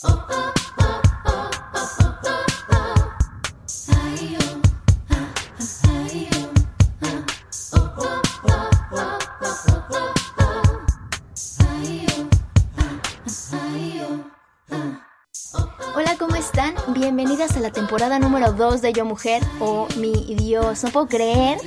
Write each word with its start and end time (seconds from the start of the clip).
Hola, 0.00 0.14
¿cómo 16.16 16.36
están? 16.36 16.74
Bienvenidas 16.88 17.56
a 17.56 17.60
la 17.60 17.72
temporada 17.72 18.20
número 18.20 18.52
2 18.52 18.80
de 18.82 18.92
Yo 18.92 19.04
Mujer. 19.04 19.42
Oh, 19.58 19.88
mi 19.96 20.12
Dios, 20.36 20.84
no 20.84 20.90
puedo 20.90 21.08
creer 21.08 21.58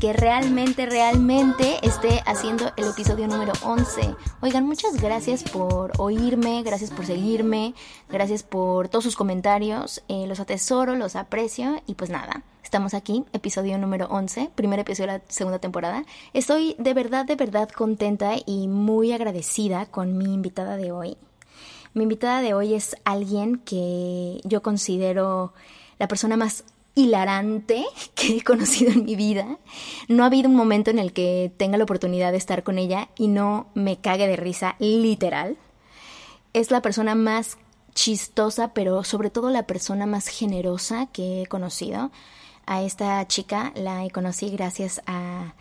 que 0.00 0.12
realmente, 0.12 0.86
realmente 0.86 1.78
esté 1.82 2.22
haciendo 2.26 2.72
el 2.76 2.88
episodio 2.88 3.26
número 3.28 3.52
11. 3.62 4.14
Oigan, 4.46 4.64
muchas 4.64 5.02
gracias 5.02 5.42
por 5.42 5.90
oírme, 5.98 6.62
gracias 6.62 6.92
por 6.92 7.04
seguirme, 7.04 7.74
gracias 8.08 8.44
por 8.44 8.88
todos 8.88 9.02
sus 9.02 9.16
comentarios. 9.16 10.04
Eh, 10.06 10.28
los 10.28 10.38
atesoro, 10.38 10.94
los 10.94 11.16
aprecio 11.16 11.82
y 11.88 11.94
pues 11.94 12.10
nada. 12.10 12.44
Estamos 12.62 12.94
aquí, 12.94 13.24
episodio 13.32 13.76
número 13.76 14.06
11, 14.06 14.50
primer 14.54 14.78
episodio 14.78 15.10
de 15.10 15.18
la 15.18 15.24
segunda 15.26 15.58
temporada. 15.58 16.04
Estoy 16.32 16.76
de 16.78 16.94
verdad, 16.94 17.26
de 17.26 17.34
verdad 17.34 17.68
contenta 17.70 18.34
y 18.46 18.68
muy 18.68 19.10
agradecida 19.10 19.86
con 19.86 20.16
mi 20.16 20.32
invitada 20.32 20.76
de 20.76 20.92
hoy. 20.92 21.16
Mi 21.92 22.04
invitada 22.04 22.40
de 22.40 22.54
hoy 22.54 22.74
es 22.74 22.94
alguien 23.04 23.58
que 23.58 24.40
yo 24.44 24.62
considero 24.62 25.54
la 25.98 26.06
persona 26.06 26.36
más 26.36 26.62
hilarante 26.96 27.84
que 28.16 28.38
he 28.38 28.42
conocido 28.42 28.90
en 28.90 29.04
mi 29.04 29.14
vida. 29.14 29.58
No 30.08 30.24
ha 30.24 30.26
habido 30.26 30.48
un 30.48 30.56
momento 30.56 30.90
en 30.90 30.98
el 30.98 31.12
que 31.12 31.52
tenga 31.56 31.78
la 31.78 31.84
oportunidad 31.84 32.32
de 32.32 32.38
estar 32.38 32.64
con 32.64 32.78
ella 32.78 33.08
y 33.16 33.28
no 33.28 33.68
me 33.74 34.00
cague 34.00 34.26
de 34.26 34.34
risa, 34.34 34.74
literal. 34.80 35.56
Es 36.52 36.72
la 36.72 36.82
persona 36.82 37.14
más 37.14 37.58
chistosa, 37.94 38.74
pero 38.74 39.04
sobre 39.04 39.30
todo 39.30 39.50
la 39.50 39.66
persona 39.66 40.06
más 40.06 40.26
generosa 40.26 41.06
que 41.12 41.42
he 41.42 41.46
conocido. 41.46 42.10
A 42.66 42.82
esta 42.82 43.24
chica 43.28 43.72
la 43.76 44.08
conocí 44.12 44.50
gracias 44.50 45.00
a, 45.06 45.54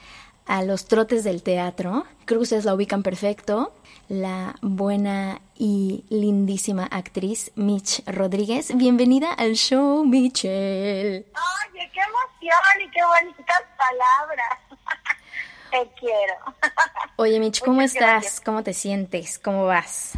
a 0.46 0.64
los 0.64 0.86
trotes 0.88 1.24
del 1.24 1.44
teatro. 1.44 2.06
Creo 2.26 2.40
que 2.40 2.44
ustedes 2.44 2.66
la 2.66 2.74
ubican 2.74 3.04
perfecto. 3.04 3.74
La 4.08 4.56
buena 4.62 5.42
y 5.56 6.06
lindísima 6.10 6.86
actriz 6.86 7.52
Mitch 7.56 8.04
Rodríguez. 8.06 8.76
Bienvenida 8.76 9.34
al 9.34 9.54
show, 9.54 10.06
Michelle. 10.06 11.26
Oye, 11.72 11.92
qué 11.94 12.00
emoción 12.02 12.82
y 12.82 12.92
qué 12.92 13.02
bonitas 13.04 13.64
palabras. 13.78 14.60
Te 15.72 15.90
quiero. 16.00 16.36
Oye, 17.18 17.40
Mitch, 17.40 17.62
¿cómo 17.62 17.76
Muchas 17.82 17.94
estás? 17.96 18.10
gracias. 18.10 18.42
¿Cómo 18.42 18.64
te 18.64 18.74
sientes? 18.74 19.40
¿Cómo 19.40 19.66
vas? 19.66 20.14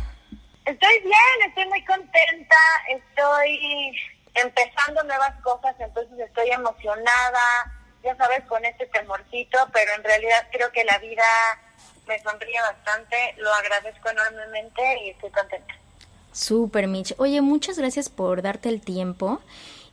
Estoy 0.65 0.99
bien, 0.99 1.47
estoy 1.47 1.65
muy 1.67 1.83
contenta, 1.85 2.55
estoy 2.89 3.95
empezando 4.33 5.01
nuevas 5.03 5.33
cosas, 5.41 5.73
entonces 5.79 6.19
estoy 6.19 6.49
emocionada, 6.49 7.71
ya 8.07 8.15
sabes, 8.15 8.43
con 8.45 8.63
este 8.63 8.85
temorcito, 8.87 9.57
pero 9.73 9.91
en 9.93 10.03
realidad 10.03 10.47
creo 10.51 10.71
que 10.71 10.85
la 10.85 10.97
vida 10.99 11.23
me 12.07 12.17
sonríe 12.19 12.59
bastante, 12.61 13.35
lo 13.37 13.53
agradezco 13.53 14.09
enormemente 14.09 14.81
y 15.03 15.09
estoy 15.09 15.29
contenta. 15.31 15.75
Súper, 16.31 16.87
Mitch. 16.87 17.13
Oye, 17.17 17.41
muchas 17.41 17.77
gracias 17.77 18.09
por 18.09 18.41
darte 18.41 18.69
el 18.69 18.79
tiempo 18.79 19.41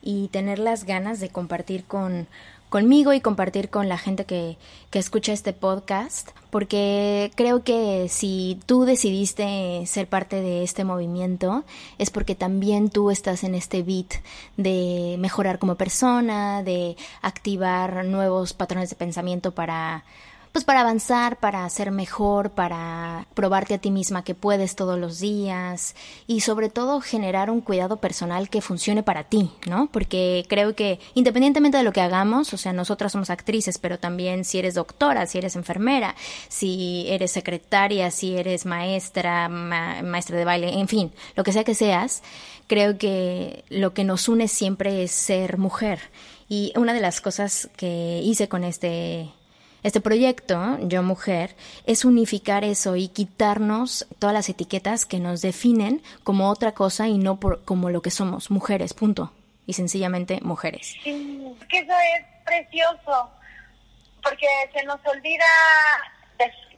y 0.01 0.29
tener 0.29 0.59
las 0.59 0.85
ganas 0.85 1.19
de 1.19 1.31
compartir 1.31 1.87
con 1.87 2.29
conmigo 2.69 3.13
y 3.13 3.21
compartir 3.21 3.71
con 3.71 3.89
la 3.89 3.99
gente 3.99 4.25
que, 4.25 4.57
que 4.91 4.99
escucha 4.99 5.33
este 5.33 5.53
podcast, 5.53 6.31
porque 6.51 7.31
creo 7.35 7.65
que 7.65 8.09
si 8.09 8.61
tú 8.67 8.85
decidiste 8.85 9.85
ser 9.87 10.09
parte 10.09 10.41
de 10.41 10.63
este 10.63 10.85
movimiento, 10.85 11.65
es 11.99 12.11
porque 12.11 12.35
también 12.35 12.91
tú 12.91 13.11
estás 13.11 13.45
en 13.45 13.55
este 13.55 13.83
beat 13.83 14.15
de 14.57 15.17
mejorar 15.19 15.59
como 15.59 15.77
persona, 15.77 16.63
de 16.63 16.97
activar 17.23 18.05
nuevos 18.05 18.53
patrones 18.53 18.91
de 18.91 18.97
pensamiento 18.97 19.53
para 19.53 20.05
pues 20.55 20.65
para 20.65 20.83
avanzar, 20.83 21.41
para 21.41 21.69
ser 21.69 21.91
mejor, 21.91 22.51
para 22.51 23.27
probarte 23.35 23.75
a 23.75 23.79
ti 23.79 23.91
misma 23.91 24.23
que 24.23 24.37
puedes 24.37 24.77
todos 24.77 24.97
los 24.97 25.19
días 25.19 25.97
y 26.29 26.43
sobre 26.43 26.69
todo 26.69 27.01
generar 27.01 27.51
un 27.51 27.61
cuidado 27.61 27.97
personal 27.97 28.49
que 28.49 28.61
funcione 28.61 29.03
para 29.03 29.25
ti, 29.25 29.51
¿no? 29.67 29.89
Porque 29.91 30.47
creo 30.49 30.77
que 30.77 31.01
independientemente 31.15 31.77
de 31.79 31.83
lo 31.83 31.91
que 31.93 32.03
hagamos, 32.03 32.55
o 32.55 32.57
sea, 32.57 32.73
nosotras 32.73 33.11
somos 33.11 33.31
actrices, 33.31 33.79
pero 33.79 33.99
también 33.99 34.45
si 34.45 34.61
eres 34.61 34.75
doctora, 34.75 35.27
si 35.27 35.39
eres 35.39 35.57
enfermera, 35.57 36.15
si 36.49 37.07
eres 37.09 37.33
secretaria, 37.33 38.13
si 38.13 38.37
eres 38.37 38.65
maestra, 38.65 39.49
ma- 39.49 40.03
maestra 40.03 40.37
de 40.37 40.45
baile, 40.45 40.79
en 40.79 40.87
fin, 40.87 41.13
lo 41.35 41.43
que 41.43 41.53
sea 41.53 41.65
que 41.65 41.75
seas, 41.75 42.23
creo 42.69 42.97
que 42.97 43.65
lo 43.71 43.93
que 43.93 44.05
nos 44.05 44.29
une 44.29 44.47
siempre 44.47 45.03
es 45.03 45.11
ser 45.11 45.59
mujer. 45.59 45.99
Y 46.49 46.73
una 46.77 46.93
de 46.93 47.01
las 47.01 47.21
cosas 47.21 47.69
que 47.77 48.21
hice 48.23 48.49
con 48.49 48.63
este 48.63 49.33
este 49.85 50.01
proyecto, 50.01 50.79
Yo 50.81 51.05
Mujer, 51.05 51.55
es 51.87 52.05
unificar 52.05 52.65
eso 52.65 52.97
y 52.97 53.09
quitarnos 53.09 54.07
todas 54.19 54.35
las 54.35 54.49
etiquetas 54.49 55.07
que 55.07 55.21
nos 55.21 55.41
definen 55.41 56.03
como 56.25 56.51
otra 56.51 56.73
cosa 56.73 57.07
y 57.07 57.19
no 57.19 57.39
por, 57.39 57.65
como 57.65 57.91
lo 57.91 58.03
que 58.03 58.11
somos, 58.11 58.51
mujeres, 58.51 58.95
punto. 58.95 59.33
Y 59.67 59.75
sencillamente 59.75 60.41
mujeres. 60.43 60.95
Sí, 61.03 61.55
es 61.61 61.69
que 61.69 61.79
eso 61.79 61.93
es 62.19 62.27
precioso, 62.45 63.31
porque 64.23 64.47
se 64.75 64.85
nos 64.85 65.01
olvida 65.07 65.47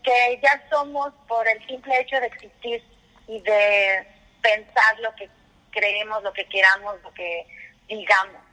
que 0.07 0.41
ya 0.41 0.63
somos 0.71 1.13
por 1.27 1.47
el 1.49 1.67
simple 1.67 2.01
hecho 2.01 2.17
de 2.21 2.27
existir 2.27 2.83
y 3.27 3.41
de 3.41 4.07
pensar 4.41 4.99
lo 5.01 5.13
que 5.17 5.29
creemos, 5.73 6.23
lo 6.23 6.33
que 6.33 6.47
queramos, 6.47 6.95
lo 7.03 7.13
que 7.13 7.45
digamos. 7.89 8.46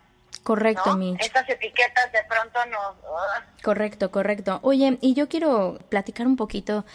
Correcto, 0.43 0.91
¿no? 0.91 0.97
Mitch. 0.97 1.21
Estas 1.21 1.49
etiquetas 1.49 2.11
de 2.11 2.19
pronto 2.27 2.59
nos... 2.69 2.95
ugh, 2.97 3.63
Correcto, 3.63 4.11
correcto. 4.11 4.59
Oye, 4.61 4.97
y 5.01 5.13
yo 5.13 5.29
quiero 5.29 5.79
platicar 5.89 6.27
un 6.27 6.35
poquito 6.35 6.85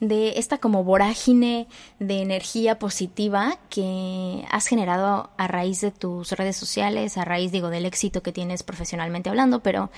de 0.00 0.38
esta 0.38 0.58
como 0.58 0.84
vorágine 0.84 1.66
de 1.98 2.20
energía 2.20 2.78
positiva 2.78 3.58
que 3.70 4.44
has 4.50 4.66
generado 4.66 5.30
a 5.36 5.48
raíz 5.48 5.80
de 5.80 5.90
tus 5.90 6.32
redes 6.32 6.56
sociales, 6.56 7.16
a 7.16 7.24
raíz, 7.24 7.50
digo, 7.50 7.70
del 7.70 7.86
éxito 7.86 8.22
que 8.22 8.32
tienes 8.32 8.62
profesionalmente 8.62 9.30
hablando, 9.30 9.60
pero 9.60 9.90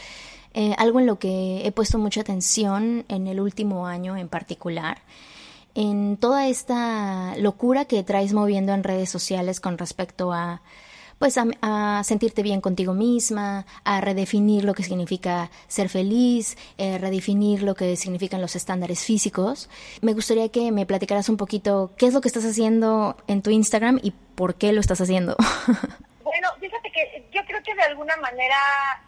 eh, 0.54 0.74
algo 0.78 1.00
en 1.00 1.06
lo 1.06 1.18
que 1.18 1.66
he 1.66 1.72
puesto 1.72 1.98
mucha 1.98 2.22
atención 2.22 3.04
en 3.08 3.26
el 3.26 3.40
último 3.40 3.86
año 3.86 4.16
en 4.16 4.28
particular, 4.28 5.02
en 5.74 6.16
toda 6.16 6.48
esta 6.48 7.36
locura 7.36 7.84
que 7.84 8.02
traes 8.02 8.32
moviendo 8.32 8.72
en 8.72 8.82
redes 8.82 9.10
sociales 9.10 9.60
con 9.60 9.78
respecto 9.78 10.32
a 10.32 10.62
pues 11.20 11.36
a, 11.36 11.44
a 11.60 12.02
sentirte 12.02 12.42
bien 12.42 12.62
contigo 12.62 12.94
misma, 12.94 13.66
a 13.84 14.00
redefinir 14.00 14.64
lo 14.64 14.72
que 14.72 14.82
significa 14.82 15.50
ser 15.68 15.90
feliz, 15.90 16.56
eh, 16.78 16.96
redefinir 16.96 17.62
lo 17.62 17.74
que 17.74 17.94
significan 17.96 18.40
los 18.40 18.56
estándares 18.56 19.04
físicos. 19.04 19.68
Me 20.00 20.14
gustaría 20.14 20.48
que 20.48 20.72
me 20.72 20.86
platicaras 20.86 21.28
un 21.28 21.36
poquito 21.36 21.92
qué 21.98 22.06
es 22.06 22.14
lo 22.14 22.22
que 22.22 22.28
estás 22.28 22.46
haciendo 22.46 23.18
en 23.26 23.42
tu 23.42 23.50
Instagram 23.50 24.00
y 24.02 24.12
por 24.34 24.54
qué 24.54 24.72
lo 24.72 24.80
estás 24.80 25.00
haciendo. 25.00 25.36
Bueno, 26.22 26.48
fíjate 26.60 26.92
que 26.92 27.28
yo 27.32 27.44
creo 27.44 27.60
que 27.64 27.74
de 27.74 27.82
alguna 27.82 28.16
manera 28.18 28.56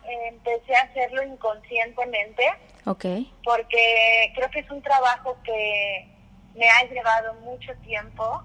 eh, 0.04 0.28
empecé 0.30 0.74
a 0.74 0.82
hacerlo 0.82 1.22
inconscientemente, 1.22 2.42
ok, 2.84 3.04
porque 3.44 4.32
creo 4.34 4.50
que 4.50 4.58
es 4.58 4.70
un 4.72 4.82
trabajo 4.82 5.36
que 5.44 6.08
me 6.56 6.68
ha 6.68 6.82
llevado 6.90 7.34
mucho 7.34 7.72
tiempo 7.84 8.42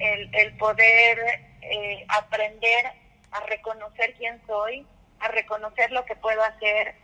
el, 0.00 0.28
el 0.34 0.56
poder 0.56 1.49
eh, 1.62 2.04
aprender 2.08 2.92
a 3.32 3.40
reconocer 3.40 4.14
quién 4.14 4.40
soy, 4.46 4.86
a 5.20 5.28
reconocer 5.28 5.90
lo 5.92 6.04
que 6.04 6.16
puedo 6.16 6.42
hacer 6.42 6.94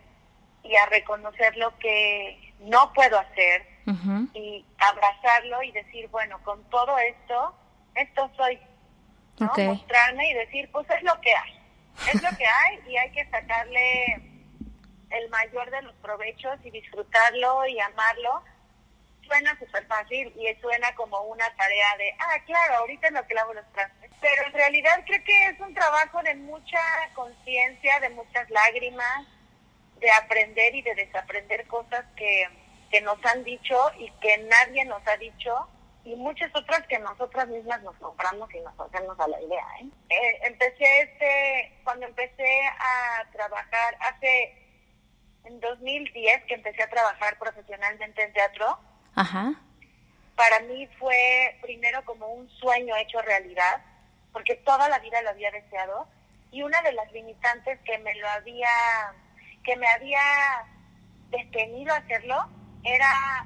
y 0.63 0.75
a 0.75 0.85
reconocer 0.87 1.55
lo 1.57 1.77
que 1.77 2.53
no 2.59 2.91
puedo 2.93 3.17
hacer 3.19 3.65
y 4.33 4.65
abrazarlo 4.79 5.63
y 5.63 5.71
decir, 5.71 6.09
bueno, 6.09 6.39
con 6.43 6.61
todo 6.65 6.97
esto, 6.97 7.55
esto 7.95 8.29
soy, 8.35 8.59
¿no? 9.39 9.51
Mostrarme 9.55 10.29
y 10.29 10.33
decir, 10.33 10.69
pues 10.73 10.89
es 10.89 11.01
lo 11.03 11.19
que 11.21 11.33
hay, 11.33 11.59
es 12.13 12.21
lo 12.21 12.37
que 12.37 12.45
hay 12.45 12.79
y 12.89 12.97
hay 12.97 13.11
que 13.11 13.25
sacarle 13.29 14.21
el 15.09 15.29
mayor 15.29 15.71
de 15.71 15.81
los 15.83 15.95
provechos 15.95 16.57
y 16.65 16.71
disfrutarlo 16.71 17.65
y 17.67 17.79
amarlo. 17.79 18.43
Suena 19.27 19.57
súper 19.59 19.85
fácil 19.87 20.33
y 20.35 20.61
suena 20.61 20.95
como 20.95 21.21
una 21.23 21.45
tarea 21.55 21.97
de, 21.97 22.15
ah, 22.19 22.39
claro, 22.45 22.77
ahorita 22.77 23.07
es 23.07 23.13
lo 23.13 23.27
que 23.27 23.33
lavo 23.33 23.53
los 23.53 23.71
trastes. 23.73 24.09
Pero 24.21 24.47
en 24.47 24.53
realidad 24.53 25.03
creo 25.05 25.23
que 25.23 25.45
es 25.47 25.59
un 25.59 25.73
trabajo 25.73 26.23
de 26.23 26.35
mucha 26.35 26.81
conciencia, 27.13 27.99
de 27.99 28.09
muchas 28.09 28.49
lágrimas, 28.49 29.27
de 29.99 30.09
aprender 30.11 30.75
y 30.75 30.81
de 30.81 30.95
desaprender 30.95 31.67
cosas 31.67 32.05
que, 32.15 32.47
que 32.89 33.01
nos 33.01 33.23
han 33.25 33.43
dicho 33.43 33.75
y 33.99 34.09
que 34.21 34.37
nadie 34.37 34.85
nos 34.85 35.05
ha 35.07 35.17
dicho 35.17 35.67
y 36.07 36.15
muchas 36.15 36.49
otras 36.55 36.87
que 36.87 36.97
nosotras 36.99 37.49
mismas 37.49 37.81
nos 37.83 37.95
compramos 37.97 38.49
y 38.53 38.59
nos 38.61 38.79
hacemos 38.79 39.19
a 39.19 39.27
la 39.27 39.41
idea. 39.41 39.65
¿eh? 39.81 39.89
Eh, 40.09 40.39
empecé 40.43 41.01
este, 41.01 41.81
cuando 41.83 42.05
empecé 42.05 42.61
a 42.79 43.29
trabajar 43.33 43.97
hace, 43.99 44.55
en 45.43 45.59
2010 45.59 46.45
que 46.45 46.53
empecé 46.53 46.83
a 46.83 46.89
trabajar 46.89 47.37
profesionalmente 47.37 48.23
en 48.23 48.31
teatro, 48.31 48.79
Ajá. 49.17 49.53
para 50.35 50.59
mí 50.61 50.87
fue 50.99 51.57
primero 51.61 52.05
como 52.05 52.27
un 52.27 52.49
sueño 52.59 52.95
hecho 52.95 53.21
realidad, 53.21 53.81
porque 54.31 54.55
toda 54.55 54.87
la 54.87 54.99
vida 54.99 55.21
lo 55.23 55.31
había 55.31 55.51
deseado 55.51 56.07
y 56.51 56.61
una 56.61 56.81
de 56.83 56.93
las 56.93 57.11
limitantes 57.11 57.79
que 57.83 57.97
me 57.99 58.13
lo 58.15 58.29
había 58.29 58.69
que 59.63 59.75
me 59.75 59.87
había 59.87 60.21
detenido 61.29 61.93
a 61.93 61.97
hacerlo 61.97 62.47
era 62.83 63.45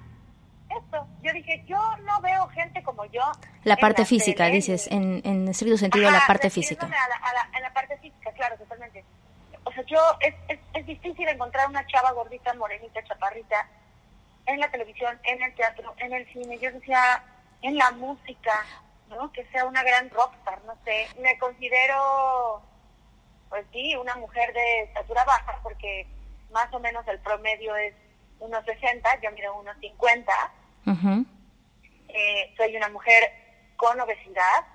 esto. 0.69 1.07
Yo 1.21 1.33
dije, 1.33 1.63
yo 1.67 1.79
no 2.03 2.21
veo 2.21 2.47
gente 2.49 2.83
como 2.83 3.05
yo. 3.05 3.23
La 3.63 3.75
parte 3.77 4.05
física, 4.05 4.45
dices, 4.47 4.87
en, 4.91 5.21
en 5.25 5.47
estricto 5.47 5.77
sentido, 5.77 6.09
la 6.11 6.25
parte 6.27 6.49
física. 6.49 6.85
en 6.85 7.61
la 7.61 7.73
parte 7.73 7.97
física, 7.97 8.31
claro, 8.33 8.57
totalmente. 8.57 9.03
O 9.63 9.71
sea, 9.71 9.83
yo, 9.85 9.99
es, 10.19 10.33
es, 10.47 10.59
es 10.73 10.85
difícil 10.85 11.27
encontrar 11.27 11.67
una 11.67 11.85
chava 11.87 12.11
gordita, 12.11 12.53
morenita, 12.55 13.03
chaparrita, 13.03 13.67
en 14.45 14.59
la 14.59 14.69
televisión, 14.71 15.19
en 15.23 15.41
el 15.41 15.53
teatro, 15.55 15.93
en 15.97 16.13
el 16.13 16.25
cine. 16.33 16.57
Yo 16.59 16.71
decía, 16.71 17.23
en 17.61 17.77
la 17.77 17.91
música, 17.91 18.65
¿no? 19.09 19.31
Que 19.31 19.45
sea 19.47 19.65
una 19.65 19.83
gran 19.83 20.09
rockstar, 20.09 20.63
no 20.65 20.75
sé. 20.83 21.07
Me 21.19 21.37
considero, 21.39 22.61
pues 23.49 23.65
sí, 23.71 23.95
una 23.95 24.15
mujer 24.15 24.53
de 24.53 24.81
estatura 24.83 25.23
baja, 25.25 25.59
porque 25.63 26.07
más 26.51 26.71
o 26.73 26.79
menos 26.79 27.07
el 27.07 27.19
promedio 27.19 27.75
es 27.75 27.93
unos 28.39 28.65
60, 28.65 29.21
yo 29.21 29.31
mido 29.31 29.55
unos 29.55 29.77
50. 29.79 30.33
eh, 32.09 32.53
soy 32.57 32.75
una 32.75 32.89
mujer 32.89 33.31
con 33.77 33.99
obesidad. 33.99 34.65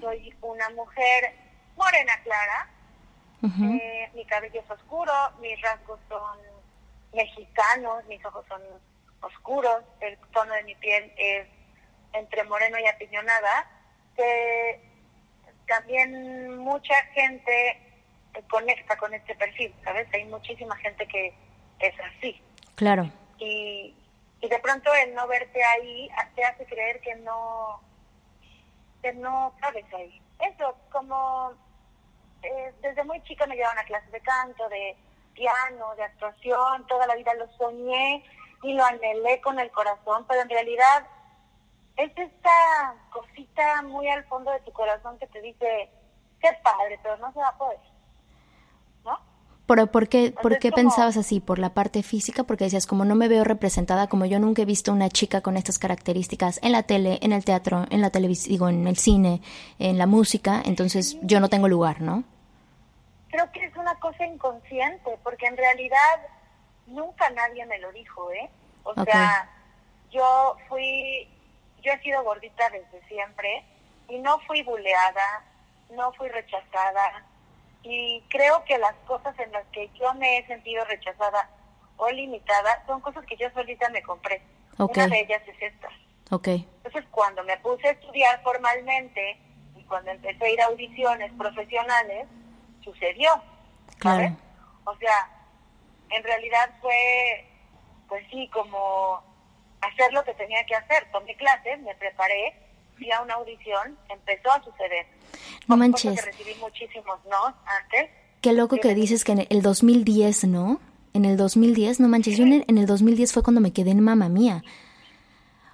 Soy 0.00 0.34
una 0.42 0.68
mujer 0.70 1.34
morena 1.76 2.12
clara. 2.22 2.68
eh, 3.80 4.10
mi 4.14 4.24
cabello 4.24 4.60
es 4.60 4.70
oscuro, 4.70 5.12
mis 5.40 5.60
rasgos 5.60 5.98
son 6.08 6.38
mexicanos, 7.16 8.04
mis 8.06 8.24
ojos 8.24 8.44
son 8.48 8.62
oscuros, 9.22 9.82
el 10.00 10.16
tono 10.32 10.52
de 10.54 10.62
mi 10.64 10.74
piel 10.76 11.12
es 11.16 11.48
entre 12.12 12.44
moreno 12.44 12.78
y 12.78 12.86
apiñonada, 12.86 13.68
que 14.14 14.80
también 15.66 16.56
mucha 16.58 16.94
gente 17.14 17.82
conecta 18.48 18.96
con 18.96 19.12
este 19.14 19.34
perfil, 19.34 19.74
¿sabes? 19.82 20.06
Hay 20.12 20.24
muchísima 20.26 20.76
gente 20.76 21.06
que 21.08 21.34
es 21.80 21.94
así. 22.00 22.40
Claro. 22.74 23.10
Y, 23.38 23.94
y 24.40 24.48
de 24.48 24.58
pronto 24.60 24.92
el 24.94 25.14
no 25.14 25.26
verte 25.26 25.62
ahí 25.64 26.08
te 26.34 26.44
hace 26.44 26.64
creer 26.66 27.00
que 27.00 27.14
no, 27.16 27.80
que 29.02 29.12
no 29.14 29.54
cabes 29.60 29.86
ahí. 29.94 30.20
Eso, 30.40 30.76
como 30.92 31.52
eh, 32.42 32.72
desde 32.82 33.04
muy 33.04 33.22
chica 33.24 33.46
me 33.46 33.56
llevaban 33.56 33.78
a 33.78 33.84
clases 33.84 34.10
de 34.12 34.20
canto, 34.20 34.68
de 34.68 34.96
piano, 35.36 35.94
de 35.96 36.02
actuación, 36.02 36.86
toda 36.88 37.06
la 37.06 37.14
vida 37.14 37.32
lo 37.34 37.46
soñé 37.56 38.24
y 38.62 38.72
lo 38.72 38.84
anhelé 38.84 39.40
con 39.40 39.60
el 39.60 39.70
corazón, 39.70 40.24
pero 40.26 40.42
en 40.42 40.48
realidad 40.48 41.06
es 41.96 42.10
esta 42.16 42.94
cosita 43.10 43.82
muy 43.82 44.08
al 44.08 44.24
fondo 44.24 44.50
de 44.50 44.60
tu 44.60 44.72
corazón 44.72 45.18
que 45.18 45.26
te 45.28 45.40
dice, 45.40 45.90
qué 46.40 46.48
padre, 46.62 46.98
pero 47.02 47.16
no 47.18 47.32
se 47.32 47.38
va 47.38 47.48
a 47.48 47.58
poder. 47.58 47.78
¿No? 49.04 49.18
¿Pero 49.66 49.86
por 49.88 50.08
qué, 50.08 50.34
por 50.42 50.58
qué 50.58 50.70
pensabas 50.70 51.16
así? 51.16 51.40
¿Por 51.40 51.58
la 51.58 51.74
parte 51.74 52.02
física? 52.02 52.44
Porque 52.44 52.64
decías, 52.64 52.86
como 52.86 53.04
no 53.04 53.14
me 53.14 53.28
veo 53.28 53.44
representada, 53.44 54.08
como 54.08 54.26
yo 54.26 54.38
nunca 54.38 54.62
he 54.62 54.66
visto 54.66 54.92
una 54.92 55.08
chica 55.08 55.40
con 55.40 55.56
estas 55.56 55.78
características 55.78 56.60
en 56.62 56.72
la 56.72 56.82
tele, 56.82 57.18
en 57.22 57.32
el 57.32 57.44
teatro, 57.44 57.86
en 57.90 58.00
la 58.00 58.10
televisión, 58.10 58.50
digo, 58.50 58.68
en 58.68 58.86
el 58.86 58.96
cine, 58.96 59.40
en 59.78 59.98
la 59.98 60.06
música, 60.06 60.62
entonces 60.64 61.18
yo 61.22 61.40
no 61.40 61.48
tengo 61.48 61.68
lugar, 61.68 62.00
¿no? 62.00 62.24
Creo 63.36 63.52
que 63.52 63.64
es 63.66 63.76
una 63.76 63.94
cosa 63.96 64.24
inconsciente, 64.24 65.18
porque 65.22 65.46
en 65.46 65.58
realidad 65.58 66.26
nunca 66.86 67.28
nadie 67.28 67.66
me 67.66 67.78
lo 67.78 67.92
dijo, 67.92 68.32
¿eh? 68.32 68.48
O 68.82 68.94
sea, 69.04 69.46
yo 70.10 70.56
fui 70.68 71.28
yo 71.82 71.92
he 71.92 71.98
sido 72.00 72.24
gordita 72.24 72.64
desde 72.70 73.06
siempre 73.08 73.62
y 74.08 74.18
no 74.20 74.38
fui 74.46 74.62
buleada, 74.62 75.44
no 75.90 76.14
fui 76.14 76.28
rechazada 76.28 77.26
y 77.82 78.22
creo 78.30 78.64
que 78.64 78.78
las 78.78 78.94
cosas 79.06 79.38
en 79.38 79.52
las 79.52 79.66
que 79.66 79.90
yo 80.00 80.14
me 80.14 80.38
he 80.38 80.46
sentido 80.46 80.82
rechazada 80.86 81.50
o 81.98 82.08
limitada 82.08 82.84
son 82.86 83.02
cosas 83.02 83.26
que 83.26 83.36
yo 83.36 83.50
solita 83.50 83.90
me 83.90 84.02
compré. 84.02 84.40
Una 84.78 85.08
de 85.08 85.20
ellas 85.20 85.42
es 85.46 85.60
esta. 85.60 85.88
Okay. 86.30 86.66
Entonces 86.78 87.04
cuando 87.10 87.44
me 87.44 87.58
puse 87.58 87.86
a 87.86 87.90
estudiar 87.90 88.42
formalmente 88.42 89.38
y 89.76 89.82
cuando 89.84 90.10
empecé 90.10 90.42
a 90.42 90.50
ir 90.50 90.60
a 90.62 90.66
audiciones 90.68 91.30
profesionales, 91.34 92.26
sucedió. 92.86 93.30
¿sabes? 94.02 94.32
O 94.84 94.96
sea, 94.96 95.30
en 96.10 96.22
realidad 96.22 96.70
fue, 96.80 97.44
pues 98.08 98.24
sí, 98.30 98.48
como 98.52 99.20
hacer 99.80 100.12
lo 100.12 100.24
que 100.24 100.34
tenía 100.34 100.64
que 100.66 100.74
hacer. 100.74 101.10
Tomé 101.12 101.36
clases, 101.36 101.80
me 101.80 101.94
preparé, 101.96 102.54
fui 102.96 103.10
a 103.10 103.20
una 103.22 103.34
audición, 103.34 103.98
empezó 104.08 104.52
a 104.52 104.62
suceder. 104.62 105.06
No 105.66 105.76
manches. 105.76 106.20
Que 106.20 106.30
recibí 106.30 106.54
muchísimos 106.60 107.18
no 107.24 107.46
antes. 107.66 108.10
Qué 108.40 108.52
loco 108.52 108.76
que 108.76 108.94
dices 108.94 109.24
que 109.24 109.32
en 109.32 109.46
el 109.48 109.62
2010, 109.62 110.44
¿no? 110.44 110.80
En 111.14 111.24
el 111.24 111.36
2010, 111.36 112.00
no 112.00 112.08
manches, 112.08 112.36
yo 112.36 112.44
en 112.44 112.78
el, 112.78 112.86
2010 112.86 113.32
fue 113.32 113.42
cuando 113.42 113.60
me 113.60 113.72
quedé 113.72 113.90
en 113.90 114.00
mamá 114.00 114.28
mía. 114.28 114.62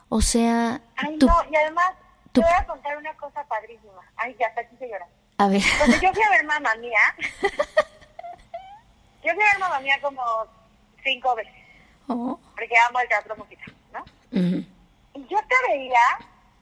O 0.09 0.21
sea... 0.21 0.81
Ay, 0.97 1.17
no, 1.21 1.35
y 1.51 1.57
además, 1.57 1.93
te 2.33 2.41
voy 2.41 2.51
a 2.51 2.65
contar 2.65 2.97
una 2.97 3.15
cosa 3.17 3.45
padrísima. 3.45 4.01
Ay, 4.17 4.37
ya, 4.39 4.47
hasta 4.47 4.61
aquí 4.61 4.77
se 4.79 4.89
llora. 4.89 5.07
A 5.39 5.49
ver. 5.49 5.61
Yo 5.61 6.13
fui 6.13 6.23
a 6.23 6.31
ver 6.31 6.45
mamá 6.45 6.75
mía, 6.77 7.01
yo 9.25 9.33
fui 9.35 9.43
a 9.43 9.53
ver 9.53 9.59
mamá 9.59 9.81
mía 9.81 9.99
como 10.01 10.23
cinco 11.03 11.35
veces. 11.35 11.53
Oh. 12.09 12.39
Porque 12.55 12.75
amo 12.89 13.01
el 13.01 13.09
teatro 13.09 13.37
musical. 13.37 13.75
¿no? 13.93 14.05
Y 15.15 15.27
yo 15.29 15.39
te 15.49 15.55
veía 15.69 16.01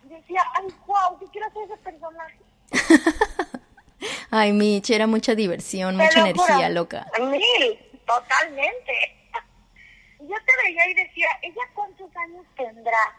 y 0.05 0.09
decía, 0.09 0.43
ay, 0.55 0.67
wow, 0.87 1.19
yo 1.21 1.27
quiero 1.31 1.51
ser 1.53 1.65
ese 1.65 1.77
personaje. 1.79 2.39
ay, 4.31 4.53
Mitch, 4.53 4.91
era 4.91 5.07
mucha 5.07 5.35
diversión, 5.35 5.97
mucha 5.97 6.21
energía, 6.21 6.69
loca. 6.69 7.07
Mil, 7.21 7.79
totalmente. 8.07 9.17
Y 10.21 10.29
yo 10.29 10.37
te 10.45 10.53
veía 10.65 10.89
y 10.89 10.95
decía, 10.95 11.29
¿ella 11.43 11.63
cuántos 11.75 12.15
años 12.17 12.45
tendrá? 12.57 13.15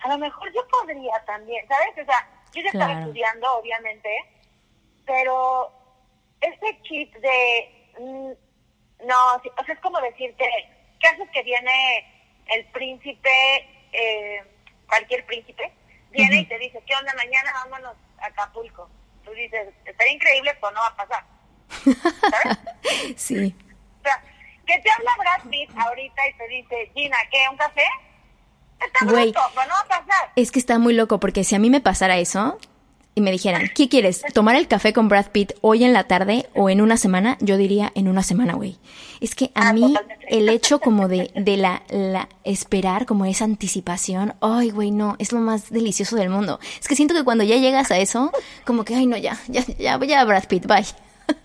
A 0.00 0.08
lo 0.08 0.18
mejor 0.18 0.52
yo 0.54 0.66
podría 0.68 1.22
también, 1.26 1.66
¿sabes? 1.68 1.90
O 2.02 2.04
sea, 2.04 2.28
yo 2.54 2.62
ya 2.62 2.70
estaba 2.70 3.00
estudiando, 3.00 3.52
obviamente, 3.58 4.08
pero 5.06 5.72
ese 6.40 6.80
chip 6.82 7.14
de, 7.16 7.92
mm, 7.98 9.06
no, 9.06 9.34
o 9.34 9.64
sea, 9.64 9.74
es 9.74 9.80
como 9.80 10.00
decirte, 10.00 10.44
¿qué 10.98 11.08
haces 11.08 11.28
que 11.30 11.42
viene 11.42 12.06
el 12.46 12.64
príncipe, 12.66 13.30
eh, 13.92 14.42
cualquier 14.88 15.24
príncipe, 15.26 15.72
viene 16.10 16.40
y 16.40 16.46
te 16.46 16.58
dice, 16.58 16.82
¿qué 16.86 16.94
onda? 16.96 17.12
Mañana 17.16 17.52
vámonos 17.52 17.96
a 18.18 18.26
Acapulco. 18.26 18.88
Tú 19.24 19.32
dices, 19.32 19.68
estaría 19.84 20.12
increíble, 20.12 20.56
pero 20.60 20.72
no 20.72 20.80
va 20.80 20.86
a 20.88 20.96
pasar. 20.96 21.24
¿Sabes? 22.30 22.58
sí. 23.16 23.54
O 24.00 24.02
sea, 24.02 24.22
que 24.66 24.78
te 24.78 24.90
habla 24.90 25.10
Brad 25.18 25.50
Pitt 25.50 25.70
ahorita 25.76 26.28
y 26.28 26.34
te 26.34 26.48
dice, 26.48 26.92
Gina, 26.94 27.18
¿qué? 27.30 27.48
¿Un 27.50 27.56
café? 27.56 27.84
Está 28.80 29.04
bruto, 29.04 29.40
pero 29.54 29.66
no 29.66 29.74
va 29.74 29.80
a 29.80 29.88
pasar. 29.88 30.32
Es 30.36 30.50
que 30.50 30.58
está 30.58 30.78
muy 30.78 30.94
loco, 30.94 31.20
porque 31.20 31.44
si 31.44 31.54
a 31.54 31.58
mí 31.58 31.70
me 31.70 31.80
pasara 31.80 32.18
eso, 32.18 32.58
y 33.14 33.20
me 33.20 33.32
dijeran, 33.32 33.70
¿qué 33.74 33.88
quieres? 33.88 34.22
¿Tomar 34.32 34.56
el 34.56 34.68
café 34.68 34.92
con 34.92 35.08
Brad 35.08 35.26
Pitt 35.32 35.52
hoy 35.60 35.84
en 35.84 35.92
la 35.92 36.04
tarde 36.04 36.46
o 36.54 36.70
en 36.70 36.80
una 36.80 36.96
semana? 36.96 37.36
Yo 37.40 37.56
diría 37.56 37.92
en 37.94 38.08
una 38.08 38.22
semana, 38.22 38.54
güey. 38.54 38.78
Es 39.20 39.34
que 39.34 39.50
a 39.54 39.68
ah, 39.68 39.72
mí 39.72 39.94
el 40.28 40.48
hecho 40.48 40.80
como 40.80 41.08
de, 41.08 41.30
de 41.34 41.56
la, 41.56 41.82
la 41.88 42.28
esperar, 42.44 43.06
como 43.06 43.24
esa 43.24 43.44
anticipación, 43.44 44.34
ay, 44.40 44.70
güey, 44.70 44.90
no, 44.90 45.16
es 45.18 45.32
lo 45.32 45.40
más 45.40 45.70
delicioso 45.70 46.16
del 46.16 46.30
mundo. 46.30 46.60
Es 46.80 46.88
que 46.88 46.96
siento 46.96 47.14
que 47.14 47.24
cuando 47.24 47.44
ya 47.44 47.56
llegas 47.56 47.90
a 47.90 47.98
eso, 47.98 48.32
como 48.64 48.84
que, 48.84 48.94
ay, 48.94 49.06
no, 49.06 49.16
ya, 49.16 49.38
ya, 49.48 49.64
ya 49.78 49.96
voy 49.98 50.12
a 50.12 50.24
Brad 50.24 50.44
Pitt, 50.44 50.66
bye. 50.66 50.86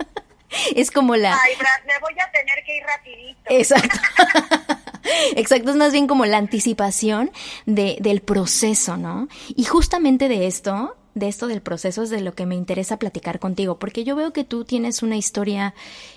es 0.75 0.91
como 0.91 1.15
la... 1.15 1.33
Ay, 1.33 1.53
Brad, 1.57 1.85
me 1.87 1.99
voy 1.99 2.13
a 2.13 2.31
tener 2.31 2.63
que 2.65 2.77
ir 2.77 2.83
rapidito. 2.83 3.41
Exacto. 3.49 3.99
Exacto, 5.35 5.71
es 5.71 5.75
más 5.75 5.91
bien 5.91 6.07
como 6.07 6.25
la 6.25 6.37
anticipación 6.37 7.31
de, 7.65 7.97
del 7.99 8.21
proceso, 8.21 8.97
¿no? 8.97 9.27
Y 9.55 9.65
justamente 9.65 10.27
de 10.27 10.47
esto 10.47 10.95
de 11.15 11.29
esto 11.29 11.47
del 11.47 11.61
proceso 11.61 12.03
es 12.03 12.09
de 12.09 12.21
lo 12.21 12.35
que 12.35 12.45
me 12.45 12.55
interesa 12.55 12.99
platicar 12.99 13.39
contigo, 13.39 13.79
porque 13.79 14.03
yo 14.03 14.15
veo 14.15 14.33
que 14.33 14.43
tú 14.43 14.65
tienes 14.65 15.01
una 15.01 15.15
historia, 15.15 15.73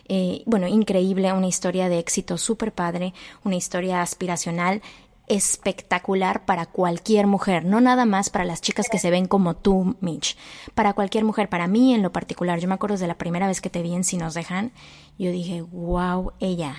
eh, 0.09 0.43
bueno, 0.45 0.67
increíble, 0.67 1.33
una 1.33 1.47
historia 1.47 1.88
de 1.88 2.00
éxito 2.00 2.37
súper 2.37 2.73
padre, 2.73 3.14
una 3.45 3.57
historia 3.57 4.02
aspiracional 4.02 4.83
espectacular 5.28 6.45
para 6.47 6.67
cualquier 6.67 7.26
mujer, 7.26 7.64
no 7.64 7.81
nada 7.81 8.07
más 8.07 8.31
para 8.31 8.45
las 8.45 8.61
chicas 8.61 8.87
que 8.90 8.99
se 8.99 9.11
ven 9.11 9.26
como 9.26 9.55
tú, 9.55 9.97
Mitch, 10.00 10.37
para 10.75 10.95
cualquier 10.95 11.25
mujer, 11.25 11.49
para 11.49 11.69
mí 11.69 11.95
en 11.95 12.02
lo 12.02 12.12
particular, 12.12 12.59
yo 12.59 12.69
me 12.69 12.75
acuerdo 12.75 12.97
de 12.97 13.07
la 13.07 13.19
primera 13.19 13.47
vez 13.47 13.61
que 13.61 13.71
te 13.71 13.83
vi 13.83 13.95
en 13.95 14.05
Si 14.05 14.17
nos 14.17 14.35
dejan, 14.35 14.73
yo 15.19 15.31
dije, 15.31 15.61
wow, 15.61 16.33
ella, 16.40 16.76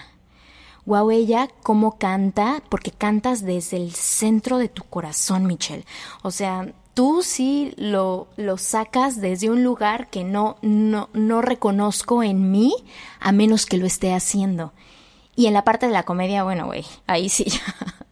wow, 0.85 1.11
ella, 1.11 1.47
cómo 1.63 1.97
canta, 1.99 2.63
porque 2.69 2.91
cantas 2.91 3.43
desde 3.43 3.77
el 3.77 3.93
centro 3.93 4.57
de 4.57 4.67
tu 4.67 4.83
corazón, 4.83 5.45
Michelle, 5.45 5.85
o 6.23 6.31
sea, 6.31 6.73
tú 6.99 7.21
sí 7.23 7.73
lo, 7.77 8.27
lo 8.35 8.57
sacas 8.57 9.21
desde 9.21 9.49
un 9.49 9.63
lugar 9.63 10.09
que 10.09 10.25
no, 10.25 10.57
no, 10.61 11.07
no 11.13 11.41
reconozco 11.41 12.23
en 12.23 12.51
mí 12.51 12.75
a 13.21 13.31
menos 13.31 13.65
que 13.65 13.77
lo 13.77 13.85
esté 13.85 14.13
haciendo. 14.13 14.73
Y 15.33 15.45
en 15.45 15.53
la 15.53 15.63
parte 15.63 15.85
de 15.85 15.93
la 15.93 16.03
comedia, 16.03 16.43
bueno, 16.43 16.65
güey, 16.65 16.83
ahí 17.07 17.29
sí 17.29 17.45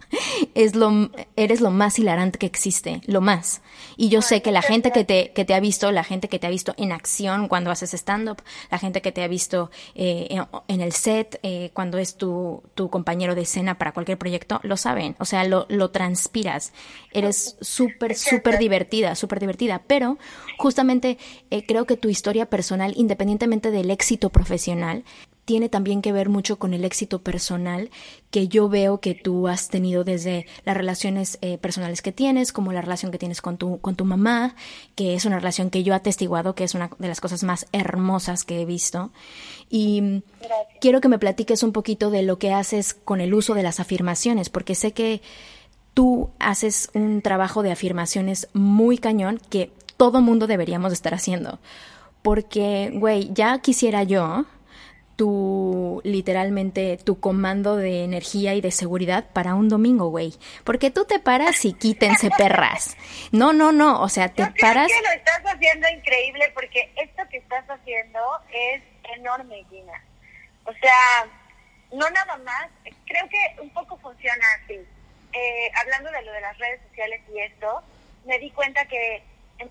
es 0.56 0.76
lo, 0.76 1.10
eres 1.36 1.62
lo 1.62 1.72
más 1.72 2.00
hilarante 2.00 2.40
que 2.40 2.46
existe, 2.46 3.02
lo 3.06 3.22
más. 3.22 3.62
Y 3.96 4.10
yo 4.10 4.22
sé 4.22 4.42
que 4.42 4.52
la 4.52 4.62
gente 4.62 4.92
que 4.92 5.04
te, 5.04 5.32
que 5.34 5.46
te 5.46 5.54
ha 5.54 5.60
visto, 5.60 5.92
la 5.92 6.04
gente 6.04 6.28
que 6.28 6.40
te 6.40 6.48
ha 6.48 6.50
visto 6.50 6.74
en 6.78 6.92
acción 6.92 7.48
cuando 7.48 7.72
haces 7.72 7.94
stand-up, 7.94 8.42
la 8.72 8.80
gente 8.80 9.02
que 9.02 9.12
te 9.12 9.24
ha 9.24 9.28
visto 9.28 9.72
eh, 9.96 10.40
en, 10.68 10.82
el 10.82 10.92
set, 10.92 11.40
eh, 11.44 11.72
cuando 11.74 11.98
es 11.98 12.16
tu, 12.16 12.64
tu 12.76 12.90
compañero 12.90 13.36
de 13.36 13.42
escena 13.42 13.78
para 13.78 13.94
cualquier 13.94 14.18
proyecto, 14.18 14.60
lo 14.64 14.78
saben. 14.78 15.16
O 15.20 15.26
sea, 15.26 15.44
lo, 15.44 15.66
lo 15.70 15.92
transpiras. 15.92 16.74
Eres 17.12 17.58
súper, 17.62 18.16
súper 18.16 18.58
divertida, 18.58 19.16
súper 19.16 19.40
divertida. 19.40 19.84
Pero 19.88 20.18
justamente 20.58 21.18
eh, 21.50 21.66
creo 21.66 21.86
que 21.86 21.98
tu 21.98 22.10
historia 22.10 22.48
personal, 22.48 22.94
independientemente 22.96 23.72
del 23.72 23.92
éxito 23.92 24.30
profesional, 24.30 25.04
tiene 25.48 25.70
también 25.70 26.02
que 26.02 26.12
ver 26.12 26.28
mucho 26.28 26.60
con 26.60 26.74
el 26.74 26.84
éxito 26.84 27.20
personal 27.20 27.90
que 28.32 28.50
yo 28.50 28.68
veo 28.68 29.00
que 29.00 29.16
tú 29.16 29.48
has 29.48 29.70
tenido 29.70 30.04
desde 30.04 30.46
las 30.66 30.76
relaciones 30.76 31.38
eh, 31.40 31.58
personales 31.58 32.02
que 32.02 32.12
tienes, 32.12 32.52
como 32.52 32.74
la 32.74 32.82
relación 32.82 33.14
que 33.14 33.18
tienes 33.18 33.42
con 33.42 33.56
tu, 33.56 33.80
con 33.80 33.96
tu 33.96 34.04
mamá, 34.04 34.56
que 34.96 35.16
es 35.16 35.24
una 35.24 35.38
relación 35.40 35.70
que 35.70 35.84
yo 35.84 35.94
he 35.94 35.96
atestiguado, 35.96 36.54
que 36.54 36.66
es 36.66 36.76
una 36.76 36.90
de 37.00 37.08
las 37.08 37.22
cosas 37.22 37.44
más 37.44 37.66
hermosas 37.72 38.44
que 38.44 38.62
he 38.62 38.66
visto. 38.66 39.12
Y 39.70 40.22
quiero 40.82 41.00
que 41.00 41.08
me 41.08 41.18
platiques 41.18 41.64
un 41.64 41.72
poquito 41.72 42.10
de 42.10 42.24
lo 42.24 42.38
que 42.40 42.52
haces 42.52 42.94
con 42.94 43.22
el 43.22 43.34
uso 43.34 43.54
de 43.54 43.64
las 43.64 43.80
afirmaciones, 43.80 44.50
porque 44.50 44.76
sé 44.76 44.92
que 44.92 45.22
tú 45.94 46.30
haces 46.40 46.90
un 46.94 47.22
trabajo 47.22 47.64
de 47.64 47.72
afirmaciones 47.72 48.50
muy 48.52 48.98
cañón 48.98 49.40
que 49.50 49.72
todo 49.96 50.20
mundo 50.20 50.46
deberíamos 50.46 50.92
estar 50.92 51.14
haciendo. 51.14 51.60
Porque, 52.22 52.92
güey, 52.94 53.32
ya 53.34 53.60
quisiera 53.60 54.04
yo 54.04 54.46
tu 55.18 56.00
literalmente 56.06 56.96
tu 56.98 57.20
comando 57.20 57.76
de 57.76 58.04
energía 58.04 58.54
y 58.54 58.62
de 58.62 58.72
seguridad 58.72 59.26
para 59.34 59.56
un 59.56 59.68
domingo, 59.68 60.10
güey. 60.10 60.34
Porque 60.64 60.92
tú 60.92 61.06
te 61.06 61.20
paras 61.20 61.66
y 61.66 61.74
quítense 61.74 62.30
perras. 62.30 62.96
No, 63.32 63.52
no, 63.52 63.72
no, 63.72 64.00
o 64.02 64.08
sea, 64.08 64.30
te 64.30 64.44
Yo 64.44 64.54
paras. 64.62 64.88
Creo 64.88 65.02
que 65.02 65.08
lo 65.08 65.14
estás 65.14 65.42
haciendo 65.44 65.90
increíble 65.90 66.52
porque 66.54 66.94
esto 66.96 67.24
que 67.30 67.38
estás 67.38 67.66
haciendo 67.68 68.20
es 68.54 68.84
enorme, 69.18 69.66
Gina. 69.70 70.04
O 70.66 70.74
sea, 70.74 71.28
no 71.92 72.10
nada 72.12 72.38
más, 72.38 72.70
creo 73.06 73.28
que 73.28 73.62
un 73.62 73.72
poco 73.72 73.98
funciona 73.98 74.46
así. 74.64 74.80
Eh, 75.34 75.72
hablando 75.76 76.12
de 76.12 76.22
lo 76.22 76.32
de 76.32 76.42
las 76.42 76.58
redes 76.58 76.80
sociales 76.90 77.22
y 77.34 77.40
esto, 77.40 77.82
me 78.26 78.38
di 78.40 78.52
cuenta 78.52 78.86
que 78.86 79.24
eh, 79.60 79.70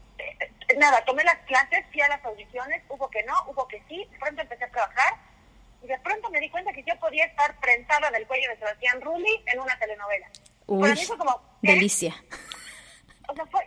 nada, 0.77 1.05
tomé 1.05 1.23
las 1.23 1.39
clases, 1.47 1.85
fui 1.93 2.01
a 2.01 2.09
las 2.09 2.25
audiciones, 2.25 2.83
hubo 2.89 3.09
que 3.09 3.23
no, 3.23 3.35
hubo 3.47 3.69
que 3.69 3.81
sí, 3.89 4.09
pronto 4.19 4.43
empecé 4.43 4.65
a 4.65 4.71
trabajar 4.71 5.15
de 5.87 5.99
pronto 6.01 6.31
me 6.31 6.41
di 6.41 6.51
cuenta 6.51 6.73
que 6.73 6.83
yo 6.83 6.99
podía 6.99 7.25
estar 7.25 7.59
prensada 7.61 8.11
del 8.11 8.27
cuello 8.27 8.49
de 8.51 8.57
Sebastián 8.57 9.01
Rulli 9.01 9.43
en 9.47 9.61
una 9.61 9.79
telenovela. 9.79 10.29
Uy, 10.67 10.81
Para 10.83 10.95
mí 10.95 11.05
fue 11.05 11.19
como, 11.19 11.59
delicia. 11.63 12.15
O 13.29 13.35
sea, 13.35 13.47
fue... 13.47 13.61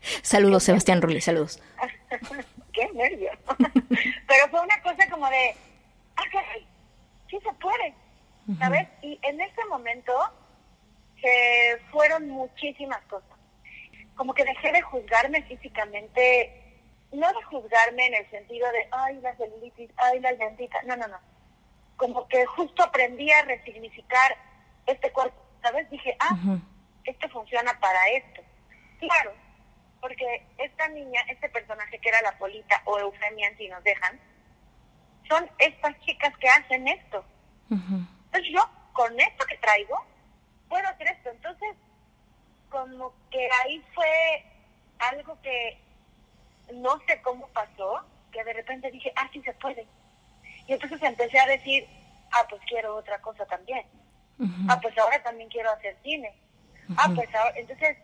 Saludos, 0.22 0.64
Sebastián 0.64 1.02
Rulli, 1.02 1.20
saludos. 1.20 1.60
Qué 2.72 2.88
nervio. 2.92 3.30
Pero 4.28 4.48
fue 4.50 4.60
una 4.60 4.80
cosa 4.82 5.08
como 5.10 5.28
de, 5.28 5.54
ah, 6.16 6.24
caray, 6.30 6.66
sí 7.30 7.38
se 7.42 7.52
puede, 7.54 7.94
¿sabes? 8.58 8.86
Y 9.02 9.18
en 9.22 9.40
ese 9.40 9.64
momento 9.66 10.12
se 11.20 11.78
fueron 11.90 12.28
muchísimas 12.28 13.02
cosas. 13.06 13.30
Como 14.14 14.34
que 14.34 14.44
dejé 14.44 14.72
de 14.72 14.82
juzgarme 14.82 15.42
físicamente, 15.42 16.80
no 17.12 17.28
de 17.28 17.42
juzgarme 17.44 18.06
en 18.06 18.14
el 18.14 18.30
sentido 18.30 18.70
de, 18.72 18.88
ay, 18.92 19.18
la 19.20 19.34
celulitis, 19.36 19.90
ay, 19.96 20.20
la 20.20 20.32
llantita, 20.32 20.82
no, 20.84 20.96
no, 20.96 21.08
no. 21.08 21.18
Como 21.96 22.28
que 22.28 22.44
justo 22.46 22.82
aprendí 22.82 23.30
a 23.30 23.42
resignificar 23.42 24.36
este 24.86 25.10
cuerpo, 25.12 25.40
¿sabes? 25.62 25.88
Dije, 25.90 26.16
ah, 26.20 26.34
Ujú. 26.34 26.60
esto 27.04 27.28
funciona 27.30 27.78
para 27.80 28.08
esto. 28.10 28.42
Claro, 28.98 29.32
porque 30.00 30.46
esta 30.58 30.88
niña, 30.88 31.20
este 31.28 31.48
personaje 31.48 31.98
que 31.98 32.08
era 32.08 32.22
la 32.22 32.36
Polita 32.38 32.82
o 32.84 32.98
Eufemia, 32.98 33.56
si 33.56 33.68
nos 33.68 33.82
dejan, 33.84 34.20
son 35.28 35.50
estas 35.58 35.98
chicas 36.00 36.32
que 36.38 36.48
hacen 36.48 36.86
esto. 36.88 37.24
Entonces 37.70 38.52
yo, 38.52 38.62
con 38.92 39.18
esto 39.18 39.44
que 39.46 39.56
traigo, 39.58 40.04
puedo 40.68 40.86
hacer 40.88 41.08
esto. 41.08 41.30
Entonces, 41.30 41.76
como 42.70 43.12
que 43.30 43.48
ahí 43.64 43.84
fue 43.94 44.44
algo 44.98 45.40
que 45.42 45.80
no 46.74 46.98
sé 47.06 47.20
cómo 47.22 47.48
pasó, 47.48 48.04
que 48.32 48.44
de 48.44 48.52
repente 48.52 48.90
dije, 48.90 49.12
ah, 49.16 49.28
sí 49.32 49.42
se 49.42 49.52
puede. 49.54 49.86
Y 50.66 50.72
entonces 50.74 51.00
empecé 51.02 51.38
a 51.38 51.46
decir, 51.46 51.86
ah, 52.32 52.46
pues 52.48 52.60
quiero 52.68 52.96
otra 52.96 53.18
cosa 53.20 53.44
también. 53.46 53.84
Ah, 54.68 54.78
pues 54.82 54.96
ahora 54.98 55.22
también 55.22 55.48
quiero 55.48 55.70
hacer 55.70 55.96
cine. 56.02 56.32
Ah, 56.96 57.10
pues 57.14 57.32
ahora, 57.34 57.54
entonces, 57.56 57.96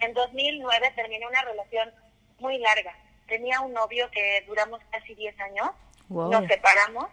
en 0.00 0.12
2009 0.14 0.92
terminé 0.96 1.26
una 1.26 1.42
relación 1.42 1.92
muy 2.38 2.58
larga. 2.58 2.94
Tenía 3.28 3.60
un 3.60 3.72
novio 3.72 4.10
que 4.10 4.44
duramos 4.46 4.80
casi 4.90 5.14
10 5.14 5.38
años, 5.40 5.70
Wow. 6.08 6.30
nos 6.30 6.46
separamos. 6.48 7.06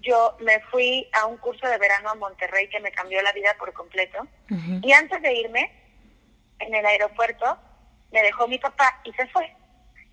Yo 0.00 0.36
me 0.40 0.60
fui 0.70 1.08
a 1.12 1.24
un 1.26 1.38
curso 1.38 1.66
de 1.66 1.78
verano 1.78 2.10
a 2.10 2.14
Monterrey 2.14 2.68
que 2.68 2.80
me 2.80 2.92
cambió 2.92 3.22
la 3.22 3.32
vida 3.32 3.54
por 3.58 3.72
completo. 3.72 4.26
Y 4.82 4.92
antes 4.92 5.22
de 5.22 5.32
irme, 5.32 5.70
en 6.58 6.74
el 6.74 6.84
aeropuerto, 6.84 7.56
me 8.12 8.22
dejó 8.22 8.46
mi 8.46 8.58
papá 8.58 9.00
y 9.04 9.12
se 9.12 9.26
fue. 9.28 9.54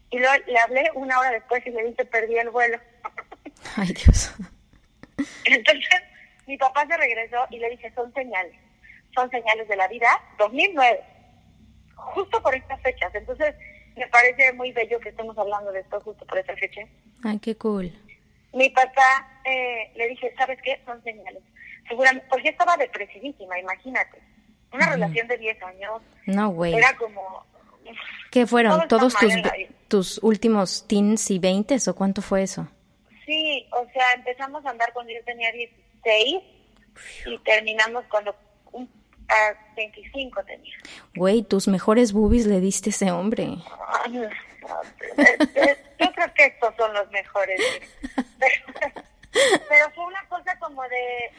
Y 0.10 0.20
luego 0.20 0.34
le 0.48 0.60
hablé 0.60 0.92
una 0.94 1.20
hora 1.20 1.32
después 1.32 1.66
y 1.68 1.72
le 1.72 1.84
dije, 1.84 2.06
perdí 2.06 2.38
el 2.38 2.50
vuelo. 2.52 2.80
Ay, 3.78 3.94
Dios. 3.94 4.34
Entonces, 5.46 6.02
mi 6.48 6.58
papá 6.58 6.86
se 6.88 6.98
regresó 6.98 7.38
y 7.50 7.60
le 7.60 7.70
dije, 7.72 7.92
son 7.94 8.14
señales, 8.14 8.54
son 9.16 9.30
señales 9.30 9.68
de 9.68 9.76
la 9.76 9.88
vida, 9.88 10.08
2009, 10.38 11.00
justo 11.96 12.42
por 12.42 12.56
estas 12.56 12.82
fechas. 12.82 13.14
Entonces, 13.14 13.56
me 13.96 14.08
parece 14.08 14.54
muy 14.54 14.72
bello 14.72 15.00
que 15.00 15.10
estemos 15.10 15.38
hablando 15.38 15.72
de 15.72 15.82
esto 15.82 16.00
justo 16.02 16.26
por 16.26 16.38
esta 16.38 16.56
fecha. 16.56 16.82
Ay, 17.24 17.40
qué 17.40 17.56
cool. 17.56 17.92
Mi 18.54 18.70
papá 18.70 19.42
eh, 19.46 19.92
le 19.96 20.10
dije, 20.10 20.34
¿sabes 20.38 20.60
qué? 20.64 20.82
Son 20.86 21.02
señales. 21.04 21.44
Seguramente, 21.88 22.28
porque 22.30 22.50
estaba 22.50 22.76
depresidísima, 22.78 23.60
imagínate. 23.60 24.18
Una 24.74 24.90
relación 24.90 25.28
de 25.28 25.38
10 25.38 25.64
años 25.64 26.02
No, 26.26 26.50
güey. 26.50 26.74
era 26.74 26.96
como... 26.96 27.46
¿Qué 28.32 28.48
fueron? 28.48 28.88
¿Todos 28.88 29.14
tus, 29.16 29.34
tus 29.90 30.24
últimos 30.24 30.88
teens 30.88 31.30
y 31.32 31.40
veintes 31.40 31.88
o 31.90 31.96
cuánto 31.96 32.22
fue 32.22 32.44
eso? 32.44 32.68
Sí, 33.26 33.68
o 33.72 33.86
sea, 33.92 34.14
empezamos 34.14 34.66
a 34.66 34.70
andar 34.70 34.92
cuando 34.94 35.12
yo 35.14 35.24
tenía 35.24 35.52
16 35.52 36.42
y 37.26 37.38
terminamos 37.40 38.06
cuando 38.10 38.36
un, 38.72 38.90
a 39.30 39.74
25 39.76 40.44
tenía. 40.44 40.76
Güey, 41.16 41.44
tus 41.44 41.68
mejores 41.68 42.14
boobies 42.14 42.46
le 42.48 42.60
diste 42.60 42.90
a 42.90 42.92
ese 42.92 43.12
hombre. 43.12 43.58
Yo 46.00 46.12
creo 46.14 46.34
que 46.34 46.46
estos 46.46 46.76
son 46.76 46.94
los 46.94 47.10
mejores. 47.12 47.60
Pero, 48.40 49.60
pero 49.70 49.92
fue 49.92 50.06
una 50.06 50.28
cosa 50.28 50.58
como 50.60 50.82
de, 50.84 51.32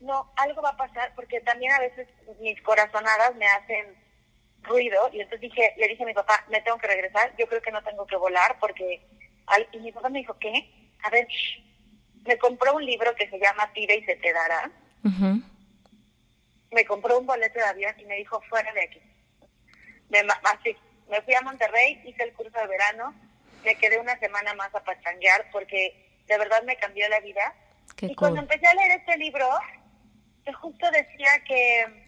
no, 0.00 0.32
algo 0.36 0.62
va 0.62 0.70
a 0.70 0.76
pasar, 0.76 1.12
porque 1.14 1.40
también 1.40 1.72
a 1.72 1.80
veces 1.80 2.08
mis 2.40 2.60
corazonadas 2.62 3.34
me 3.36 3.46
hacen 3.46 3.94
ruido, 4.62 5.10
y 5.12 5.20
entonces 5.20 5.40
dije, 5.40 5.74
le 5.76 5.88
dije 5.88 6.02
a 6.02 6.06
mi 6.06 6.14
papá, 6.14 6.44
me 6.48 6.60
tengo 6.62 6.78
que 6.78 6.86
regresar, 6.86 7.34
yo 7.36 7.46
creo 7.46 7.60
que 7.60 7.72
no 7.72 7.82
tengo 7.82 8.06
que 8.06 8.16
volar, 8.16 8.56
porque, 8.60 9.06
y 9.72 9.78
mi 9.78 9.92
papá 9.92 10.08
me 10.08 10.20
dijo, 10.20 10.38
¿qué? 10.38 10.83
A 11.04 11.10
ver, 11.10 11.28
me 12.26 12.38
compró 12.38 12.74
un 12.74 12.84
libro 12.84 13.14
que 13.14 13.28
se 13.28 13.38
llama 13.38 13.70
Pide 13.72 13.98
y 13.98 14.04
se 14.04 14.16
te 14.16 14.32
dará, 14.32 14.70
me 16.70 16.84
compró 16.86 17.18
un 17.18 17.26
boleto 17.26 17.58
de 17.58 17.66
avión 17.66 17.94
y 17.98 18.04
me 18.04 18.16
dijo, 18.16 18.40
fuera 18.48 18.72
de 18.72 18.82
aquí. 18.82 19.00
Me, 20.08 20.18
así, 20.18 20.76
me 21.08 21.20
fui 21.22 21.34
a 21.34 21.42
Monterrey, 21.42 22.02
hice 22.04 22.22
el 22.22 22.32
curso 22.32 22.58
de 22.58 22.66
verano, 22.66 23.14
me 23.64 23.76
quedé 23.76 23.98
una 23.98 24.18
semana 24.18 24.54
más 24.54 24.74
a 24.74 24.82
pachanguear 24.82 25.48
porque 25.52 26.20
de 26.26 26.38
verdad 26.38 26.62
me 26.64 26.76
cambió 26.76 27.08
la 27.08 27.20
vida. 27.20 27.54
Qué 27.96 28.06
y 28.06 28.14
cuando 28.14 28.40
empecé 28.40 28.66
a 28.66 28.74
leer 28.74 29.00
este 29.00 29.16
libro, 29.18 29.46
que 30.44 30.52
justo 30.52 30.90
decía 30.90 31.44
que 31.46 32.04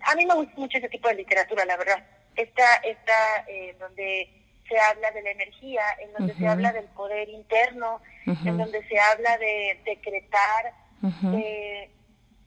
a 0.00 0.14
mí 0.14 0.26
me 0.26 0.34
gusta 0.34 0.54
mucho 0.56 0.78
ese 0.78 0.88
tipo 0.88 1.08
de 1.08 1.14
literatura, 1.14 1.64
la 1.64 1.76
verdad. 1.76 2.04
Esta, 2.34 2.76
esta 2.76 3.44
eh, 3.46 3.76
donde 3.78 4.41
se 4.72 4.78
habla 4.80 5.10
de 5.10 5.22
la 5.22 5.30
energía, 5.32 5.82
en 6.00 6.12
donde 6.14 6.34
se 6.34 6.42
Ujú. 6.44 6.52
habla 6.52 6.72
del 6.72 6.86
poder 6.88 7.28
interno, 7.28 8.00
Ujú. 8.26 8.48
en 8.48 8.56
donde 8.56 8.82
se 8.88 8.98
habla 8.98 9.36
de 9.36 9.80
decretar, 9.84 10.72
Ujú. 11.02 11.36
de 11.36 11.90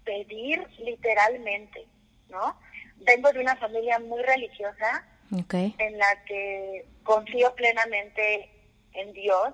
pedir 0.03 0.67
literalmente, 0.79 1.85
¿no? 2.29 2.59
Vengo 2.97 3.31
de 3.31 3.39
una 3.41 3.55
familia 3.57 3.99
muy 3.99 4.21
religiosa 4.23 5.05
Ok. 5.33 5.53
en 5.77 5.97
la 5.97 6.23
que 6.25 6.85
confío 7.03 7.53
plenamente 7.55 8.49
en 8.93 9.13
Dios 9.13 9.49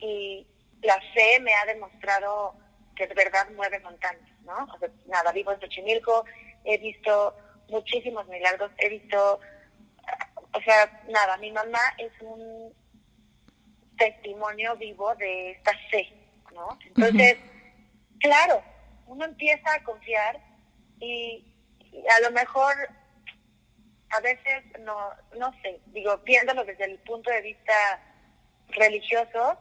y 0.00 0.46
la 0.82 0.98
fe 1.14 1.38
me 1.40 1.54
ha 1.54 1.64
demostrado 1.66 2.54
que 2.96 3.06
de 3.06 3.14
verdad 3.14 3.48
mueve 3.54 3.78
montañas, 3.80 4.30
¿no? 4.42 4.64
O 4.74 4.78
sea, 4.78 4.88
nada, 5.06 5.30
vivo 5.32 5.52
en 5.52 5.60
Xochimilco, 5.60 6.24
he 6.64 6.78
visto 6.78 7.36
muchísimos 7.68 8.26
milagros, 8.28 8.70
he 8.78 8.88
visto, 8.88 9.40
o 10.56 10.60
sea, 10.62 11.02
nada, 11.08 11.36
mi 11.36 11.52
mamá 11.52 11.80
es 11.98 12.12
un 12.20 12.72
testimonio 13.98 14.76
vivo 14.76 15.14
de 15.16 15.52
esta 15.52 15.72
fe, 15.90 16.12
¿no? 16.54 16.78
Entonces, 16.86 17.36
claro, 18.20 18.62
uno 19.06 19.24
empieza 19.24 19.74
a 19.74 19.84
confiar 19.84 20.40
y, 21.00 21.52
a 22.16 22.20
lo 22.20 22.30
mejor 22.30 22.74
a 24.10 24.20
veces 24.20 24.62
no 24.80 25.10
no 25.36 25.52
sé 25.62 25.80
digo 25.86 26.18
viéndolo 26.18 26.64
desde 26.64 26.84
el 26.84 26.98
punto 27.00 27.28
de 27.30 27.40
vista 27.40 27.72
religioso 28.68 29.58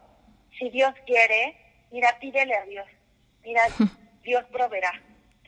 si 0.60 0.70
Dios 0.70 0.94
quiere 1.08 1.58
mira 1.92 2.16
pídele 2.20 2.56
a 2.56 2.66
Dios 2.66 2.86
mira 3.42 3.64
Dios 4.22 4.44
proveerá 4.52 4.92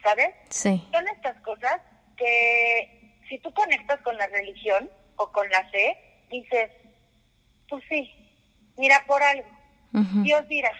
¿sabes? 0.01 0.33
Sí. 0.49 0.87
Son 0.91 1.07
estas 1.09 1.39
cosas 1.41 1.79
que 2.15 3.21
si 3.29 3.37
tú 3.39 3.53
conectas 3.53 3.99
con 4.01 4.17
la 4.17 4.27
religión 4.27 4.89
o 5.17 5.31
con 5.31 5.49
la 5.49 5.67
fe, 5.69 5.97
dices, 6.29 6.71
pues 7.69 7.83
sí, 7.89 8.11
mira 8.77 9.03
por 9.07 9.21
algo, 9.21 9.47
Dios 10.23 10.47
dirá. 10.47 10.71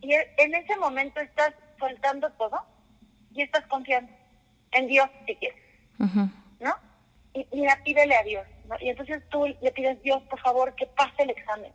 Y 0.00 0.12
e, 0.12 0.34
en 0.38 0.54
ese 0.54 0.76
momento 0.76 1.20
estás 1.20 1.54
soltando 1.78 2.30
todo 2.32 2.60
y 3.32 3.42
estás 3.42 3.66
confiando 3.66 4.12
en 4.72 4.86
Dios 4.86 5.08
si 5.26 5.34
quieres, 5.36 5.62
¿no? 6.60 6.76
Y 7.34 7.46
mira, 7.52 7.80
pídele 7.84 8.16
a 8.16 8.22
Dios, 8.22 8.46
¿no? 8.66 8.76
Y 8.80 8.90
entonces 8.90 9.22
tú 9.28 9.46
le 9.46 9.72
pides, 9.72 10.02
Dios, 10.02 10.22
por 10.24 10.40
favor, 10.40 10.74
que 10.74 10.86
pase 10.86 11.22
el 11.22 11.30
examen. 11.30 11.72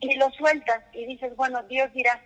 Y 0.00 0.16
lo 0.16 0.30
sueltas 0.30 0.82
y 0.92 1.06
dices, 1.06 1.34
bueno, 1.36 1.62
Dios 1.64 1.92
dirá. 1.92 2.20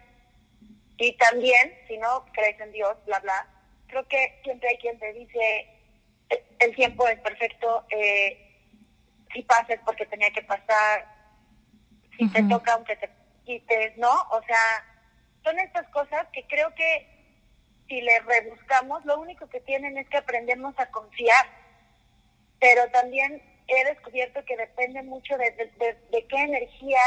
Y 0.97 1.13
también, 1.19 1.75
si 1.87 1.99
no 1.99 2.25
crees 2.33 2.59
en 2.61 2.73
Dios, 2.73 2.97
bla, 3.05 3.19
bla, 3.21 3.47
creo 3.87 4.07
que 4.09 4.41
siempre 4.43 4.71
hay 4.71 4.79
quien 4.79 4.99
te 4.99 5.13
dice, 5.13 5.76
el 6.59 6.75
tiempo 6.75 7.07
es 7.09 7.19
perfecto, 7.21 7.85
eh, 7.91 8.43
si 9.33 9.43
pases 9.43 9.81
porque 9.85 10.07
tenía 10.07 10.31
que 10.31 10.43
pasar, 10.43 11.07
si 12.17 12.29
te 12.29 12.43
toca 12.45 12.75
aunque 12.75 12.97
te 12.97 13.11
quites, 13.45 13.97
¿no? 13.99 14.13
O 14.31 14.43
sea, 14.47 14.85
son 15.45 15.59
estas 15.59 15.89
cosas 15.89 16.27
que 16.33 16.47
creo 16.47 16.75
que 16.75 17.17
si 17.89 18.01
le 18.01 18.19
rebuscamos, 18.21 19.05
lo 19.05 19.21
único 19.21 19.49
que 19.49 19.61
tienen 19.61 19.97
es 19.99 20.09
que 20.09 20.17
aprendemos 20.17 20.75
a 20.79 20.91
confiar. 20.91 21.47
Pero 22.59 22.89
también 22.91 23.43
he 23.69 23.85
descubierto 23.85 24.45
que 24.45 24.57
depende 24.57 25.03
mucho 25.03 25.37
de, 25.37 25.51
de 26.11 26.27
qué 26.27 26.37
energía 26.37 27.01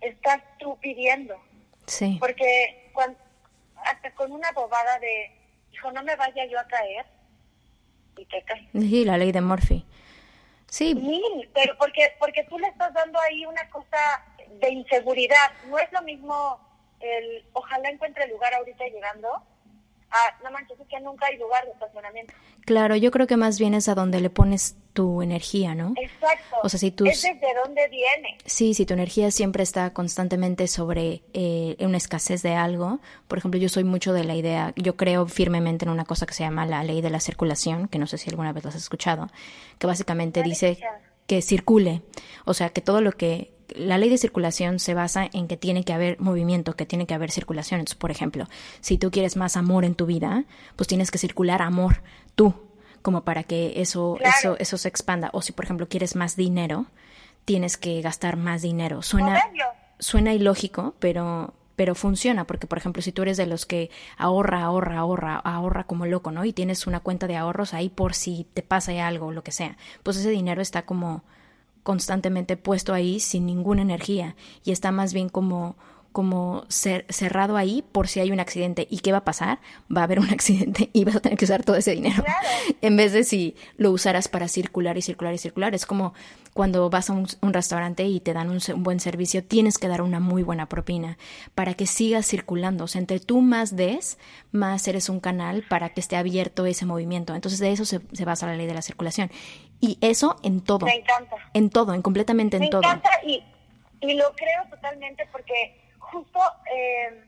estás 0.00 0.40
tú 0.58 0.78
pidiendo. 0.80 1.40
Sí. 1.86 2.16
Porque 2.18 2.90
cuando, 2.92 3.18
hasta 3.84 4.12
con 4.14 4.32
una 4.32 4.50
bobada 4.52 4.98
de, 4.98 5.30
hijo, 5.72 5.92
no 5.92 6.02
me 6.02 6.16
vaya 6.16 6.44
yo 6.46 6.58
a 6.58 6.66
caer, 6.66 7.06
Sí, 8.72 9.04
la 9.04 9.16
ley 9.16 9.32
de 9.32 9.40
Murphy. 9.40 9.84
Sí. 10.68 10.94
Sí, 10.94 11.48
pero 11.54 11.76
porque, 11.78 12.12
porque 12.18 12.44
tú 12.44 12.58
le 12.58 12.68
estás 12.68 12.92
dando 12.92 13.18
ahí 13.20 13.46
una 13.46 13.68
cosa 13.70 13.98
de 14.60 14.70
inseguridad. 14.70 15.50
No 15.68 15.78
es 15.78 15.90
lo 15.92 16.02
mismo 16.02 16.60
el, 17.00 17.44
ojalá 17.52 17.90
encuentre 17.90 18.28
lugar 18.28 18.52
ahorita 18.54 18.84
llegando, 18.86 19.42
Ah, 20.10 20.38
no 20.42 20.50
manches, 20.50 20.80
es 20.80 20.86
que 20.88 21.00
nunca 21.00 21.26
hay 21.26 21.36
lugar 21.38 21.64
de 21.66 21.72
estacionamiento. 21.72 22.32
Claro, 22.64 22.96
yo 22.96 23.10
creo 23.10 23.26
que 23.26 23.36
más 23.36 23.58
bien 23.58 23.74
es 23.74 23.88
a 23.88 23.94
donde 23.94 24.20
le 24.20 24.30
pones 24.30 24.76
tu 24.94 25.22
energía, 25.22 25.74
¿no? 25.74 25.92
Exacto. 25.96 26.56
O 26.62 26.68
sea, 26.68 26.80
si 26.80 26.90
tú... 26.90 27.06
Es 27.06 27.22
desde 27.22 27.54
dónde 27.62 27.88
viene. 27.88 28.38
Sí, 28.44 28.74
si 28.74 28.86
tu 28.86 28.94
energía 28.94 29.30
siempre 29.30 29.62
está 29.62 29.92
constantemente 29.92 30.66
sobre 30.66 31.22
eh, 31.34 31.76
una 31.80 31.98
escasez 31.98 32.42
de 32.42 32.54
algo. 32.54 33.00
Por 33.28 33.38
ejemplo, 33.38 33.60
yo 33.60 33.68
soy 33.68 33.84
mucho 33.84 34.12
de 34.12 34.24
la 34.24 34.34
idea, 34.34 34.72
yo 34.76 34.96
creo 34.96 35.26
firmemente 35.26 35.84
en 35.84 35.90
una 35.90 36.04
cosa 36.04 36.26
que 36.26 36.34
se 36.34 36.42
llama 36.42 36.66
la 36.66 36.82
ley 36.84 37.00
de 37.00 37.10
la 37.10 37.20
circulación, 37.20 37.88
que 37.88 37.98
no 37.98 38.06
sé 38.06 38.18
si 38.18 38.30
alguna 38.30 38.52
vez 38.52 38.64
lo 38.64 38.70
has 38.70 38.76
escuchado, 38.76 39.28
que 39.78 39.86
básicamente 39.86 40.42
dice 40.42 40.78
que 41.26 41.42
circule. 41.42 42.02
O 42.44 42.54
sea, 42.54 42.70
que 42.70 42.80
todo 42.80 43.00
lo 43.00 43.12
que 43.12 43.57
la 43.74 43.98
ley 43.98 44.08
de 44.08 44.18
circulación 44.18 44.78
se 44.78 44.94
basa 44.94 45.28
en 45.32 45.48
que 45.48 45.56
tiene 45.56 45.84
que 45.84 45.92
haber 45.92 46.20
movimiento, 46.20 46.74
que 46.74 46.86
tiene 46.86 47.06
que 47.06 47.14
haber 47.14 47.30
circulación. 47.30 47.80
Entonces, 47.80 47.98
por 47.98 48.10
ejemplo, 48.10 48.46
si 48.80 48.98
tú 48.98 49.10
quieres 49.10 49.36
más 49.36 49.56
amor 49.56 49.84
en 49.84 49.94
tu 49.94 50.06
vida, 50.06 50.44
pues 50.76 50.88
tienes 50.88 51.10
que 51.10 51.18
circular 51.18 51.62
amor 51.62 52.02
tú, 52.34 52.54
como 53.02 53.24
para 53.24 53.42
que 53.42 53.80
eso, 53.80 54.18
eso, 54.20 54.56
eso 54.58 54.78
se 54.78 54.88
expanda. 54.88 55.30
O 55.32 55.42
si, 55.42 55.52
por 55.52 55.64
ejemplo, 55.64 55.88
quieres 55.88 56.16
más 56.16 56.36
dinero, 56.36 56.86
tienes 57.44 57.76
que 57.76 58.00
gastar 58.02 58.36
más 58.36 58.62
dinero. 58.62 59.02
Suena, 59.02 59.42
suena 59.98 60.32
ilógico, 60.32 60.94
pero, 60.98 61.54
pero 61.76 61.94
funciona, 61.94 62.46
porque 62.46 62.66
por 62.66 62.78
ejemplo, 62.78 63.02
si 63.02 63.12
tú 63.12 63.22
eres 63.22 63.36
de 63.36 63.46
los 63.46 63.66
que 63.66 63.90
ahorra, 64.16 64.62
ahorra, 64.62 64.98
ahorra, 64.98 65.36
ahorra 65.36 65.84
como 65.84 66.06
loco, 66.06 66.30
¿no? 66.30 66.44
Y 66.44 66.52
tienes 66.52 66.86
una 66.86 67.00
cuenta 67.00 67.26
de 67.26 67.36
ahorros 67.36 67.74
ahí 67.74 67.88
por 67.88 68.14
si 68.14 68.46
te 68.52 68.62
pasa 68.62 69.06
algo, 69.06 69.32
lo 69.32 69.42
que 69.42 69.52
sea, 69.52 69.76
pues 70.02 70.16
ese 70.16 70.30
dinero 70.30 70.60
está 70.60 70.82
como 70.82 71.22
constantemente 71.88 72.58
puesto 72.58 72.92
ahí 72.92 73.18
sin 73.18 73.46
ninguna 73.46 73.80
energía 73.80 74.36
y 74.62 74.72
está 74.72 74.92
más 74.92 75.14
bien 75.14 75.30
como 75.30 75.78
como 76.18 76.64
cerrado 76.68 77.56
ahí 77.56 77.84
por 77.92 78.08
si 78.08 78.18
hay 78.18 78.32
un 78.32 78.40
accidente. 78.40 78.88
¿Y 78.90 78.98
qué 78.98 79.12
va 79.12 79.18
a 79.18 79.24
pasar? 79.24 79.60
Va 79.96 80.00
a 80.00 80.04
haber 80.04 80.18
un 80.18 80.28
accidente 80.30 80.90
y 80.92 81.04
vas 81.04 81.14
a 81.14 81.20
tener 81.20 81.38
que 81.38 81.44
usar 81.44 81.62
todo 81.62 81.76
ese 81.76 81.92
dinero. 81.92 82.24
en 82.82 82.96
vez 82.96 83.12
de 83.12 83.22
si 83.22 83.54
lo 83.76 83.92
usaras 83.92 84.26
para 84.26 84.48
circular 84.48 84.98
y 84.98 85.02
circular 85.02 85.32
y 85.32 85.38
circular. 85.38 85.76
Es 85.76 85.86
como 85.86 86.14
cuando 86.54 86.90
vas 86.90 87.08
a 87.08 87.12
un, 87.12 87.28
restaurante 87.52 88.02
y 88.02 88.18
te 88.18 88.32
dan 88.32 88.50
un, 88.50 88.58
buen 88.82 88.98
servicio, 88.98 89.44
tienes 89.44 89.78
que 89.78 89.86
dar 89.86 90.02
una 90.02 90.18
muy 90.18 90.42
buena 90.42 90.68
propina 90.68 91.18
para 91.54 91.74
que 91.74 91.86
sigas 91.86 92.26
circulando. 92.26 92.82
O 92.82 92.88
sea, 92.88 92.98
entre 92.98 93.20
tú 93.20 93.40
más 93.40 93.76
des, 93.76 94.18
más 94.50 94.88
eres 94.88 95.08
un 95.10 95.20
canal 95.20 95.62
para 95.68 95.90
que 95.90 96.00
esté 96.00 96.16
abierto 96.16 96.66
ese 96.66 96.84
movimiento. 96.84 97.32
Entonces 97.36 97.60
de 97.60 97.70
eso 97.70 97.84
se, 97.84 98.00
basa 98.24 98.48
la 98.48 98.56
ley 98.56 98.66
de 98.66 98.74
la 98.74 98.82
circulación. 98.82 99.30
Y 99.80 99.98
eso 100.00 100.34
en 100.42 100.62
todo. 100.62 100.84
Me 100.86 100.96
encanta. 100.96 101.36
En 101.54 101.70
todo, 101.70 101.94
en 101.94 102.02
completamente 102.02 102.56
en 102.56 102.70
todo. 102.70 102.82
Me 102.82 102.88
encanta 102.88 103.10
y, 103.24 103.44
y 104.00 104.14
lo 104.14 104.32
creo 104.32 104.64
totalmente 104.68 105.28
porque 105.30 105.87
justo 106.12 106.40
eh, 106.72 107.24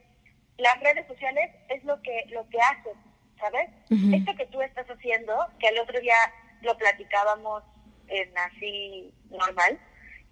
las 0.58 0.80
redes 0.80 1.06
sociales 1.06 1.50
es 1.68 1.82
lo 1.84 2.00
que 2.02 2.24
lo 2.28 2.48
que 2.48 2.58
hacen, 2.60 2.92
¿sabes? 3.38 3.70
Esto 3.90 4.34
que 4.36 4.46
tú 4.46 4.60
estás 4.62 4.86
haciendo, 4.88 5.34
que 5.58 5.68
el 5.68 5.78
otro 5.78 5.98
día 6.00 6.14
lo 6.62 6.76
platicábamos 6.76 7.62
en 8.08 8.36
así 8.38 9.14
normal. 9.30 9.78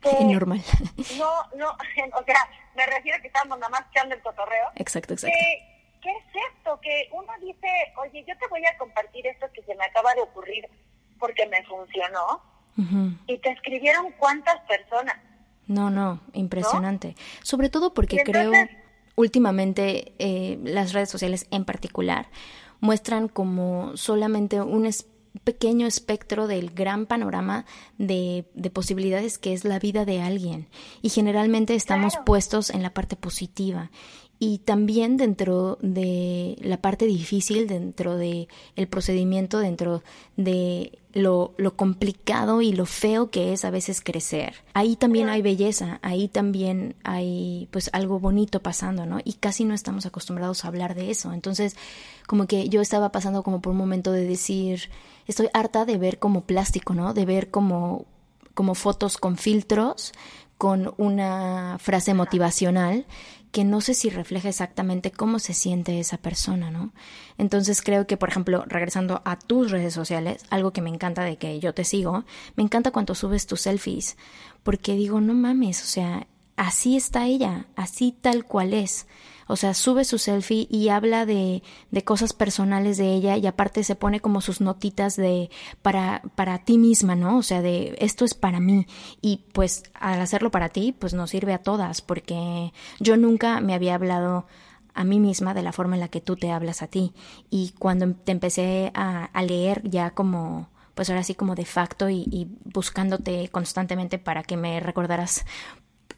Que 0.01 0.25
normal. 0.25 0.63
No, 1.19 1.57
no, 1.57 1.71
o 2.21 2.25
sea, 2.25 2.49
me 2.77 2.87
refiero 2.87 3.19
a 3.19 3.21
que 3.21 3.29
estamos 3.29 3.59
nada 3.59 3.71
más 3.71 3.85
echando 3.91 4.15
el 4.15 4.23
cotorreo. 4.23 4.69
Exacto, 4.77 5.15
exacto. 5.15 5.37
Que, 5.37 5.79
¿Qué 6.03 6.11
es 6.11 6.25
esto? 6.53 6.81
Que 6.81 7.09
uno 7.13 7.33
dice, 7.41 7.69
oye, 7.97 8.25
yo 8.27 8.37
te 8.39 8.47
voy 8.49 8.65
a 8.67 8.77
compartir 8.79 9.27
esto 9.27 9.51
que 9.53 9.63
se 9.63 9.75
me 9.75 9.85
acaba 9.85 10.15
de 10.15 10.23
ocurrir 10.23 10.69
porque 11.19 11.47
me 11.47 11.65
funcionó. 11.65 12.43
Y 13.27 13.39
te 13.39 13.51
escribieron 13.51 14.13
cuántas 14.13 14.61
personas. 14.61 15.17
No, 15.69 15.91
no, 15.91 16.21
impresionante. 16.33 17.15
Sobre 17.43 17.69
todo 17.69 17.95
porque 17.95 18.19
creo 18.25 18.53
últimamente 19.15 20.15
eh, 20.19 20.59
las 20.65 20.93
redes 20.93 21.11
sociales 21.11 21.47
en 21.51 21.65
particular 21.65 22.29
muestran 22.81 23.29
como 23.29 23.97
solamente 23.97 24.61
un 24.63 24.89
pequeño 25.45 25.87
espectro 25.87 26.47
del 26.47 26.71
gran 26.71 27.07
panorama 27.07 27.67
de, 27.99 28.47
de, 28.55 28.71
posibilidades 28.71 29.39
que 29.39 29.53
es 29.53 29.65
la 29.65 29.79
vida 29.79 30.05
de 30.05 30.23
alguien. 30.23 30.69
Y 31.03 31.11
generalmente 31.11 31.75
estamos 31.75 32.15
puestos 32.25 32.71
en 32.71 32.83
la 32.83 32.95
parte 32.95 33.17
positiva 33.17 33.91
y 34.41 34.59
también 34.59 35.17
dentro 35.17 35.79
de 35.81 36.57
la 36.61 36.81
parte 36.81 37.07
difícil, 37.07 37.67
dentro 37.67 38.17
de 38.17 38.49
el 38.77 38.87
procedimiento, 38.87 39.59
dentro 39.59 40.03
de 40.37 40.99
lo, 41.13 41.55
lo, 41.57 41.75
complicado 41.75 42.63
y 42.63 42.73
lo 42.73 42.87
feo 42.87 43.31
que 43.31 43.53
es 43.53 43.65
a 43.65 43.71
veces 43.71 44.01
crecer. 44.01 44.55
Ahí 44.75 44.95
también 44.95 45.29
hay 45.29 45.43
belleza, 45.43 45.99
ahí 46.03 46.29
también 46.29 46.95
hay 47.03 47.67
pues 47.73 47.91
algo 47.93 48.21
bonito 48.21 48.63
pasando, 48.63 49.07
¿no? 49.07 49.19
Y 49.25 49.35
casi 49.35 49.65
no 49.65 49.75
estamos 49.75 50.07
acostumbrados 50.07 50.65
a 50.65 50.69
hablar 50.69 50.95
de 50.95 51.11
eso. 51.11 51.33
Entonces, 51.33 51.77
como 52.27 52.47
que 52.47 52.69
yo 52.69 52.81
estaba 52.81 53.11
pasando 53.11 53.43
como 53.43 53.61
por 53.61 53.73
un 53.73 53.79
momento 53.79 54.13
de 54.13 54.25
decir, 54.25 54.91
estoy 55.27 55.49
harta 55.53 55.85
de 55.85 55.99
ver 55.99 56.21
como 56.21 56.43
plástico, 56.43 56.95
¿no? 56.95 57.13
De 57.13 57.25
ver 57.25 57.51
como 57.51 58.07
como 58.55 58.75
fotos 58.75 59.19
con 59.19 59.37
filtros, 59.37 60.13
con 60.59 60.93
una 60.97 61.77
frase 61.79 62.13
motivacional 62.13 63.07
que 63.51 63.65
no 63.65 63.81
sé 63.81 63.95
si 63.95 64.11
refleja 64.11 64.49
exactamente 64.49 65.11
cómo 65.11 65.39
se 65.39 65.55
siente 65.55 66.01
esa 66.01 66.19
persona, 66.19 66.71
¿no? 66.71 66.93
Entonces 67.39 67.83
creo 67.83 68.07
que, 68.07 68.17
por 68.17 68.29
ejemplo, 68.29 68.65
regresando 68.67 69.23
a 69.25 69.39
tus 69.39 69.71
redes 69.71 69.95
sociales, 69.95 70.45
algo 70.51 70.73
que 70.73 70.83
me 70.83 70.91
encanta 70.91 71.25
de 71.25 71.37
que 71.37 71.59
yo 71.61 71.73
te 71.73 71.85
sigo, 71.85 72.25
me 72.57 72.63
encanta 72.63 72.91
cuando 72.91 73.15
subes 73.15 73.47
tus 73.47 73.63
selfies, 73.63 74.17
porque 74.63 74.95
digo, 74.95 75.21
no 75.21 75.35
mames, 75.35 75.83
o 75.83 75.87
sea, 75.87 76.27
así 76.57 76.97
está 76.97 77.27
ella, 77.27 77.67
así 77.77 78.15
tal 78.21 78.45
cual 78.45 78.75
es. 78.75 79.07
O 79.49 79.57
sea, 79.57 79.75
sube 79.75 80.05
su 80.05 80.19
selfie 80.19 80.69
y 80.71 80.91
habla 80.91 81.27
de, 81.27 81.63
de 81.91 82.05
cosas 82.05 82.33
personales 82.33 82.99
de 82.99 83.13
ella 83.15 83.37
y 83.37 83.47
aparte 83.47 83.83
se 83.83 83.97
pone 83.97 84.21
como 84.21 84.41
sus 84.41 84.61
notitas 84.61 85.17
de 85.17 85.51
para, 85.83 86.23
para 86.37 86.65
ti 86.65 86.79
misma, 86.79 87.17
¿no? 87.17 87.39
O 87.39 87.43
sea, 87.43 87.63
de 87.63 87.97
esto 87.99 88.25
es 88.25 88.35
para 88.35 88.61
mí. 88.61 88.87
Y 89.21 89.45
pues 89.53 89.83
al 89.95 90.21
hacerlo 90.21 90.51
para 90.51 90.69
ti, 90.69 90.95
pues 90.97 91.15
nos 91.15 91.31
sirve 91.31 91.55
a 91.55 91.63
todas, 91.63 92.03
porque 92.03 92.73
yo 93.01 93.17
nunca 93.17 93.61
me 93.61 93.75
había 93.75 93.95
hablado 93.95 94.47
a 94.99 95.05
mí 95.05 95.21
misma 95.21 95.55
de 95.55 95.63
la 95.63 95.73
forma 95.73 95.95
en 95.95 96.01
la 96.01 96.09
que 96.09 96.21
tú 96.21 96.37
te 96.37 96.51
hablas 96.51 96.83
a 96.83 96.89
ti. 96.89 97.15
Y 97.51 97.73
cuando 97.79 98.13
te 98.15 98.33
empecé 98.33 98.91
a, 98.95 99.31
leer 99.43 99.89
ya 99.89 100.11
como 100.11 100.69
pues 100.95 101.09
ahora 101.09 101.23
sí 101.23 101.37
como 101.37 101.55
de 101.55 101.65
facto 101.65 102.11
y, 102.11 102.49
buscándote 102.65 103.49
constantemente 103.51 104.19
para 104.19 104.43
que 104.43 104.57
me 104.57 104.81
recordaras 104.81 105.47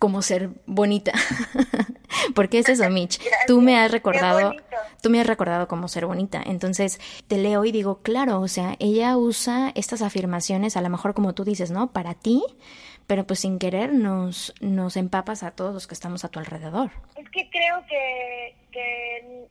como 0.00 0.22
ser 0.22 0.50
bonita. 0.66 1.12
Porque 2.34 2.58
es 2.58 2.68
eso, 2.68 2.88
Mitch. 2.90 3.20
Tú 3.46 3.60
me 3.60 3.78
has 3.78 3.92
recordado, 3.92 4.54
tú 5.02 5.10
me 5.10 5.20
has 5.20 5.26
recordado 5.26 5.68
como 5.68 5.88
ser 5.88 6.06
bonita. 6.06 6.42
Entonces, 6.44 6.98
te 7.28 7.38
leo 7.38 7.64
y 7.64 7.70
digo, 7.70 8.02
claro, 8.02 8.40
o 8.40 8.48
sea, 8.48 8.76
ella 8.80 9.16
usa 9.16 9.70
estas 9.74 10.02
afirmaciones, 10.02 10.76
a 10.76 10.82
lo 10.82 10.88
mejor 10.88 11.14
como 11.14 11.34
tú 11.34 11.44
dices, 11.44 11.70
¿no? 11.70 11.92
Para 11.92 12.14
ti, 12.14 12.42
pero 13.06 13.26
pues 13.26 13.40
sin 13.40 13.58
querer 13.58 13.92
nos, 13.92 14.54
nos 14.60 14.96
empapas 14.96 15.42
a 15.42 15.52
todos 15.52 15.72
los 15.72 15.86
que 15.86 15.94
estamos 15.94 16.24
a 16.24 16.28
tu 16.28 16.38
alrededor. 16.38 16.90
Es 17.16 17.28
que 17.30 17.48
creo 17.50 17.84
que, 17.86 18.56
que 18.72 19.48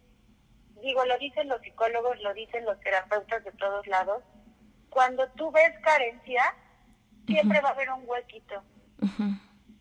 digo, 0.82 1.06
lo 1.06 1.18
dicen 1.20 1.48
los 1.48 1.62
psicólogos, 1.62 2.20
lo 2.22 2.34
dicen 2.34 2.66
los 2.66 2.80
terapeutas 2.82 3.44
de 3.44 3.52
todos 3.54 3.86
lados, 3.88 4.24
cuando 4.90 5.28
tú 5.30 5.52
ves 5.52 5.72
carencia, 5.84 6.44
siempre 7.28 7.62
va 7.62 7.70
a 7.70 7.74
haber 7.74 7.90
un 7.92 8.04
huequito, 8.06 8.64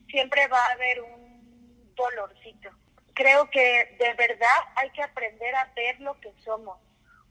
siempre 0.08 0.46
va 0.48 0.58
a 0.58 0.72
haber 0.72 1.00
un 1.02 1.94
dolorcito. 1.94 2.70
Creo 3.14 3.50
que 3.50 3.96
de 3.98 4.14
verdad 4.14 4.58
hay 4.76 4.90
que 4.90 5.02
aprender 5.02 5.54
a 5.54 5.72
ver 5.74 6.00
lo 6.00 6.18
que 6.20 6.32
somos, 6.44 6.78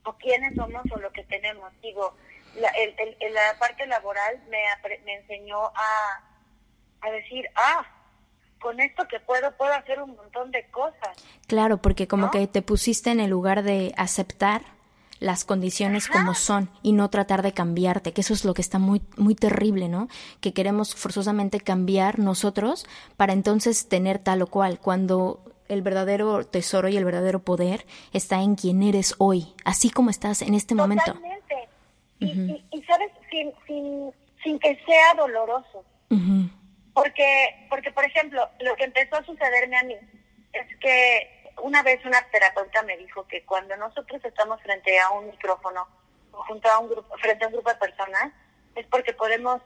o 0.04 0.12
quiénes 0.14 0.54
somos 0.54 0.82
o 0.92 0.98
lo 0.98 1.10
que 1.12 1.24
tenemos. 1.24 1.72
Digo, 1.80 2.14
la, 2.56 2.72
la 3.30 3.58
parte 3.58 3.86
laboral 3.86 4.42
me, 4.48 4.58
me 5.04 5.14
enseñó 5.14 5.66
a, 5.66 6.22
a 7.00 7.10
decir, 7.10 7.48
ah, 7.54 7.86
con 8.60 8.80
esto 8.80 9.06
que 9.08 9.20
puedo, 9.20 9.56
puedo 9.56 9.72
hacer 9.72 10.00
un 10.02 10.14
montón 10.16 10.50
de 10.50 10.68
cosas. 10.70 11.16
Claro, 11.46 11.78
porque 11.78 12.06
como 12.08 12.30
que 12.30 12.46
te 12.46 12.62
pusiste 12.62 13.10
en 13.10 13.20
el 13.20 13.30
lugar 13.30 13.62
de 13.62 13.94
aceptar 13.96 14.62
las 15.20 15.44
condiciones 15.44 16.08
como 16.08 16.34
son 16.34 16.70
y 16.82 16.92
no 16.92 17.10
tratar 17.10 17.42
de 17.42 17.52
cambiarte, 17.52 18.12
que 18.12 18.20
eso 18.20 18.34
es 18.34 18.44
lo 18.44 18.54
que 18.54 18.62
está 18.62 18.78
muy 18.78 19.02
muy 19.16 19.34
terrible, 19.34 19.88
¿no? 19.88 20.08
Que 20.40 20.52
queremos 20.52 20.94
forzosamente 20.94 21.60
cambiar 21.60 22.18
nosotros 22.18 22.86
para 23.16 23.32
entonces 23.32 23.88
tener 23.88 24.18
tal 24.18 24.42
o 24.42 24.46
cual, 24.46 24.78
cuando 24.78 25.42
el 25.68 25.82
verdadero 25.82 26.46
tesoro 26.46 26.88
y 26.88 26.96
el 26.96 27.04
verdadero 27.04 27.40
poder 27.40 27.84
está 28.12 28.42
en 28.42 28.54
quien 28.54 28.82
eres 28.82 29.14
hoy, 29.18 29.54
así 29.64 29.90
como 29.90 30.10
estás 30.10 30.42
en 30.42 30.54
este 30.54 30.74
momento. 30.74 31.12
Totalmente. 31.12 31.68
Y, 32.20 32.64
y, 32.72 32.82
sabes, 32.82 33.12
sin, 33.30 33.52
sin, 33.66 34.10
sin 34.42 34.58
que 34.58 34.76
sea 34.86 35.14
doloroso. 35.16 35.84
Porque, 36.94 37.66
porque, 37.68 37.92
por 37.92 38.04
ejemplo, 38.04 38.48
lo 38.60 38.74
que 38.74 38.84
empezó 38.84 39.16
a 39.16 39.24
sucederme 39.24 39.76
a 39.76 39.84
mí 39.84 39.94
es 40.52 40.76
que 40.80 41.37
una 41.62 41.82
vez 41.82 42.04
una 42.04 42.22
terapeuta 42.30 42.82
me 42.82 42.96
dijo 42.96 43.26
que 43.26 43.44
cuando 43.44 43.76
nosotros 43.76 44.24
estamos 44.24 44.60
frente 44.62 44.98
a 44.98 45.10
un 45.10 45.28
micrófono 45.28 45.86
o 46.32 46.42
junto 46.44 46.68
a 46.68 46.78
un 46.78 46.88
grupo, 46.88 47.16
frente 47.18 47.44
a 47.44 47.48
un 47.48 47.54
grupo 47.54 47.70
de 47.70 47.76
personas, 47.76 48.32
es 48.74 48.86
porque 48.86 49.12
podemos 49.12 49.60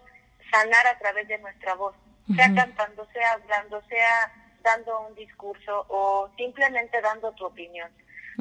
sanar 0.50 0.86
a 0.86 0.98
través 0.98 1.28
de 1.28 1.38
nuestra 1.38 1.74
voz, 1.74 1.94
sea 2.34 2.54
cantando, 2.54 3.06
sea 3.12 3.32
hablando, 3.32 3.82
sea 3.88 4.32
dando 4.62 5.00
un 5.00 5.14
discurso 5.14 5.86
o 5.88 6.30
simplemente 6.36 7.00
dando 7.00 7.32
tu 7.32 7.46
opinión. 7.46 7.90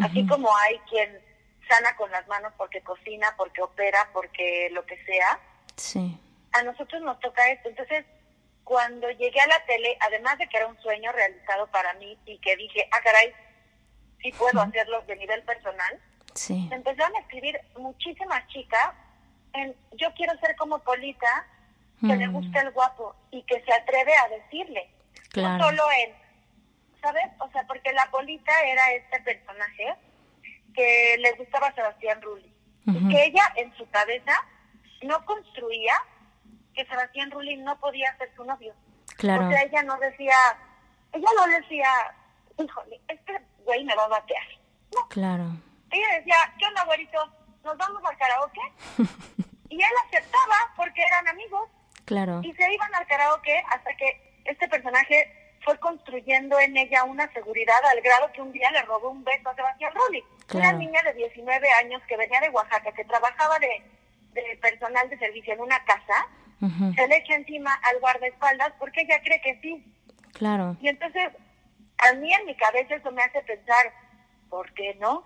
Así 0.01 0.25
como 0.27 0.55
hay 0.57 0.79
quien 0.89 1.19
sana 1.67 1.95
con 1.95 2.11
las 2.11 2.27
manos 2.27 2.53
porque 2.57 2.81
cocina, 2.81 3.33
porque 3.37 3.61
opera, 3.61 4.09
porque 4.13 4.69
lo 4.71 4.85
que 4.85 5.03
sea. 5.05 5.39
Sí. 5.75 6.19
A 6.53 6.63
nosotros 6.63 7.01
nos 7.01 7.19
toca 7.19 7.49
esto. 7.49 7.69
Entonces, 7.69 8.05
cuando 8.71 9.09
llegué 9.09 9.37
a 9.41 9.47
la 9.47 9.65
tele, 9.65 9.97
además 9.99 10.37
de 10.37 10.47
que 10.47 10.55
era 10.55 10.65
un 10.67 10.81
sueño 10.81 11.11
realizado 11.11 11.67
para 11.67 11.93
mí 11.95 12.17
y 12.25 12.37
que 12.37 12.55
dije, 12.55 12.87
ah, 12.93 13.01
caray, 13.03 13.33
sí 14.21 14.31
puedo 14.31 14.61
hacerlo 14.61 15.01
de 15.01 15.17
nivel 15.17 15.43
personal, 15.43 15.99
sí. 16.35 16.67
me 16.69 16.77
empezaron 16.77 17.13
a 17.17 17.19
escribir 17.19 17.59
muchísimas 17.77 18.47
chicas 18.47 18.93
en 19.51 19.75
yo 19.97 20.13
quiero 20.13 20.39
ser 20.39 20.55
como 20.55 20.79
Polita, 20.79 21.45
que 21.99 22.15
le 22.15 22.29
mm. 22.29 22.31
gusta 22.31 22.61
el 22.61 22.71
guapo 22.71 23.13
y 23.29 23.43
que 23.43 23.61
se 23.61 23.73
atreve 23.73 24.13
a 24.15 24.29
decirle. 24.29 24.89
No 25.35 25.59
solo 25.59 25.83
en, 26.05 26.13
¿sabes? 27.01 27.25
O 27.39 27.51
sea, 27.51 27.67
porque 27.67 27.91
la 27.91 28.09
Polita 28.09 28.53
era 28.63 28.89
este 28.93 29.19
personaje 29.19 29.95
que 30.73 31.17
le 31.19 31.33
gustaba 31.33 31.67
a 31.67 31.75
Sebastián 31.75 32.21
Rulli. 32.21 32.55
Y 32.85 33.09
que 33.09 33.25
ella 33.25 33.43
en 33.57 33.75
su 33.75 33.85
cabeza 33.89 34.33
no 35.01 35.25
construía 35.25 35.93
que 36.73 36.85
Sebastián 36.85 37.31
Rulli 37.31 37.57
no 37.57 37.79
podía 37.79 38.15
ser 38.17 38.31
su 38.35 38.43
novio. 38.43 38.73
Claro. 39.17 39.47
O 39.47 39.49
sea, 39.49 39.61
ella 39.63 39.83
no 39.83 39.97
decía, 39.97 40.35
ella 41.13 41.27
no 41.35 41.47
decía, 41.47 41.89
híjole, 42.57 42.99
este 43.07 43.41
güey 43.65 43.83
me 43.83 43.95
va 43.95 44.05
a 44.05 44.09
batear. 44.09 44.45
No. 44.95 45.07
Claro. 45.09 45.45
Ella 45.91 46.07
decía, 46.17 46.35
¿qué 46.57 46.65
onda, 46.65 46.85
güerito? 46.85 47.31
¿Nos 47.63 47.77
vamos 47.77 48.01
al 48.03 48.17
karaoke? 48.17 48.61
y 49.69 49.75
él 49.75 49.91
aceptaba 50.07 50.73
porque 50.75 51.03
eran 51.03 51.27
amigos. 51.27 51.69
Claro. 52.05 52.41
Y 52.43 52.53
se 52.53 52.73
iban 52.73 52.93
al 52.95 53.07
karaoke 53.07 53.63
hasta 53.69 53.93
que 53.95 54.41
este 54.45 54.67
personaje 54.67 55.31
fue 55.63 55.77
construyendo 55.79 56.59
en 56.59 56.75
ella 56.75 57.03
una 57.03 57.31
seguridad 57.33 57.77
al 57.91 58.01
grado 58.01 58.31
que 58.33 58.41
un 58.41 58.51
día 58.51 58.71
le 58.71 58.81
robó 58.83 59.09
un 59.09 59.23
beso 59.23 59.49
a 59.49 59.55
Sebastián 59.55 59.93
Rulli. 59.93 60.23
Una 60.53 60.73
niña 60.73 61.01
de 61.03 61.13
19 61.13 61.71
años 61.73 62.01
que 62.07 62.17
venía 62.17 62.41
de 62.41 62.49
Oaxaca, 62.49 62.91
que 62.91 63.05
trabajaba 63.05 63.57
de, 63.59 63.83
de 64.33 64.57
personal 64.61 65.09
de 65.09 65.17
servicio 65.17 65.53
en 65.53 65.61
una 65.61 65.81
casa, 65.85 66.27
se 66.95 67.07
le 67.07 67.17
echa 67.17 67.35
encima 67.35 67.73
al 67.73 67.99
guardaespaldas 67.99 68.73
porque 68.79 69.01
ella 69.01 69.19
cree 69.23 69.41
que 69.41 69.59
sí. 69.61 69.83
Claro. 70.33 70.77
Y 70.81 70.87
entonces, 70.87 71.29
a 71.97 72.13
mí 72.13 72.31
en 72.33 72.45
mi 72.45 72.55
cabeza 72.55 72.95
eso 72.95 73.11
me 73.11 73.23
hace 73.23 73.41
pensar, 73.41 73.93
¿por 74.49 74.71
qué 74.73 74.95
no? 74.99 75.25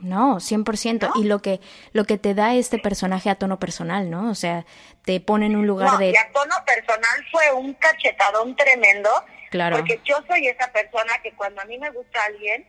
No, 0.00 0.36
100%. 0.36 1.12
Y 1.16 1.24
lo 1.24 1.40
que, 1.40 1.60
lo 1.92 2.04
que 2.04 2.18
te 2.18 2.34
da 2.34 2.54
este 2.54 2.78
personaje 2.78 3.30
a 3.30 3.34
tono 3.34 3.58
personal, 3.58 4.10
¿no? 4.10 4.30
O 4.30 4.34
sea, 4.34 4.64
te 5.04 5.20
pone 5.20 5.46
en 5.46 5.56
un 5.56 5.66
lugar 5.66 5.92
no, 5.92 5.98
de... 5.98 6.10
Y 6.10 6.16
a 6.16 6.30
tono 6.32 6.54
personal 6.64 7.26
fue 7.32 7.52
un 7.52 7.74
cachetadón 7.74 8.54
tremendo. 8.54 9.10
Claro. 9.50 9.78
Porque 9.78 10.00
yo 10.04 10.16
soy 10.28 10.46
esa 10.46 10.70
persona 10.72 11.18
que 11.22 11.32
cuando 11.32 11.60
a 11.62 11.64
mí 11.64 11.78
me 11.78 11.90
gusta 11.90 12.22
alguien, 12.26 12.66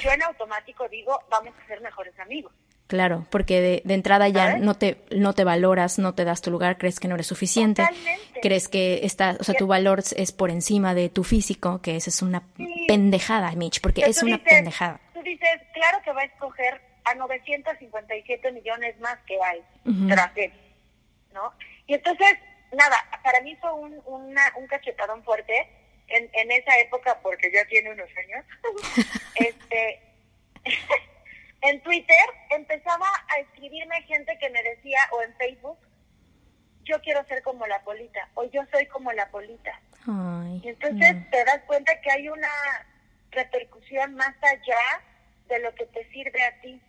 yo 0.00 0.10
en 0.12 0.22
automático 0.22 0.88
digo, 0.88 1.18
vamos 1.30 1.54
a 1.62 1.66
ser 1.66 1.80
mejores 1.80 2.18
amigos. 2.20 2.52
Claro, 2.86 3.26
porque 3.30 3.82
de, 3.84 3.94
entrada 3.94 4.28
ya 4.28 4.58
no 4.58 4.74
te, 4.74 4.98
no 5.10 5.32
te 5.32 5.44
valoras, 5.44 5.98
no 5.98 6.14
te 6.14 6.24
das 6.24 6.42
tu 6.42 6.50
lugar, 6.50 6.76
crees 6.76 7.00
que 7.00 7.08
no 7.08 7.14
eres 7.14 7.26
suficiente, 7.26 7.82
crees 8.42 8.68
que 8.68 9.00
está, 9.04 9.36
o 9.40 9.44
sea, 9.44 9.54
tu 9.54 9.66
valor 9.66 10.02
es 10.14 10.32
por 10.32 10.50
encima 10.50 10.94
de 10.94 11.08
tu 11.08 11.24
físico, 11.24 11.80
que 11.80 11.96
esa 11.96 12.10
es 12.10 12.20
una 12.20 12.42
pendejada, 12.86 13.50
Mitch, 13.52 13.80
porque 13.80 14.02
es 14.02 14.22
una 14.22 14.36
pendejada. 14.36 15.00
Tú 15.14 15.22
dices, 15.22 15.48
claro 15.72 16.02
que 16.04 16.12
va 16.12 16.20
a 16.20 16.24
escoger 16.24 16.82
a 17.04 17.14
957 17.14 18.52
millones 18.52 18.98
más 19.00 19.18
que 19.26 19.38
hay 19.42 19.62
tras 20.08 20.36
él, 20.36 20.52
¿no? 21.32 21.50
Y 21.86 21.94
entonces, 21.94 22.36
nada, 22.72 22.96
para 23.24 23.40
mí 23.40 23.56
fue 23.56 23.72
un, 23.72 24.02
una, 24.04 24.52
un 24.58 24.66
cachetadón 24.66 25.24
fuerte 25.24 25.66
en, 26.08 26.28
en 26.34 26.52
esa 26.52 26.78
época, 26.78 27.18
porque 27.22 27.50
ya 27.50 27.64
tiene 27.64 27.90
unos 27.92 28.10
años, 28.18 28.44
este... 29.36 30.00
en 31.62 31.80
Twitter 31.82 32.16
empezaba 32.50 33.06
a 33.28 33.38
escribirme 33.40 34.02
gente 34.02 34.36
que 34.38 34.50
me 34.50 34.62
decía, 34.62 34.98
o 35.12 35.22
en 35.22 35.34
Facebook, 35.36 35.78
yo 36.84 37.00
quiero 37.02 37.24
ser 37.26 37.42
como 37.42 37.66
la 37.66 37.82
polita, 37.84 38.28
o 38.34 38.44
yo 38.44 38.62
soy 38.72 38.86
como 38.86 39.12
la 39.12 39.30
polita. 39.30 39.80
y 40.62 40.68
entonces 40.68 41.30
te 41.30 41.44
das 41.44 41.60
cuenta 41.66 41.92
que 42.00 42.10
hay 42.10 42.28
una 42.28 42.48
repercusión 43.30 44.14
más 44.14 44.34
allá 44.42 45.02
de 45.48 45.60
lo 45.60 45.74
que 45.74 45.86
te 45.86 46.08
sirve 46.10 46.42
a 46.42 46.60
ti. 46.60 46.80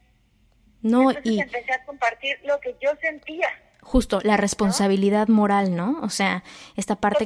No, 0.81 1.11
entonces 1.11 1.31
y 1.31 1.39
empecé 1.39 1.73
a 1.73 1.85
compartir 1.85 2.39
lo 2.43 2.59
que 2.59 2.75
yo 2.81 2.91
sentía. 3.01 3.47
Justo, 3.81 4.19
la 4.23 4.37
responsabilidad 4.37 5.27
moral, 5.27 5.75
¿no? 5.75 5.99
O 6.01 6.09
sea, 6.09 6.43
esta 6.75 6.95
parte 6.95 7.25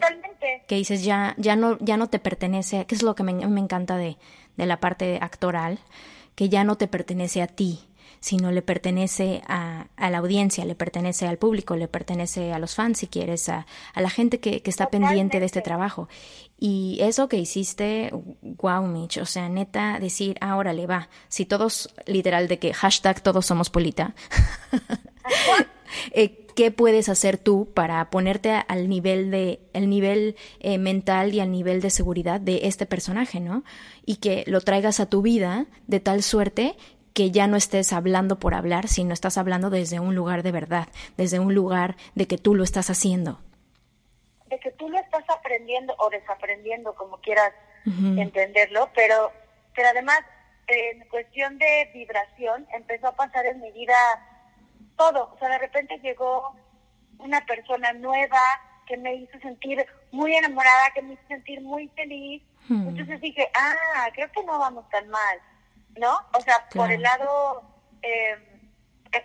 que 0.68 0.76
dices 0.76 1.04
ya, 1.04 1.34
ya 1.38 1.56
no, 1.56 1.78
ya 1.80 1.98
no 1.98 2.10
te 2.10 2.20
pertenece, 2.20 2.86
que 2.86 2.96
es 2.96 3.04
lo 3.04 3.16
que 3.16 3.24
me, 3.24 3.34
me 3.34 3.60
encanta 3.60 3.96
de, 3.96 4.18
de 4.58 4.66
la 4.66 4.80
parte 4.80 5.20
actoral, 5.22 5.80
que 6.38 6.50
ya 6.50 6.64
no 6.64 6.78
te 6.78 6.88
pertenece 6.88 7.42
a 7.42 7.48
ti, 7.48 7.80
sino 8.20 8.52
le 8.52 8.62
pertenece 8.62 9.42
a, 9.48 9.88
la 9.98 10.20
audiencia, 10.20 10.66
le 10.66 10.76
pertenece 10.76 11.26
al 11.26 11.40
público, 11.40 11.76
le 11.76 11.88
pertenece 11.88 12.54
a 12.54 12.60
los 12.60 12.76
fans, 12.76 13.00
si 13.00 13.08
quieres, 13.08 13.50
a, 13.50 13.66
la 13.96 14.10
gente 14.12 14.40
que, 14.40 14.62
está 14.64 14.92
pendiente 14.92 15.40
de 15.40 15.48
este 15.48 15.64
trabajo. 15.64 16.10
Y 16.60 17.00
eso 17.02 17.28
que 17.28 17.38
hiciste, 17.38 18.12
wow, 18.44 18.86
Mitch, 18.86 19.18
o 19.18 19.26
sea, 19.26 19.50
neta, 19.50 19.98
decir, 20.00 20.38
ahora 20.40 20.74
le 20.74 20.86
va, 20.86 21.10
si 21.28 21.46
todos, 21.46 21.90
literal, 22.06 22.48
de 22.48 22.60
que 22.60 22.72
hashtag 22.72 23.24
todos 23.24 23.48
somos 23.48 23.72
polita, 23.72 24.14
eh, 26.12 26.47
¿qué 26.58 26.72
puedes 26.72 27.08
hacer 27.08 27.38
tú 27.38 27.72
para 27.76 28.10
ponerte 28.10 28.52
al 28.68 28.90
nivel 28.90 29.30
de, 29.30 29.60
el 29.74 29.92
nivel 29.92 30.36
eh, 30.60 30.80
mental 30.80 31.32
y 31.36 31.40
al 31.40 31.52
nivel 31.52 31.82
de 31.82 31.92
seguridad 31.92 32.42
de 32.42 32.62
este 32.64 32.88
personaje, 32.88 33.40
¿no? 33.40 33.64
Y 34.08 34.16
que 34.16 34.44
lo 34.48 34.60
traigas 34.62 35.00
a 35.00 35.06
tu 35.06 35.22
vida 35.22 35.68
de 35.86 36.00
tal 36.00 36.24
suerte 36.24 36.76
que 37.14 37.30
ya 37.30 37.46
no 37.46 37.58
estés 37.58 37.94
hablando 37.94 38.40
por 38.40 38.56
hablar, 38.56 38.88
sino 38.88 39.14
estás 39.14 39.38
hablando 39.38 39.70
desde 39.70 40.00
un 40.00 40.16
lugar 40.16 40.42
de 40.42 40.52
verdad, 40.52 40.88
desde 41.16 41.40
un 41.40 41.54
lugar 41.54 41.96
de 42.16 42.26
que 42.26 42.40
tú 42.40 42.56
lo 42.56 42.64
estás 42.64 42.90
haciendo. 42.90 43.40
De 44.48 44.60
que 44.60 44.72
tú 44.72 44.90
lo 44.90 44.98
estás 44.98 45.30
aprendiendo 45.30 45.94
o 46.00 46.10
desaprendiendo, 46.10 46.96
como 46.96 47.18
quieras 47.22 47.54
entenderlo, 47.86 48.90
pero, 48.96 49.32
pero 49.76 49.90
además, 49.90 50.22
en 50.68 51.08
cuestión 51.10 51.60
de 51.60 51.92
vibración, 51.94 52.68
empezó 52.74 53.10
a 53.10 53.16
pasar 53.16 53.46
en 53.46 53.62
mi 53.62 53.72
vida 53.72 53.96
todo. 54.98 55.32
O 55.34 55.40
sea, 55.40 55.50
de 55.50 55.60
repente 55.60 56.00
llegó 56.00 56.56
una 57.20 57.46
persona 57.46 57.94
nueva 57.94 58.42
que 58.86 58.98
me 58.98 59.16
hizo 59.16 59.38
sentir 59.40 59.86
muy 60.12 60.36
enamorada, 60.36 60.92
que 60.94 61.02
me 61.02 61.14
hizo 61.14 61.28
sentir 61.28 61.62
muy 61.62 61.88
feliz. 61.90 62.44
Hmm. 62.68 62.90
Entonces 62.90 63.22
dije, 63.22 63.50
ah, 63.54 64.10
creo 64.14 64.32
que 64.32 64.44
no 64.44 64.60
vamos 64.60 64.90
tan 64.90 65.08
mal, 65.10 65.40
¿no? 65.98 66.18
O 66.38 66.42
sea, 66.42 66.68
por 66.74 66.92
el 66.92 67.02
lado, 67.02 67.64
eh, 68.02 68.36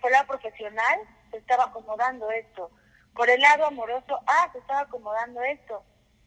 por 0.00 0.11
el 0.11 0.12
lado 0.12 0.26
profesional, 0.26 1.00
se 1.30 1.38
estaba 1.38 1.64
acomodando 1.64 2.30
esto. 2.30 2.70
Por 3.14 3.28
el 3.30 3.40
lado 3.40 3.66
amoroso, 3.66 4.20
ah, 4.26 4.48
se 4.52 4.58
estaba 4.58 4.80
acomodando 4.80 5.42
esto. 5.42 5.82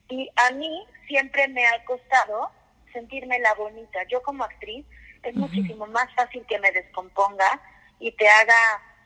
Y 0.09 0.29
a 0.35 0.51
mí 0.51 0.85
siempre 1.07 1.47
me 1.47 1.65
ha 1.65 1.83
costado 1.85 2.51
sentirme 2.93 3.39
la 3.39 3.53
bonita. 3.55 3.99
Yo 4.09 4.21
como 4.21 4.43
actriz 4.43 4.85
es 5.23 5.35
muchísimo 5.35 5.87
más 5.87 6.13
fácil 6.15 6.45
que 6.47 6.59
me 6.59 6.71
descomponga 6.71 7.59
y 7.99 8.11
te 8.11 8.27
haga 8.27 8.55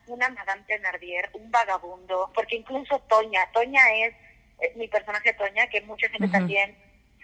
una 0.09 0.29
Madame 0.29 0.63
Thenardier, 0.67 1.29
un 1.33 1.51
vagabundo, 1.51 2.31
porque 2.33 2.57
incluso 2.57 2.99
Toña, 3.07 3.49
Toña 3.53 3.81
es, 3.95 4.75
mi 4.75 4.87
personaje 4.87 5.33
Toña, 5.33 5.67
que 5.67 5.81
mucha 5.81 6.09
gente 6.09 6.27
también 6.27 6.75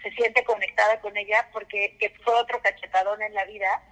se 0.02 0.10
siente 0.12 0.44
conectada 0.44 1.00
con 1.00 1.16
ella 1.16 1.48
porque 1.52 1.96
que 1.98 2.10
fue 2.24 2.34
otro 2.34 2.60
cachetadón 2.62 3.20
en 3.22 3.34
la 3.34 3.44
vida, 3.44 3.82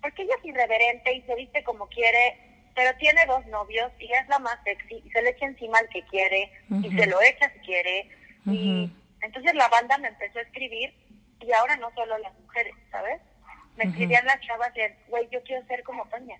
porque 0.00 0.22
ella 0.22 0.34
es 0.38 0.44
irreverente 0.44 1.12
y 1.12 1.22
se 1.22 1.34
viste 1.34 1.64
como 1.64 1.88
quiere, 1.88 2.38
pero 2.74 2.96
tiene 2.98 3.24
dos 3.26 3.44
novios 3.46 3.90
y 3.98 4.12
es 4.12 4.28
la 4.28 4.38
más 4.38 4.58
sexy 4.64 5.02
y 5.04 5.10
se 5.10 5.22
le 5.22 5.30
echa 5.30 5.46
encima 5.46 5.78
al 5.78 5.88
que 5.88 6.04
quiere 6.06 6.52
y 6.82 6.90
se 6.96 7.06
lo 7.06 7.20
echa 7.22 7.50
si 7.52 7.58
quiere. 7.60 8.08
Y 8.46 8.90
entonces 9.20 9.54
la 9.54 9.68
banda 9.68 9.98
me 9.98 10.08
empezó 10.08 10.38
a 10.38 10.42
escribir 10.42 10.94
y 11.40 11.52
ahora 11.52 11.76
no 11.76 11.90
solo 11.94 12.18
las 12.18 12.34
mujeres, 12.40 12.74
¿sabes? 12.90 13.20
Me 13.76 13.84
escribían 13.84 14.26
las 14.26 14.40
chavas 14.40 14.72
de, 14.74 14.94
güey, 15.08 15.28
yo 15.30 15.42
quiero 15.44 15.66
ser 15.66 15.82
como 15.82 16.04
Toña. 16.06 16.38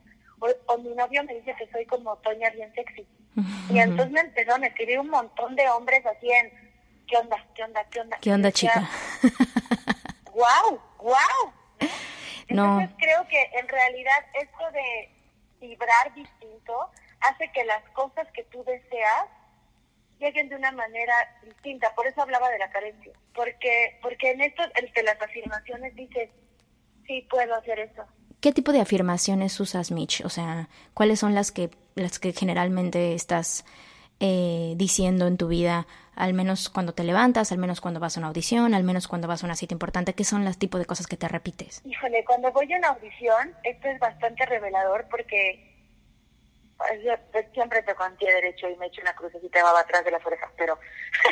O, 0.66 0.78
mi 0.78 0.94
novio 0.94 1.22
me 1.24 1.34
dice 1.34 1.54
que 1.56 1.70
soy 1.70 1.86
como 1.86 2.16
Toña 2.16 2.50
bien 2.50 2.72
sexy. 2.74 3.06
Y 3.70 3.78
entonces 3.78 4.10
me 4.10 4.20
empezaron 4.20 4.64
a 4.64 4.66
escribir 4.66 4.98
un 4.98 5.08
montón 5.08 5.54
de 5.56 5.68
hombres 5.70 6.04
así 6.04 6.30
en, 6.30 6.52
¿qué 7.06 7.16
onda? 7.16 7.36
¿Qué 7.54 7.62
onda? 7.64 7.84
¿Qué 7.90 8.00
onda? 8.00 8.18
¿Qué 8.20 8.32
onda, 8.32 8.52
chica? 8.52 8.90
¡Guau! 10.32 10.80
¡Guau! 10.98 11.52
Entonces 12.48 12.90
creo 12.98 13.26
que 13.28 13.50
en 13.54 13.68
realidad 13.68 14.26
esto 14.34 14.70
de 14.72 15.10
vibrar 15.66 16.14
distinto 16.14 16.90
hace 17.20 17.50
que 17.52 17.64
las 17.64 17.82
cosas 17.90 18.26
que 18.32 18.44
tú 18.44 18.62
deseas 18.64 19.26
lleguen 20.18 20.48
de 20.48 20.56
una 20.56 20.72
manera 20.72 21.14
distinta. 21.42 21.94
Por 21.94 22.06
eso 22.06 22.20
hablaba 22.20 22.50
de 22.50 22.58
la 22.58 22.70
carencia. 22.70 23.12
Porque, 23.34 23.98
porque 24.02 24.32
en 24.32 24.42
esto, 24.42 24.62
entre 24.74 25.02
las 25.04 25.20
afirmaciones 25.22 25.94
dices, 25.94 26.30
sí 27.06 27.26
puedo 27.30 27.54
hacer 27.54 27.78
eso. 27.78 28.04
¿Qué 28.42 28.50
tipo 28.50 28.72
de 28.72 28.80
afirmaciones 28.80 29.60
usas, 29.60 29.92
Mitch? 29.92 30.24
O 30.24 30.28
sea, 30.28 30.68
¿cuáles 30.94 31.20
son 31.20 31.32
las 31.32 31.52
que, 31.52 31.70
las 31.94 32.18
que 32.18 32.32
generalmente 32.32 33.14
estás 33.14 33.64
eh, 34.18 34.74
diciendo 34.74 35.28
en 35.28 35.36
tu 35.36 35.46
vida, 35.46 35.86
al 36.16 36.34
menos 36.34 36.68
cuando 36.68 36.92
te 36.92 37.04
levantas, 37.04 37.52
al 37.52 37.58
menos 37.58 37.80
cuando 37.80 38.00
vas 38.00 38.16
a 38.16 38.20
una 38.20 38.26
audición, 38.26 38.74
al 38.74 38.82
menos 38.82 39.06
cuando 39.06 39.28
vas 39.28 39.44
a 39.44 39.46
una 39.46 39.54
cita 39.54 39.74
importante? 39.74 40.14
¿Qué 40.14 40.24
son 40.24 40.44
los 40.44 40.58
tipos 40.58 40.80
de 40.80 40.86
cosas 40.86 41.06
que 41.06 41.16
te 41.16 41.28
repites? 41.28 41.82
Híjole, 41.84 42.24
cuando 42.24 42.50
voy 42.50 42.72
a 42.72 42.78
una 42.78 42.88
audición, 42.88 43.54
esto 43.62 43.86
es 43.86 44.00
bastante 44.00 44.44
revelador 44.44 45.06
porque 45.08 45.86
yo 47.04 47.12
siempre 47.54 47.80
te 47.84 47.94
conté 47.94 48.26
derecho 48.26 48.68
y 48.68 48.74
me 48.74 48.86
echo 48.86 49.02
una 49.02 49.14
crucecita 49.14 49.60
de 49.60 49.62
baba 49.62 49.82
atrás 49.82 50.04
de 50.04 50.10
las 50.10 50.26
orejas, 50.26 50.50
pero 50.56 50.76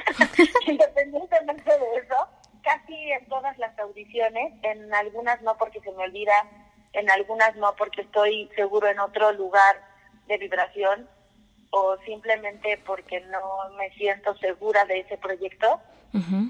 independientemente 0.68 1.72
de 1.72 1.96
eso, 1.96 2.28
casi 2.62 3.10
en 3.10 3.26
todas 3.26 3.58
las 3.58 3.76
audiciones, 3.80 4.52
en 4.62 4.94
algunas 4.94 5.42
no 5.42 5.56
porque 5.56 5.80
se 5.80 5.90
me 5.90 6.04
olvida, 6.04 6.34
en 6.92 7.10
algunas 7.10 7.54
no 7.56 7.74
porque 7.76 8.02
estoy 8.02 8.50
seguro 8.56 8.88
en 8.88 8.98
otro 8.98 9.32
lugar 9.32 9.82
de 10.26 10.38
vibración 10.38 11.08
o 11.70 11.96
simplemente 12.04 12.80
porque 12.84 13.20
no 13.20 13.40
me 13.76 13.90
siento 13.90 14.36
segura 14.38 14.84
de 14.84 15.00
ese 15.00 15.16
proyecto. 15.18 15.80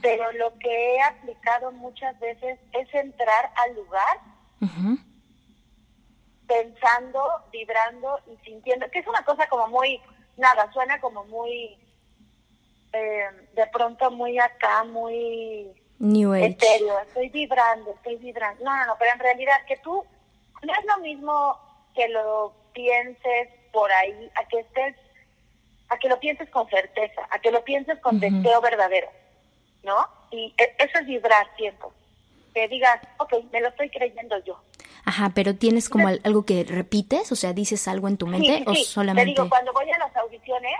Pero 0.00 0.32
lo 0.32 0.56
que 0.58 0.94
he 0.94 1.02
aplicado 1.02 1.70
muchas 1.70 2.18
veces 2.18 2.58
es 2.72 2.94
entrar 2.94 3.50
al 3.56 3.74
lugar 3.74 4.20
pensando, 6.46 7.22
vibrando 7.52 8.18
y 8.26 8.36
sintiendo, 8.44 8.90
que 8.90 9.00
es 9.00 9.06
una 9.06 9.22
cosa 9.24 9.46
como 9.48 9.68
muy, 9.68 10.00
nada, 10.36 10.72
suena 10.72 10.98
como 10.98 11.24
muy, 11.24 11.78
eh, 12.92 13.24
de 13.54 13.66
pronto 13.66 14.10
muy 14.10 14.38
acá, 14.38 14.82
muy 14.84 15.70
New 16.00 16.32
Age. 16.32 16.46
Estéreo, 16.46 16.98
estoy 17.00 17.28
vibrando, 17.28 17.92
estoy 17.92 18.16
vibrando. 18.16 18.64
No, 18.64 18.76
no, 18.76 18.86
no, 18.86 18.96
pero 18.98 19.12
en 19.12 19.20
realidad 19.20 19.64
que 19.68 19.76
tú 19.76 20.04
no 20.62 20.72
es 20.72 20.84
lo 20.84 20.98
mismo 20.98 21.58
que 21.94 22.08
lo 22.08 22.52
pienses 22.72 23.48
por 23.72 23.90
ahí, 23.92 24.30
a 24.34 24.44
que 24.46 24.60
estés, 24.60 24.96
a 25.88 25.98
que 25.98 26.08
lo 26.08 26.18
pienses 26.20 26.48
con 26.50 26.68
certeza, 26.68 27.26
a 27.30 27.38
que 27.38 27.50
lo 27.50 27.64
pienses 27.64 27.98
con 28.00 28.20
deseo 28.20 28.60
verdadero, 28.60 29.08
¿no? 29.82 30.06
Y 30.30 30.54
e, 30.56 30.76
eso 30.78 30.98
es 30.98 31.06
vibrar 31.06 31.54
tiempo. 31.56 31.92
Que 32.54 32.68
digas, 32.68 33.00
ok, 33.18 33.34
me 33.52 33.60
lo 33.60 33.68
estoy 33.68 33.90
creyendo 33.90 34.36
yo. 34.44 34.60
Ajá, 35.04 35.32
pero 35.34 35.54
tienes 35.54 35.88
como 35.88 36.08
algo 36.08 36.44
que 36.44 36.64
repites, 36.64 37.32
o 37.32 37.36
sea, 37.36 37.52
dices 37.52 37.86
algo 37.88 38.08
en 38.08 38.16
tu 38.16 38.26
mente 38.26 38.64
o 38.66 38.74
solamente. 38.74 39.34
Te 39.34 39.42
digo, 39.42 39.48
cuando 39.48 39.72
voy 39.72 39.90
a 39.90 39.98
las 39.98 40.14
audiciones, 40.16 40.74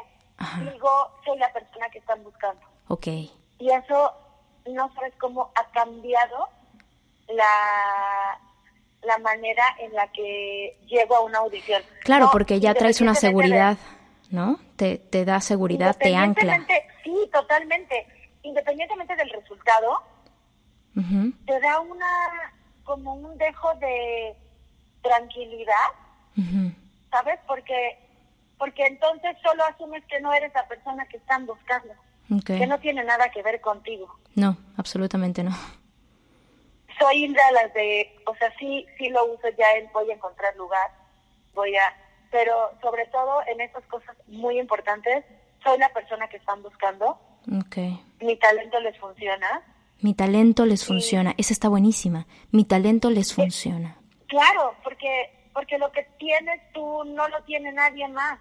digo, 0.73 0.91
soy 1.25 1.39
la 1.39 1.53
persona 1.53 1.89
que 1.91 1.99
están 1.99 2.23
buscando. 2.23 2.61
Ok. 2.89 3.07
Y 3.07 3.71
eso 3.71 4.13
no 4.69 4.93
sabes 4.95 5.15
cómo 5.19 5.51
ha 5.55 5.65
cambiado 5.71 6.49
la, 7.29 8.39
la 9.03 9.19
manera 9.19 9.65
en 9.79 9.95
la 9.95 10.09
que 10.13 10.79
llego 10.87 11.17
a 11.17 11.21
una 11.21 11.39
audición. 11.39 11.83
Claro, 12.05 12.29
porque 12.33 12.61
ya 12.61 12.75
traes 12.75 13.01
una 13.01 13.15
seguridad, 13.15 13.79
¿no? 14.31 14.59
Te, 14.77 14.99
te 14.99 15.25
da 15.25 15.41
seguridad, 15.41 15.97
te 15.97 16.15
ancla. 16.15 16.67
Sí, 17.05 17.15
totalmente. 17.33 18.07
Independientemente 18.43 19.17
del 19.17 19.31
resultado, 19.31 20.03
te 20.95 21.61
da 21.61 21.81
una 21.81 22.53
como 22.85 23.15
un 23.15 23.39
dejo 23.39 23.75
de 23.77 24.35
tranquilidad, 25.03 25.75
¿sabes? 27.11 27.39
Porque 27.47 27.99
porque 28.59 28.85
entonces 28.87 29.37
solo 29.43 29.65
asumes 29.65 30.05
que 30.05 30.21
no 30.21 30.35
eres 30.35 30.53
la 30.55 30.69
persona 30.69 31.07
que 31.07 31.17
están 31.17 31.47
buscando 31.47 31.95
que 32.45 32.67
no 32.67 32.79
tiene 32.79 33.03
nada 33.05 33.31
que 33.31 33.43
ver 33.43 33.61
contigo. 33.61 34.09
No, 34.35 34.57
absolutamente 34.77 35.43
no. 35.43 35.51
Soy 37.01 37.25
Indra 37.25 37.43
las 37.53 37.73
de, 37.75 38.15
o 38.27 38.35
sea, 38.37 38.53
sí, 38.59 38.87
sí 38.99 39.09
lo 39.09 39.25
uso 39.25 39.49
ya 39.59 39.73
en 39.77 39.91
voy 39.93 40.11
a 40.11 40.15
encontrar 40.15 40.55
lugar, 40.57 40.91
voy 41.55 41.75
a, 41.75 41.97
pero 42.31 42.71
sobre 42.81 43.07
todo 43.07 43.41
en 43.47 43.61
estas 43.61 43.85
cosas 43.87 44.15
muy 44.27 44.61
importantes, 44.61 45.25
soy 45.65 45.79
la 45.79 45.89
persona 45.89 46.29
que 46.29 46.37
están 46.37 46.63
buscando. 46.63 47.19
Okay. 47.67 47.99
Mi 48.21 48.37
talento 48.37 48.79
les 48.81 48.97
funciona. 48.99 49.63
Mi 50.01 50.15
talento 50.15 50.67
les 50.67 50.87
funciona. 50.87 51.35
Esa 51.37 51.53
está 51.53 51.69
buenísima. 51.69 52.27
Mi 52.53 52.65
talento 52.65 53.11
les 53.11 53.35
funciona. 53.35 53.97
Claro, 54.29 54.75
porque 54.85 55.31
porque 55.53 55.79
lo 55.79 55.91
que 55.93 56.07
tienes 56.19 56.61
tú 56.73 57.05
no 57.05 57.29
lo 57.29 57.43
tiene 57.45 57.73
nadie 57.73 58.09
más. 58.09 58.39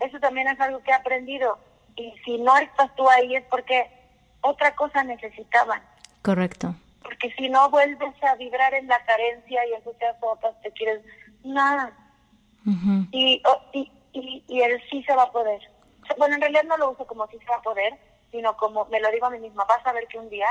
Eso 0.00 0.20
también 0.20 0.46
es 0.48 0.60
algo 0.60 0.82
que 0.82 0.90
he 0.90 0.94
aprendido 0.94 1.58
y 1.96 2.12
si 2.24 2.38
no 2.38 2.56
estás 2.58 2.94
tú 2.96 3.08
ahí 3.08 3.34
es 3.34 3.44
porque 3.44 3.90
otra 4.42 4.74
cosa 4.74 5.02
necesitaban. 5.04 5.80
Correcto. 6.22 6.74
Porque 7.06 7.30
si 7.38 7.48
no 7.48 7.70
vuelves 7.70 8.14
a 8.22 8.34
vibrar 8.34 8.74
en 8.74 8.88
la 8.88 8.98
carencia 9.04 9.66
y 9.66 9.72
escuchas 9.74 10.16
otras, 10.20 10.60
te 10.62 10.70
quieres 10.72 11.00
nada. 11.44 11.92
y, 13.12 13.40
y, 13.72 13.92
y, 14.12 14.44
y 14.48 14.60
el 14.60 14.80
sí 14.90 15.02
se 15.04 15.14
va 15.14 15.24
a 15.24 15.32
poder. 15.32 15.60
Bueno, 16.18 16.34
en 16.34 16.40
realidad 16.40 16.64
no 16.64 16.76
lo 16.76 16.90
uso 16.90 17.06
como 17.06 17.26
sí 17.28 17.38
se 17.38 17.44
va 17.46 17.56
a 17.56 17.62
poder, 17.62 17.94
sino 18.30 18.56
como 18.56 18.84
me 18.86 19.00
lo 19.00 19.10
digo 19.12 19.26
a 19.26 19.30
mí 19.30 19.38
misma, 19.38 19.64
vas 19.64 19.86
a 19.86 19.92
ver 19.92 20.06
que 20.08 20.18
un 20.18 20.28
día 20.28 20.48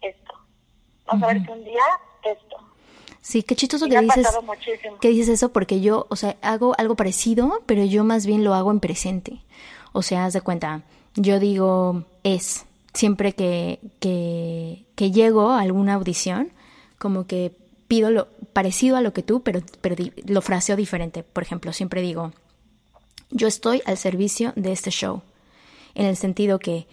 esto, 0.00 0.32
vas 1.06 1.22
a 1.22 1.26
ver 1.26 1.42
que 1.42 1.52
un 1.52 1.64
día 1.64 1.82
esto. 2.24 2.56
Sí, 3.20 3.42
qué 3.42 3.54
chistoso 3.54 3.86
que 3.86 4.00
dices, 4.00 4.26
que 5.00 5.08
dices 5.08 5.28
eso 5.28 5.52
porque 5.52 5.80
yo, 5.80 6.06
o 6.08 6.16
sea, 6.16 6.36
hago 6.42 6.74
algo 6.78 6.96
parecido, 6.96 7.62
pero 7.66 7.84
yo 7.84 8.02
más 8.02 8.26
bien 8.26 8.42
lo 8.42 8.54
hago 8.54 8.70
en 8.72 8.80
presente. 8.80 9.40
O 9.92 10.02
sea, 10.02 10.24
haz 10.24 10.32
de 10.32 10.40
cuenta, 10.40 10.82
yo 11.14 11.38
digo 11.38 12.04
es, 12.24 12.66
siempre 12.94 13.34
que, 13.34 13.80
que, 14.00 14.86
que 14.94 15.10
llego 15.10 15.50
a 15.50 15.60
alguna 15.60 15.94
audición, 15.94 16.52
como 16.98 17.26
que 17.26 17.52
pido 17.88 18.10
lo 18.10 18.28
parecido 18.52 18.96
a 18.96 19.00
lo 19.00 19.12
que 19.12 19.22
tú, 19.22 19.42
pero, 19.42 19.60
pero 19.80 19.96
lo 20.26 20.42
fraseo 20.42 20.76
diferente. 20.76 21.22
Por 21.22 21.42
ejemplo, 21.42 21.72
siempre 21.72 22.00
digo, 22.00 22.32
yo 23.30 23.48
estoy 23.48 23.82
al 23.86 23.96
servicio 23.96 24.52
de 24.56 24.72
este 24.72 24.90
show, 24.90 25.22
en 25.94 26.06
el 26.06 26.16
sentido 26.16 26.58
que 26.58 26.86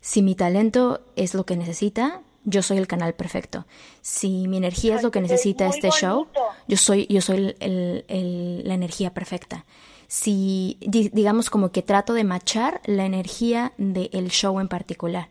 si 0.00 0.22
mi 0.22 0.34
talento 0.34 1.00
es 1.16 1.34
lo 1.34 1.44
que 1.44 1.56
necesita, 1.56 2.22
yo 2.44 2.62
soy 2.62 2.78
el 2.78 2.86
canal 2.86 3.14
perfecto. 3.14 3.66
Si 4.02 4.46
mi 4.46 4.56
energía 4.56 4.94
es 4.94 5.02
lo 5.02 5.10
que 5.10 5.20
necesita 5.20 5.66
este 5.66 5.90
show, 5.90 6.28
yo 6.68 6.76
soy, 6.76 7.06
yo 7.08 7.20
soy 7.20 7.54
la 7.58 8.74
energía 8.74 9.12
perfecta 9.12 9.64
si 10.08 10.78
digamos 10.80 11.50
como 11.50 11.70
que 11.72 11.82
trato 11.82 12.12
de 12.12 12.24
machar 12.24 12.80
la 12.84 13.04
energía 13.04 13.72
del 13.76 14.28
show 14.30 14.60
en 14.60 14.68
particular. 14.68 15.28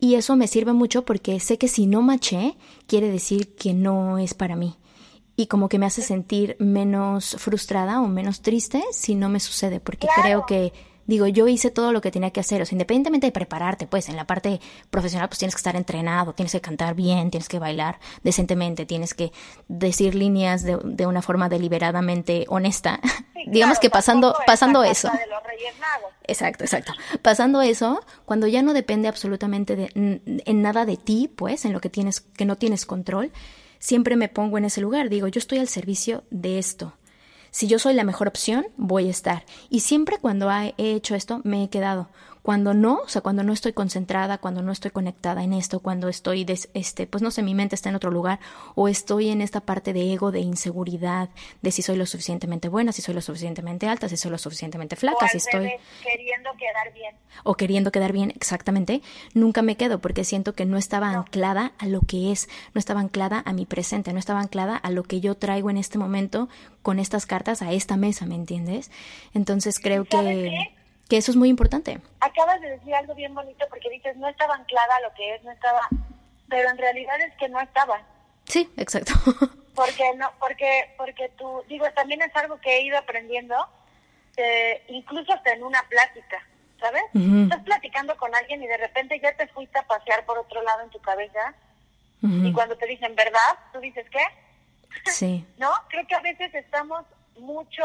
Y 0.00 0.14
eso 0.14 0.36
me 0.36 0.46
sirve 0.46 0.72
mucho 0.72 1.04
porque 1.04 1.40
sé 1.40 1.58
que 1.58 1.68
si 1.68 1.86
no 1.86 2.02
maché, 2.02 2.56
quiere 2.86 3.10
decir 3.10 3.54
que 3.54 3.74
no 3.74 4.18
es 4.18 4.34
para 4.34 4.56
mí. 4.56 4.76
Y 5.34 5.46
como 5.46 5.68
que 5.68 5.78
me 5.78 5.86
hace 5.86 6.02
sentir 6.02 6.56
menos 6.58 7.36
frustrada 7.38 8.00
o 8.00 8.08
menos 8.08 8.40
triste 8.40 8.82
si 8.92 9.14
no 9.14 9.28
me 9.28 9.40
sucede, 9.40 9.80
porque 9.80 10.08
creo 10.20 10.46
que 10.46 10.72
digo, 11.08 11.26
yo 11.26 11.48
hice 11.48 11.70
todo 11.70 11.90
lo 11.90 12.00
que 12.00 12.12
tenía 12.12 12.30
que 12.30 12.40
hacer, 12.40 12.62
o 12.62 12.66
sea, 12.66 12.76
independientemente 12.76 13.26
de 13.26 13.32
prepararte, 13.32 13.86
pues 13.88 14.08
en 14.08 14.14
la 14.14 14.26
parte 14.26 14.60
profesional, 14.90 15.28
pues 15.28 15.38
tienes 15.38 15.54
que 15.54 15.58
estar 15.58 15.74
entrenado, 15.74 16.34
tienes 16.34 16.52
que 16.52 16.60
cantar 16.60 16.94
bien, 16.94 17.30
tienes 17.30 17.48
que 17.48 17.58
bailar 17.58 17.98
decentemente, 18.22 18.86
tienes 18.86 19.14
que 19.14 19.32
decir 19.66 20.14
líneas 20.14 20.62
de, 20.62 20.78
de 20.84 21.06
una 21.06 21.22
forma 21.22 21.48
deliberadamente 21.48 22.44
honesta. 22.48 23.00
Digamos 23.46 23.78
que 23.78 23.88
pasando, 23.88 24.36
pasando 24.46 24.84
eso. 24.84 25.10
Exacto, 26.24 26.64
exacto. 26.64 26.92
Pasando 27.22 27.62
eso, 27.62 28.00
cuando 28.26 28.46
ya 28.46 28.62
no 28.62 28.74
depende 28.74 29.08
absolutamente 29.08 29.76
de, 29.76 29.90
en 29.94 30.62
nada 30.62 30.84
de 30.84 30.98
ti, 30.98 31.32
pues, 31.34 31.64
en 31.64 31.72
lo 31.72 31.80
que 31.80 31.88
tienes, 31.88 32.20
que 32.20 32.44
no 32.44 32.56
tienes 32.56 32.84
control, 32.84 33.32
siempre 33.78 34.16
me 34.16 34.28
pongo 34.28 34.58
en 34.58 34.66
ese 34.66 34.82
lugar. 34.82 35.08
Digo, 35.08 35.26
yo 35.28 35.38
estoy 35.38 35.58
al 35.58 35.68
servicio 35.68 36.24
de 36.30 36.58
esto. 36.58 36.92
Si 37.50 37.66
yo 37.66 37.78
soy 37.78 37.94
la 37.94 38.04
mejor 38.04 38.28
opción, 38.28 38.66
voy 38.76 39.08
a 39.08 39.10
estar. 39.10 39.44
Y 39.70 39.80
siempre 39.80 40.18
cuando 40.18 40.50
he 40.50 40.74
hecho 40.78 41.14
esto, 41.14 41.40
me 41.44 41.64
he 41.64 41.68
quedado. 41.68 42.08
Cuando 42.48 42.72
no, 42.72 43.00
o 43.04 43.08
sea, 43.08 43.20
cuando 43.20 43.42
no 43.42 43.52
estoy 43.52 43.74
concentrada, 43.74 44.38
cuando 44.38 44.62
no 44.62 44.72
estoy 44.72 44.90
conectada 44.90 45.44
en 45.44 45.52
esto, 45.52 45.80
cuando 45.80 46.08
estoy, 46.08 46.46
este, 46.72 47.06
pues 47.06 47.22
no 47.22 47.30
sé, 47.30 47.42
mi 47.42 47.54
mente 47.54 47.74
está 47.74 47.90
en 47.90 47.94
otro 47.94 48.10
lugar, 48.10 48.40
o 48.74 48.88
estoy 48.88 49.28
en 49.28 49.42
esta 49.42 49.60
parte 49.60 49.92
de 49.92 50.14
ego, 50.14 50.32
de 50.32 50.40
inseguridad, 50.40 51.28
de 51.60 51.70
si 51.72 51.82
soy 51.82 51.96
lo 51.98 52.06
suficientemente 52.06 52.70
buena, 52.70 52.92
si 52.92 53.02
soy 53.02 53.12
lo 53.12 53.20
suficientemente 53.20 53.86
alta, 53.86 54.08
si 54.08 54.16
soy 54.16 54.30
lo 54.30 54.38
suficientemente 54.38 54.96
flaca, 54.96 55.28
si 55.28 55.36
estoy... 55.36 55.72
Queriendo 56.02 56.48
quedar 56.58 56.94
bien. 56.94 57.14
O 57.44 57.54
queriendo 57.54 57.92
quedar 57.92 58.12
bien, 58.14 58.30
exactamente, 58.30 59.02
nunca 59.34 59.60
me 59.60 59.76
quedo 59.76 59.98
porque 59.98 60.24
siento 60.24 60.54
que 60.54 60.64
no 60.64 60.78
estaba 60.78 61.10
anclada 61.10 61.72
a 61.76 61.86
lo 61.86 62.00
que 62.00 62.32
es, 62.32 62.48
no 62.72 62.78
estaba 62.78 63.00
anclada 63.00 63.42
a 63.44 63.52
mi 63.52 63.66
presente, 63.66 64.14
no 64.14 64.18
estaba 64.18 64.40
anclada 64.40 64.74
a 64.74 64.90
lo 64.90 65.02
que 65.02 65.20
yo 65.20 65.34
traigo 65.34 65.68
en 65.68 65.76
este 65.76 65.98
momento 65.98 66.48
con 66.80 66.98
estas 66.98 67.26
cartas 67.26 67.60
a 67.60 67.72
esta 67.72 67.98
mesa, 67.98 68.24
¿me 68.24 68.36
entiendes? 68.36 68.90
Entonces 69.34 69.78
creo 69.80 70.06
que 70.06 70.77
que 71.08 71.16
eso 71.16 71.30
es 71.30 71.36
muy 71.36 71.48
importante. 71.48 71.98
Acabas 72.20 72.60
de 72.60 72.70
decir 72.70 72.94
algo 72.94 73.14
bien 73.14 73.34
bonito 73.34 73.66
porque 73.70 73.90
dices, 73.90 74.16
no 74.16 74.28
estaba 74.28 74.54
anclada 74.54 74.96
a 74.96 75.00
lo 75.08 75.14
que 75.14 75.34
es, 75.34 75.42
no 75.42 75.50
estaba, 75.50 75.80
pero 76.48 76.68
en 76.70 76.78
realidad 76.78 77.20
es 77.20 77.34
que 77.36 77.48
no 77.48 77.60
estaba. 77.60 78.02
Sí, 78.44 78.70
exacto. 78.76 79.12
porque 79.74 80.14
no, 80.16 80.30
porque, 80.38 80.94
porque 80.96 81.30
tú, 81.38 81.62
digo, 81.68 81.86
también 81.94 82.22
es 82.22 82.34
algo 82.36 82.60
que 82.60 82.76
he 82.76 82.82
ido 82.82 82.98
aprendiendo, 82.98 83.56
incluso 84.88 85.32
hasta 85.32 85.52
en 85.52 85.64
una 85.64 85.82
plática, 85.88 86.46
¿sabes? 86.78 87.02
Estás 87.14 87.62
platicando 87.64 88.16
con 88.16 88.34
alguien 88.34 88.62
y 88.62 88.66
de 88.66 88.76
repente 88.76 89.18
ya 89.20 89.36
te 89.36 89.48
fuiste 89.48 89.78
a 89.78 89.86
pasear 89.86 90.24
por 90.26 90.38
otro 90.38 90.62
lado 90.62 90.82
en 90.82 90.90
tu 90.90 91.00
cabeza 91.00 91.54
y 92.22 92.52
cuando 92.52 92.76
te 92.76 92.86
dicen 92.86 93.14
verdad, 93.14 93.58
tú 93.72 93.80
dices, 93.80 94.06
¿qué? 94.10 94.24
Sí. 95.10 95.46
¿No? 95.58 95.70
Creo 95.88 96.06
que 96.06 96.14
a 96.14 96.20
veces 96.20 96.52
estamos 96.54 97.04
mucho 97.38 97.84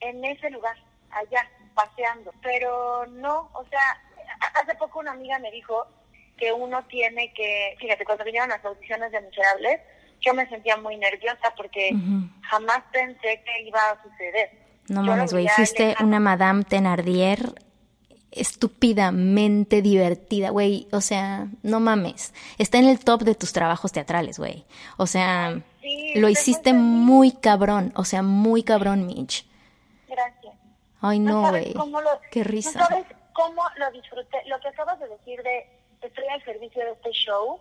en 0.00 0.24
ese 0.24 0.50
lugar, 0.50 0.76
allá 1.10 1.48
paseando, 1.74 2.32
pero 2.42 3.06
no, 3.06 3.50
o 3.52 3.64
sea, 3.68 4.00
hace 4.54 4.74
poco 4.76 5.00
una 5.00 5.12
amiga 5.12 5.38
me 5.38 5.50
dijo 5.50 5.86
que 6.36 6.52
uno 6.52 6.84
tiene 6.84 7.32
que, 7.32 7.76
fíjate, 7.78 8.04
cuando 8.04 8.24
vinieron 8.24 8.48
las 8.48 8.64
audiciones 8.64 9.12
de 9.12 9.20
Miserables, 9.20 9.80
yo 10.20 10.34
me 10.34 10.48
sentía 10.48 10.76
muy 10.76 10.96
nerviosa 10.96 11.52
porque 11.56 11.90
jamás 12.42 12.82
pensé 12.92 13.42
que 13.44 13.62
iba 13.66 13.80
a 13.90 14.02
suceder. 14.02 14.50
No 14.88 15.02
mames, 15.02 15.32
güey, 15.32 15.48
fuiste 15.48 15.94
una 16.00 16.20
Madame 16.20 16.64
Thenardier 16.64 17.54
estúpidamente 18.30 19.80
divertida, 19.80 20.50
güey, 20.50 20.88
o 20.90 21.00
sea, 21.00 21.46
no 21.62 21.78
mames, 21.78 22.34
está 22.58 22.78
en 22.78 22.88
el 22.88 22.98
top 22.98 23.22
de 23.22 23.34
tus 23.36 23.52
trabajos 23.52 23.92
teatrales, 23.92 24.38
güey, 24.38 24.64
o 24.96 25.06
sea, 25.06 25.62
lo 26.16 26.28
hiciste 26.28 26.72
muy 26.72 27.30
cabrón, 27.32 27.92
o 27.94 28.04
sea, 28.04 28.22
muy 28.22 28.64
cabrón, 28.64 29.06
Mitch. 29.06 29.46
Ay, 31.06 31.18
no, 31.18 31.50
güey. 31.50 31.74
Qué 32.30 32.44
risa. 32.44 32.78
No 32.78 32.86
sabes 32.86 33.06
cómo 33.34 33.62
lo 33.76 33.90
disfruté. 33.90 34.38
Lo 34.46 34.58
que 34.60 34.68
acabas 34.68 34.98
de 35.00 35.08
decir 35.08 35.42
de 35.42 35.66
estoy 36.00 36.24
al 36.28 36.42
servicio 36.44 36.82
de 36.82 36.92
este 36.92 37.10
show, 37.10 37.60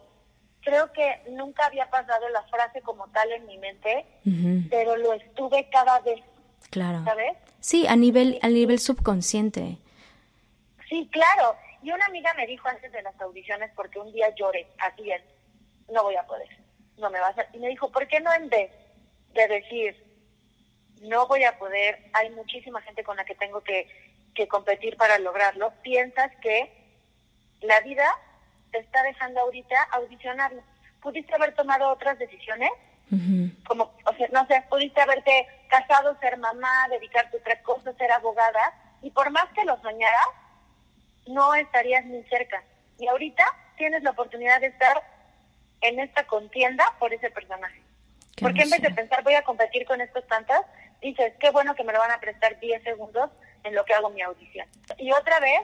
creo 0.61 0.91
que 0.93 1.23
nunca 1.31 1.65
había 1.65 1.89
pasado 1.89 2.29
la 2.29 2.43
frase 2.43 2.81
como 2.81 3.07
tal 3.09 3.31
en 3.33 3.45
mi 3.45 3.57
mente, 3.57 4.05
pero 4.69 4.95
lo 4.95 5.11
estuve 5.13 5.69
cada 5.69 5.99
vez. 5.99 6.21
Claro. 6.69 7.03
¿Sabes? 7.03 7.37
Sí, 7.59 7.85
a 7.85 7.97
nivel, 7.97 8.39
a 8.41 8.47
nivel 8.47 8.79
subconsciente. 8.79 9.77
Sí, 10.87 11.09
claro. 11.11 11.55
Y 11.81 11.91
una 11.91 12.05
amiga 12.05 12.33
me 12.35 12.47
dijo 12.47 12.69
antes 12.69 12.91
de 12.93 13.01
las 13.01 13.19
audiciones, 13.19 13.71
porque 13.75 13.99
un 13.99 14.11
día 14.13 14.33
lloré, 14.35 14.67
así 14.79 15.11
es, 15.11 15.21
no 15.91 16.03
voy 16.03 16.15
a 16.15 16.25
poder, 16.25 16.47
no 16.97 17.09
me 17.09 17.19
va 17.19 17.27
a 17.27 17.29
hacer. 17.31 17.47
Y 17.51 17.57
me 17.57 17.67
dijo, 17.67 17.91
¿por 17.91 18.07
qué 18.07 18.21
no 18.21 18.33
en 18.33 18.47
vez 18.47 18.71
de 19.33 19.47
decir, 19.47 20.02
no 21.03 21.27
voy 21.27 21.43
a 21.43 21.57
poder, 21.57 21.99
hay 22.13 22.29
muchísima 22.31 22.81
gente 22.81 23.03
con 23.03 23.17
la 23.17 23.25
que 23.25 23.35
tengo 23.35 23.61
que, 23.61 23.87
competir 24.49 24.97
para 24.97 25.19
lograrlo, 25.19 25.71
piensas 25.83 26.31
que 26.41 26.71
la 27.61 27.79
vida 27.81 28.05
te 28.71 28.79
está 28.79 29.03
dejando 29.03 29.41
ahorita 29.41 29.75
audicionarlo. 29.91 30.61
¿Pudiste 31.01 31.35
haber 31.35 31.53
tomado 31.53 31.89
otras 31.89 32.17
decisiones? 32.17 32.71
Como, 33.67 33.93
o 34.05 34.13
sea, 34.15 34.27
no 34.31 34.47
sé, 34.47 34.63
pudiste 34.69 34.99
haberte 34.99 35.47
casado, 35.69 36.17
ser 36.19 36.37
mamá, 36.37 36.87
dedicarte 36.89 37.37
a 37.37 37.39
otra 37.39 37.61
cosa, 37.61 37.93
ser 37.93 38.11
abogada, 38.11 38.73
y 39.03 39.11
por 39.11 39.29
más 39.29 39.45
que 39.53 39.65
lo 39.65 39.79
soñaras, 39.81 40.27
no 41.27 41.53
estarías 41.53 42.03
ni 42.05 42.23
cerca. 42.23 42.63
Y 42.97 43.07
ahorita 43.07 43.45
tienes 43.77 44.01
la 44.01 44.11
oportunidad 44.11 44.61
de 44.61 44.67
estar 44.67 45.03
en 45.81 45.99
esta 45.99 46.25
contienda 46.25 46.85
por 46.99 47.13
ese 47.13 47.29
personaje. 47.29 47.81
Porque 48.41 48.63
en 48.63 48.69
vez 48.71 48.81
de 48.81 48.91
pensar 48.91 49.23
voy 49.23 49.35
a 49.35 49.43
competir 49.43 49.85
con 49.85 50.01
estos 50.01 50.25
tantas, 50.27 50.61
dices, 51.09 51.33
qué 51.39 51.51
bueno 51.51 51.75
que 51.75 51.83
me 51.83 51.93
lo 51.93 51.99
van 51.99 52.11
a 52.11 52.19
prestar 52.19 52.59
10 52.59 52.83
segundos 52.83 53.29
en 53.63 53.75
lo 53.75 53.85
que 53.85 53.93
hago 53.93 54.09
mi 54.09 54.21
audición. 54.21 54.67
Y 54.97 55.11
otra 55.11 55.39
vez, 55.39 55.61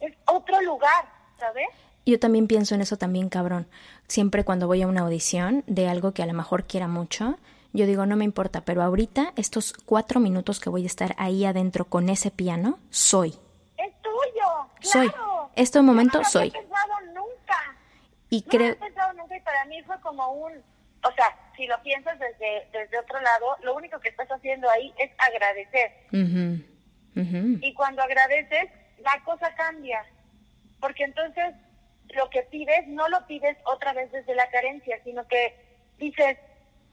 es 0.00 0.14
otro 0.26 0.60
lugar, 0.62 1.04
¿sabes? 1.38 1.66
Yo 2.04 2.20
también 2.20 2.46
pienso 2.46 2.74
en 2.74 2.82
eso 2.82 2.96
también, 2.96 3.28
cabrón. 3.28 3.66
Siempre 4.06 4.44
cuando 4.44 4.66
voy 4.66 4.82
a 4.82 4.86
una 4.86 5.02
audición 5.02 5.64
de 5.66 5.88
algo 5.88 6.12
que 6.12 6.22
a 6.22 6.26
lo 6.26 6.34
mejor 6.34 6.64
quiera 6.64 6.86
mucho, 6.86 7.36
yo 7.72 7.84
digo, 7.84 8.06
no 8.06 8.16
me 8.16 8.24
importa, 8.24 8.62
pero 8.62 8.82
ahorita 8.82 9.32
estos 9.36 9.72
cuatro 9.72 10.20
minutos 10.20 10.60
que 10.60 10.70
voy 10.70 10.84
a 10.84 10.86
estar 10.86 11.14
ahí 11.18 11.44
adentro 11.44 11.84
con 11.84 12.08
ese 12.08 12.30
piano, 12.30 12.78
soy. 12.90 13.38
Es 13.76 13.92
tuyo. 14.02 14.46
Soy. 14.80 15.12
Este 15.56 15.82
momento 15.82 16.18
no 16.18 16.24
soy. 16.24 16.50
No 16.50 16.58
he 16.58 16.62
pensado 16.62 17.00
nunca. 17.12 17.76
Y 18.30 18.42
creo... 18.42 18.68
No 18.68 18.72
he 18.72 18.88
pensado 18.88 19.12
nunca 19.14 19.36
y 19.36 19.40
para 19.40 19.64
mí 19.64 19.82
fue 19.82 20.00
como 20.00 20.30
un... 20.32 20.52
O 20.52 21.12
sea, 21.12 21.36
si 21.56 21.66
lo 21.66 21.82
piensas 21.82 22.18
desde, 22.18 22.68
desde 22.72 22.98
otro 22.98 23.20
lado, 23.20 23.56
lo 23.62 23.74
único 23.74 23.98
que 24.00 24.08
estás 24.08 24.28
haciendo 24.30 24.68
ahí 24.70 24.92
es 24.98 25.10
agradecer. 25.18 25.92
Y 27.14 27.74
cuando 27.74 28.02
agradeces, 28.02 28.70
la 28.98 29.22
cosa 29.24 29.54
cambia. 29.54 30.04
Porque 30.80 31.04
entonces 31.04 31.54
lo 32.14 32.28
que 32.30 32.42
pides 32.42 32.86
no 32.88 33.08
lo 33.08 33.26
pides 33.26 33.56
otra 33.64 33.92
vez 33.92 34.10
desde 34.12 34.34
la 34.34 34.48
carencia, 34.50 34.98
sino 35.04 35.26
que 35.26 35.54
dices, 35.98 36.38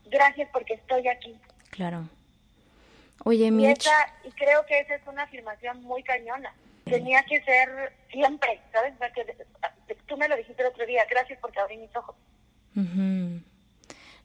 gracias 0.05 0.49
porque 0.51 0.75
estoy 0.75 1.07
aquí. 1.07 1.37
Claro. 1.69 2.09
Oye, 3.25 3.47
y, 3.47 3.65
esa, 3.65 3.91
y 4.23 4.31
creo 4.31 4.65
que 4.65 4.79
esa 4.79 4.95
es 4.95 5.07
una 5.07 5.23
afirmación 5.23 5.81
muy 5.83 6.03
cañona. 6.03 6.53
Tenía 6.85 7.23
que 7.23 7.41
ser 7.43 7.93
siempre, 8.11 8.59
¿sabes? 8.71 8.93
tú 10.07 10.17
me 10.17 10.27
lo 10.27 10.35
dijiste 10.35 10.61
el 10.61 10.67
otro 10.67 10.85
día, 10.85 11.05
gracias 11.09 11.39
porque 11.39 11.59
abrí 11.59 11.77
mis 11.77 11.95
ojos. 11.95 12.15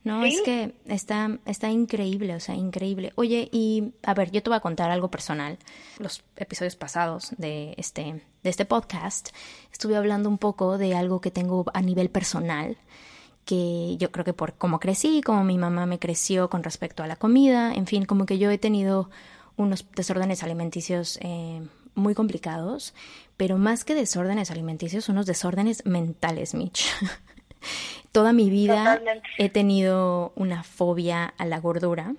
No, 0.05 0.25
es 0.25 0.41
que 0.43 0.75
está, 0.87 1.39
está 1.45 1.71
increíble, 1.71 2.35
o 2.35 2.41
sea, 2.41 2.55
increíble. 2.55 3.13
Oye, 3.17 3.49
y 3.53 3.93
a 4.03 4.15
ver, 4.15 4.31
yo 4.31 4.43
te 4.43 4.49
voy 4.49 4.57
a 4.57 4.61
contar 4.61 4.91
algo 4.91 5.11
personal. 5.11 5.59
Los 5.99 6.23
episodios 6.37 6.77
pasados 6.77 7.33
de 7.37 7.75
este, 7.77 8.23
de 8.43 8.51
este 8.51 8.65
podcast 8.65 9.31
estuve 9.73 9.97
hablando 9.97 10.29
un 10.29 10.39
poco 10.39 10.79
de 10.79 10.95
algo 10.95 11.21
que 11.21 11.31
tengo 11.31 11.67
a 11.75 11.83
nivel 11.83 12.11
personal, 12.11 12.79
que 13.45 13.97
yo 13.99 14.11
creo 14.11 14.25
que 14.25 14.33
por 14.33 14.55
cómo 14.55 14.81
crecí, 14.81 15.21
como 15.21 15.45
mi 15.45 15.59
mamá 15.59 15.85
me 15.87 15.99
creció 15.99 16.49
con 16.49 16.63
respecto 16.63 17.03
a 17.03 17.07
la 17.07 17.17
comida, 17.17 17.75
en 17.75 17.87
fin, 17.87 18.05
como 18.05 18.25
que 18.25 18.39
yo 18.39 18.51
he 18.51 18.59
tenido 18.59 19.11
unos 19.57 19.85
desórdenes 19.95 20.43
alimenticios 20.43 21.19
eh, 21.21 21.61
muy 21.95 22.15
complicados, 22.15 22.95
pero 23.37 23.59
más 23.59 23.85
que 23.85 23.95
desórdenes 23.95 24.51
alimenticios, 24.51 25.09
unos 25.09 25.27
desórdenes 25.27 25.85
mentales, 25.85 26.55
Mitch. 26.55 26.87
Toda 28.13 28.33
mi 28.33 28.51
vida 28.51 29.01
he 29.39 29.49
tenido 29.49 30.33
una 30.35 30.63
fobia 30.63 31.35
a 31.39 31.45
la 31.45 31.61
gordura, 31.61 32.15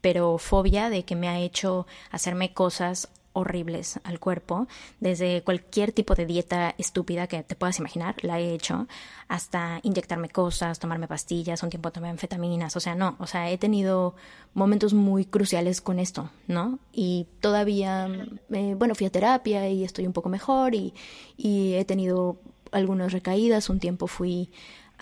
pero 0.00 0.38
fobia 0.38 0.90
de 0.90 1.04
que 1.04 1.16
me 1.16 1.28
ha 1.28 1.38
hecho 1.38 1.86
hacerme 2.10 2.52
cosas 2.52 3.08
horribles 3.34 3.98
al 4.04 4.20
cuerpo, 4.20 4.66
desde 5.00 5.42
cualquier 5.42 5.92
tipo 5.92 6.14
de 6.14 6.26
dieta 6.26 6.74
estúpida 6.78 7.26
que 7.26 7.42
te 7.42 7.54
puedas 7.54 7.78
imaginar, 7.78 8.16
la 8.22 8.40
he 8.40 8.52
hecho, 8.52 8.86
hasta 9.28 9.80
inyectarme 9.82 10.28
cosas, 10.28 10.78
tomarme 10.78 11.08
pastillas, 11.08 11.62
un 11.62 11.70
tiempo 11.70 11.90
tomé 11.90 12.10
anfetaminas, 12.10 12.76
o 12.76 12.80
sea, 12.80 12.94
no, 12.94 13.16
o 13.18 13.26
sea, 13.26 13.50
he 13.50 13.58
tenido 13.58 14.14
momentos 14.54 14.92
muy 14.92 15.24
cruciales 15.24 15.80
con 15.80 15.98
esto, 15.98 16.30
¿no? 16.46 16.78
Y 16.92 17.26
todavía, 17.40 18.08
eh, 18.50 18.74
bueno, 18.76 18.94
fui 18.94 19.06
a 19.06 19.10
terapia 19.10 19.68
y 19.68 19.84
estoy 19.84 20.06
un 20.06 20.12
poco 20.12 20.28
mejor 20.28 20.74
y, 20.74 20.92
y 21.36 21.74
he 21.74 21.84
tenido 21.84 22.36
algunas 22.70 23.12
recaídas, 23.12 23.70
un 23.70 23.78
tiempo 23.78 24.06
fui 24.06 24.50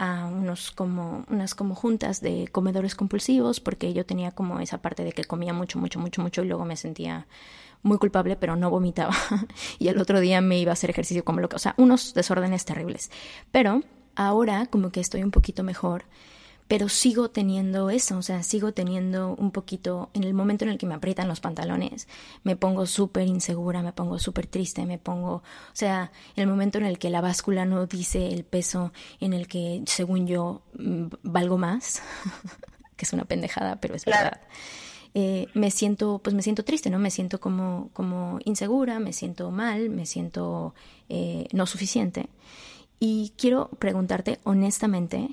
a 0.00 0.24
unos 0.24 0.70
como 0.70 1.26
unas 1.28 1.54
como 1.54 1.74
juntas 1.74 2.22
de 2.22 2.48
comedores 2.50 2.94
compulsivos 2.94 3.60
porque 3.60 3.92
yo 3.92 4.06
tenía 4.06 4.30
como 4.30 4.58
esa 4.58 4.80
parte 4.80 5.04
de 5.04 5.12
que 5.12 5.24
comía 5.24 5.52
mucho 5.52 5.78
mucho 5.78 6.00
mucho 6.00 6.22
mucho 6.22 6.42
y 6.42 6.46
luego 6.46 6.64
me 6.64 6.76
sentía 6.76 7.26
muy 7.82 7.98
culpable 7.98 8.34
pero 8.36 8.56
no 8.56 8.70
vomitaba. 8.70 9.14
Y 9.78 9.88
el 9.88 9.98
otro 9.98 10.20
día 10.20 10.40
me 10.40 10.58
iba 10.58 10.70
a 10.70 10.72
hacer 10.72 10.88
ejercicio 10.88 11.22
como 11.22 11.40
loca. 11.40 11.56
O 11.56 11.58
sea 11.58 11.74
unos 11.76 12.14
desórdenes 12.14 12.64
terribles. 12.64 13.10
Pero 13.52 13.82
ahora 14.16 14.64
como 14.66 14.90
que 14.90 15.00
estoy 15.00 15.22
un 15.22 15.30
poquito 15.30 15.62
mejor 15.62 16.04
pero 16.70 16.88
sigo 16.88 17.30
teniendo 17.30 17.90
eso, 17.90 18.16
o 18.16 18.22
sea, 18.22 18.44
sigo 18.44 18.70
teniendo 18.70 19.34
un 19.34 19.50
poquito, 19.50 20.08
en 20.14 20.22
el 20.22 20.34
momento 20.34 20.64
en 20.64 20.70
el 20.70 20.78
que 20.78 20.86
me 20.86 20.94
aprietan 20.94 21.26
los 21.26 21.40
pantalones, 21.40 22.06
me 22.44 22.54
pongo 22.54 22.86
súper 22.86 23.26
insegura, 23.26 23.82
me 23.82 23.92
pongo 23.92 24.20
súper 24.20 24.46
triste, 24.46 24.86
me 24.86 24.96
pongo, 24.96 25.32
o 25.32 25.42
sea, 25.72 26.12
en 26.36 26.42
el 26.42 26.46
momento 26.46 26.78
en 26.78 26.84
el 26.84 27.00
que 27.00 27.10
la 27.10 27.20
báscula 27.20 27.64
no 27.64 27.86
dice 27.86 28.28
el 28.28 28.44
peso 28.44 28.92
en 29.18 29.32
el 29.32 29.48
que, 29.48 29.82
según 29.86 30.28
yo, 30.28 30.62
mm, 30.78 31.06
valgo 31.24 31.58
más, 31.58 32.02
que 32.96 33.04
es 33.04 33.12
una 33.12 33.24
pendejada, 33.24 33.80
pero 33.80 33.96
es 33.96 34.04
verdad. 34.04 34.40
Eh, 35.14 35.48
me 35.54 35.72
siento, 35.72 36.20
pues 36.22 36.36
me 36.36 36.42
siento 36.42 36.62
triste, 36.62 36.88
¿no? 36.88 37.00
Me 37.00 37.10
siento 37.10 37.40
como, 37.40 37.90
como 37.94 38.38
insegura, 38.44 39.00
me 39.00 39.12
siento 39.12 39.50
mal, 39.50 39.90
me 39.90 40.06
siento 40.06 40.72
eh, 41.08 41.48
no 41.50 41.66
suficiente. 41.66 42.28
Y 43.00 43.32
quiero 43.36 43.70
preguntarte 43.70 44.38
honestamente, 44.44 45.30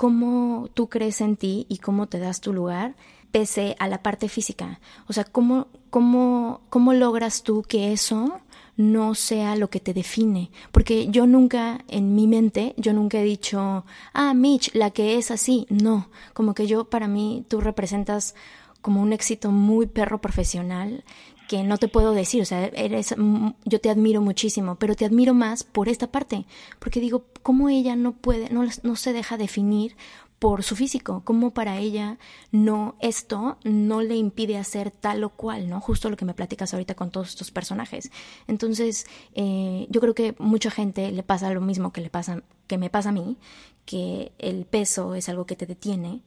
cómo 0.00 0.70
tú 0.72 0.88
crees 0.88 1.20
en 1.20 1.36
ti 1.36 1.66
y 1.68 1.76
cómo 1.76 2.06
te 2.06 2.18
das 2.18 2.40
tu 2.40 2.54
lugar 2.54 2.94
pese 3.32 3.76
a 3.78 3.86
la 3.86 4.02
parte 4.02 4.30
física. 4.30 4.80
O 5.08 5.12
sea, 5.12 5.24
cómo, 5.24 5.66
cómo, 5.90 6.62
cómo 6.70 6.94
logras 6.94 7.42
tú 7.42 7.62
que 7.62 7.92
eso 7.92 8.40
no 8.78 9.14
sea 9.14 9.56
lo 9.56 9.68
que 9.68 9.78
te 9.78 9.92
define. 9.92 10.50
Porque 10.72 11.08
yo 11.08 11.26
nunca, 11.26 11.84
en 11.86 12.14
mi 12.14 12.26
mente, 12.26 12.72
yo 12.78 12.94
nunca 12.94 13.18
he 13.18 13.24
dicho, 13.24 13.84
ah, 14.14 14.32
Mitch, 14.32 14.74
la 14.74 14.90
que 14.90 15.18
es 15.18 15.30
así. 15.30 15.66
No, 15.68 16.08
como 16.32 16.54
que 16.54 16.66
yo, 16.66 16.88
para 16.88 17.06
mí, 17.06 17.44
tú 17.48 17.60
representas 17.60 18.34
como 18.80 19.02
un 19.02 19.12
éxito 19.12 19.50
muy 19.50 19.84
perro 19.84 20.22
profesional 20.22 21.04
que 21.50 21.64
no 21.64 21.78
te 21.78 21.88
puedo 21.88 22.12
decir, 22.12 22.40
o 22.42 22.44
sea, 22.44 22.66
eres, 22.66 23.12
yo 23.64 23.80
te 23.80 23.90
admiro 23.90 24.20
muchísimo, 24.20 24.76
pero 24.76 24.94
te 24.94 25.04
admiro 25.04 25.34
más 25.34 25.64
por 25.64 25.88
esta 25.88 26.06
parte, 26.06 26.46
porque 26.78 27.00
digo, 27.00 27.24
¿cómo 27.42 27.68
ella 27.68 27.96
no 27.96 28.12
puede, 28.12 28.50
no, 28.50 28.64
no 28.84 28.94
se 28.94 29.12
deja 29.12 29.36
definir 29.36 29.96
por 30.38 30.62
su 30.62 30.76
físico, 30.76 31.22
cómo 31.24 31.50
para 31.50 31.78
ella 31.78 32.18
no 32.52 32.94
esto 33.00 33.58
no 33.64 34.00
le 34.00 34.14
impide 34.14 34.58
hacer 34.58 34.92
tal 34.92 35.24
o 35.24 35.30
cual, 35.30 35.68
¿no? 35.68 35.80
Justo 35.80 36.08
lo 36.08 36.16
que 36.16 36.24
me 36.24 36.34
platicas 36.34 36.72
ahorita 36.72 36.94
con 36.94 37.10
todos 37.10 37.30
estos 37.30 37.50
personajes. 37.50 38.12
Entonces, 38.46 39.04
eh, 39.34 39.88
yo 39.90 40.00
creo 40.00 40.14
que 40.14 40.36
mucha 40.38 40.70
gente 40.70 41.10
le 41.10 41.24
pasa 41.24 41.52
lo 41.52 41.60
mismo 41.60 41.92
que 41.92 42.00
le 42.00 42.10
pasa, 42.10 42.44
que 42.68 42.78
me 42.78 42.90
pasa 42.90 43.08
a 43.08 43.12
mí, 43.12 43.38
que 43.86 44.30
el 44.38 44.66
peso 44.66 45.16
es 45.16 45.28
algo 45.28 45.46
que 45.46 45.56
te 45.56 45.66
detiene 45.66 46.22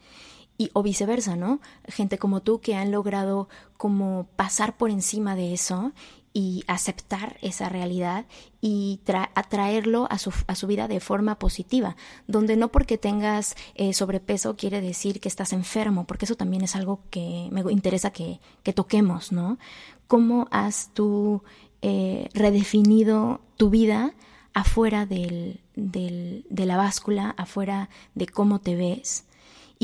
y 0.58 0.70
o 0.74 0.84
viceversa, 0.84 1.36
¿no? 1.36 1.60
Gente 1.88 2.18
como 2.18 2.42
tú 2.42 2.62
que 2.62 2.76
han 2.76 2.92
logrado 2.92 3.50
como 3.78 4.28
pasar 4.36 4.78
por 4.78 4.92
encima 4.92 5.36
de 5.36 5.54
eso 5.54 5.94
y 6.34 6.64
aceptar 6.68 7.38
esa 7.42 7.70
realidad 7.70 8.26
y 8.60 9.00
atraerlo 9.36 10.08
a 10.10 10.18
su, 10.18 10.34
a 10.48 10.56
su 10.56 10.66
vida 10.66 10.88
de 10.88 11.00
forma 11.00 11.38
positiva, 11.38 11.96
donde 12.28 12.58
no 12.58 12.72
porque 12.72 12.98
tengas 12.98 13.56
eh, 13.76 13.94
sobrepeso 13.94 14.56
quiere 14.56 14.82
decir 14.82 15.20
que 15.20 15.30
estás 15.30 15.54
enfermo, 15.54 16.06
porque 16.06 16.26
eso 16.26 16.36
también 16.36 16.64
es 16.64 16.76
algo 16.76 17.02
que 17.12 17.50
me 17.52 17.62
interesa 17.72 18.12
que, 18.12 18.40
que 18.64 18.74
toquemos, 18.74 19.32
¿no? 19.32 19.60
¿Cómo 20.08 20.48
has 20.50 20.90
tú 20.94 21.44
eh, 21.82 22.30
redefinido 22.34 23.42
tu 23.58 23.70
vida 23.70 24.16
afuera 24.54 25.06
del, 25.06 25.62
del, 25.76 26.46
de 26.50 26.66
la 26.66 26.78
báscula, 26.78 27.36
afuera 27.38 27.90
de 28.16 28.26
cómo 28.28 28.60
te 28.60 28.76
ves? 28.76 29.26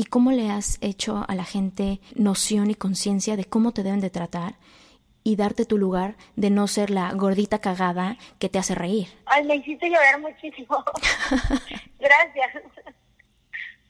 Y 0.00 0.04
cómo 0.04 0.32
le 0.32 0.50
has 0.50 0.78
hecho 0.80 1.26
a 1.28 1.34
la 1.34 1.44
gente 1.44 2.00
noción 2.14 2.70
y 2.70 2.74
conciencia 2.74 3.36
de 3.36 3.44
cómo 3.44 3.72
te 3.72 3.82
deben 3.82 4.00
de 4.00 4.08
tratar 4.08 4.54
y 5.22 5.36
darte 5.36 5.66
tu 5.66 5.76
lugar 5.76 6.14
de 6.36 6.48
no 6.48 6.68
ser 6.68 6.88
la 6.88 7.12
gordita 7.12 7.58
cagada 7.58 8.16
que 8.38 8.48
te 8.48 8.58
hace 8.58 8.74
reír. 8.74 9.08
Ay, 9.26 9.44
me 9.44 9.56
hiciste 9.56 9.90
llorar 9.90 10.18
muchísimo. 10.18 10.82
gracias. 11.98 12.50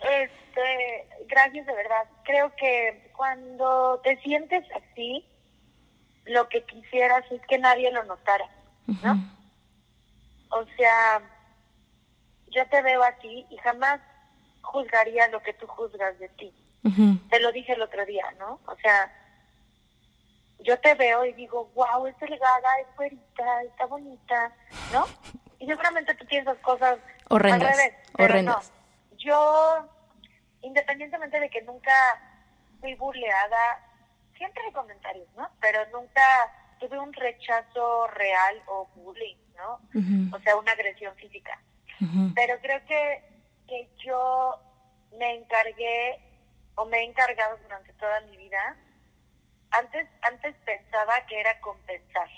Este, 0.00 1.06
gracias 1.28 1.64
de 1.64 1.74
verdad. 1.74 2.04
Creo 2.24 2.56
que 2.56 3.12
cuando 3.16 4.00
te 4.02 4.20
sientes 4.22 4.64
así, 4.74 5.24
lo 6.24 6.48
que 6.48 6.64
quisieras 6.64 7.22
es 7.30 7.40
que 7.46 7.58
nadie 7.58 7.92
lo 7.92 8.02
notara, 8.02 8.50
¿no? 9.04 9.12
O 10.48 10.64
sea, 10.76 11.22
yo 12.48 12.66
te 12.66 12.82
veo 12.82 13.00
a 13.04 13.12
ti 13.12 13.46
y 13.48 13.56
jamás 13.58 14.00
juzgaría 14.62 15.28
lo 15.28 15.42
que 15.42 15.52
tú 15.54 15.66
juzgas 15.66 16.18
de 16.18 16.28
ti. 16.30 16.54
Te 17.28 17.40
lo 17.40 17.52
dije 17.52 17.74
el 17.74 17.82
otro 17.82 18.06
día, 18.06 18.24
¿no? 18.38 18.58
O 18.66 18.76
sea, 18.76 19.12
yo 20.60 20.78
te 20.80 20.94
veo 20.94 21.24
y 21.24 21.32
digo, 21.34 21.70
wow, 21.74 22.06
es 22.06 22.18
delgada, 22.18 22.68
es 22.80 22.86
fuerita, 22.96 23.62
está 23.62 23.86
bonita, 23.86 24.52
¿no? 24.92 25.06
Y 25.58 25.66
seguramente 25.66 26.14
tú 26.14 26.24
piensas 26.26 26.56
cosas 26.58 26.98
horrendas, 27.28 27.78
horrendas. 28.18 28.72
Yo, 29.18 29.88
independientemente 30.62 31.38
de 31.38 31.50
que 31.50 31.62
nunca 31.62 31.92
fui 32.80 32.94
burleada, 32.94 33.86
siempre 34.36 34.64
hay 34.64 34.72
comentarios, 34.72 35.28
¿no? 35.36 35.50
Pero 35.60 35.80
nunca 35.92 36.22
tuve 36.78 36.98
un 36.98 37.12
rechazo 37.12 38.06
real 38.08 38.62
o 38.66 38.88
bullying, 38.94 39.36
¿no? 39.56 39.80
O 40.34 40.40
sea, 40.40 40.56
una 40.56 40.72
agresión 40.72 41.14
física. 41.16 41.60
Pero 42.34 42.58
creo 42.62 42.82
que 42.86 43.22
que 43.70 43.88
yo 44.04 44.60
me 45.16 45.36
encargué 45.36 46.18
o 46.74 46.84
me 46.86 46.98
he 46.98 47.04
encargado 47.04 47.56
durante 47.58 47.92
toda 47.94 48.20
mi 48.22 48.36
vida, 48.36 48.76
antes, 49.70 50.08
antes 50.22 50.56
pensaba 50.64 51.24
que 51.26 51.38
era 51.38 51.60
compensar, 51.60 52.28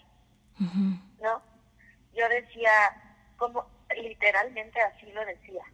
¿no? 1.21 1.43
Yo 2.13 2.29
decía, 2.29 2.71
como 3.39 3.67
literalmente 3.97 4.79
así 4.83 5.11
lo 5.13 5.25
decía, 5.25 5.65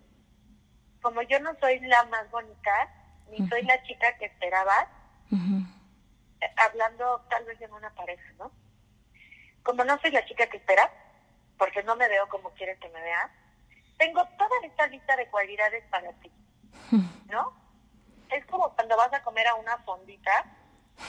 como 1.03 1.23
yo 1.23 1.41
no 1.41 1.53
soy 1.59 1.81
la 1.81 2.05
más 2.05 2.31
bonita, 2.31 2.95
ni 3.29 3.47
soy 3.49 3.63
la 3.63 3.83
chica 3.83 4.17
que 4.19 4.27
esperabas, 4.27 4.87
eh, 6.41 6.53
hablando 6.57 7.21
tal 7.29 7.45
vez 7.47 7.61
en 7.61 7.73
una 7.73 7.91
pareja, 7.95 8.33
¿no? 8.39 8.53
Como 9.65 9.83
no 9.83 9.99
soy 9.99 10.13
la 10.13 10.25
chica 10.25 10.47
que 10.47 10.59
esperas, 10.59 10.91
porque 11.59 11.83
no 11.83 11.97
me 11.97 12.09
veo 12.09 12.29
como 12.29 12.51
quieres 12.51 12.79
que 12.79 12.89
me 12.91 13.01
veas, 13.01 13.29
tengo 13.99 14.25
toda 14.39 14.57
esta 14.65 14.87
lista 14.87 15.17
de 15.17 15.29
cualidades 15.29 15.85
para 15.91 16.13
ti, 16.15 16.33
¿no? 17.27 17.53
Es 18.31 18.45
como 18.47 18.75
cuando 18.75 18.97
vas 18.97 19.13
a 19.13 19.23
comer 19.23 19.47
a 19.49 19.55
una 19.55 19.77
fondita, 19.79 20.45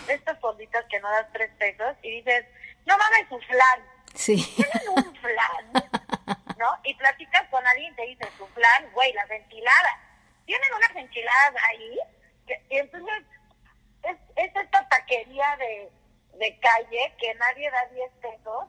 de 0.07 0.13
estas 0.13 0.39
fonditas 0.39 0.85
que 0.89 0.99
no 0.99 1.09
das 1.09 1.31
tres 1.31 1.51
pesos, 1.57 1.95
y 2.03 2.11
dices, 2.17 2.45
no 2.85 2.97
mames, 2.97 3.31
un 3.31 3.41
flan. 3.41 3.81
Sí. 4.13 4.43
Tienen 4.55 4.89
un 4.89 5.15
flan, 5.15 5.73
¿no? 6.57 6.77
Y 6.83 6.93
platicas 6.95 7.47
con 7.49 7.65
alguien 7.65 7.93
y 7.93 7.95
te 7.95 8.05
dice, 8.07 8.29
su 8.37 8.45
flan, 8.47 8.91
güey, 8.93 9.13
las 9.13 9.29
enchiladas. 9.29 9.95
Tienen 10.45 10.69
unas 10.75 10.95
enchiladas 10.95 11.53
ahí, 11.69 11.99
y 12.69 12.77
entonces 12.77 13.23
es, 14.03 14.17
es 14.35 14.55
esta 14.55 14.87
taquería 14.89 15.57
de, 15.57 15.91
de 16.39 16.59
calle 16.59 17.15
que 17.19 17.35
nadie 17.35 17.69
da 17.69 17.85
10 17.93 18.11
pesos, 18.21 18.65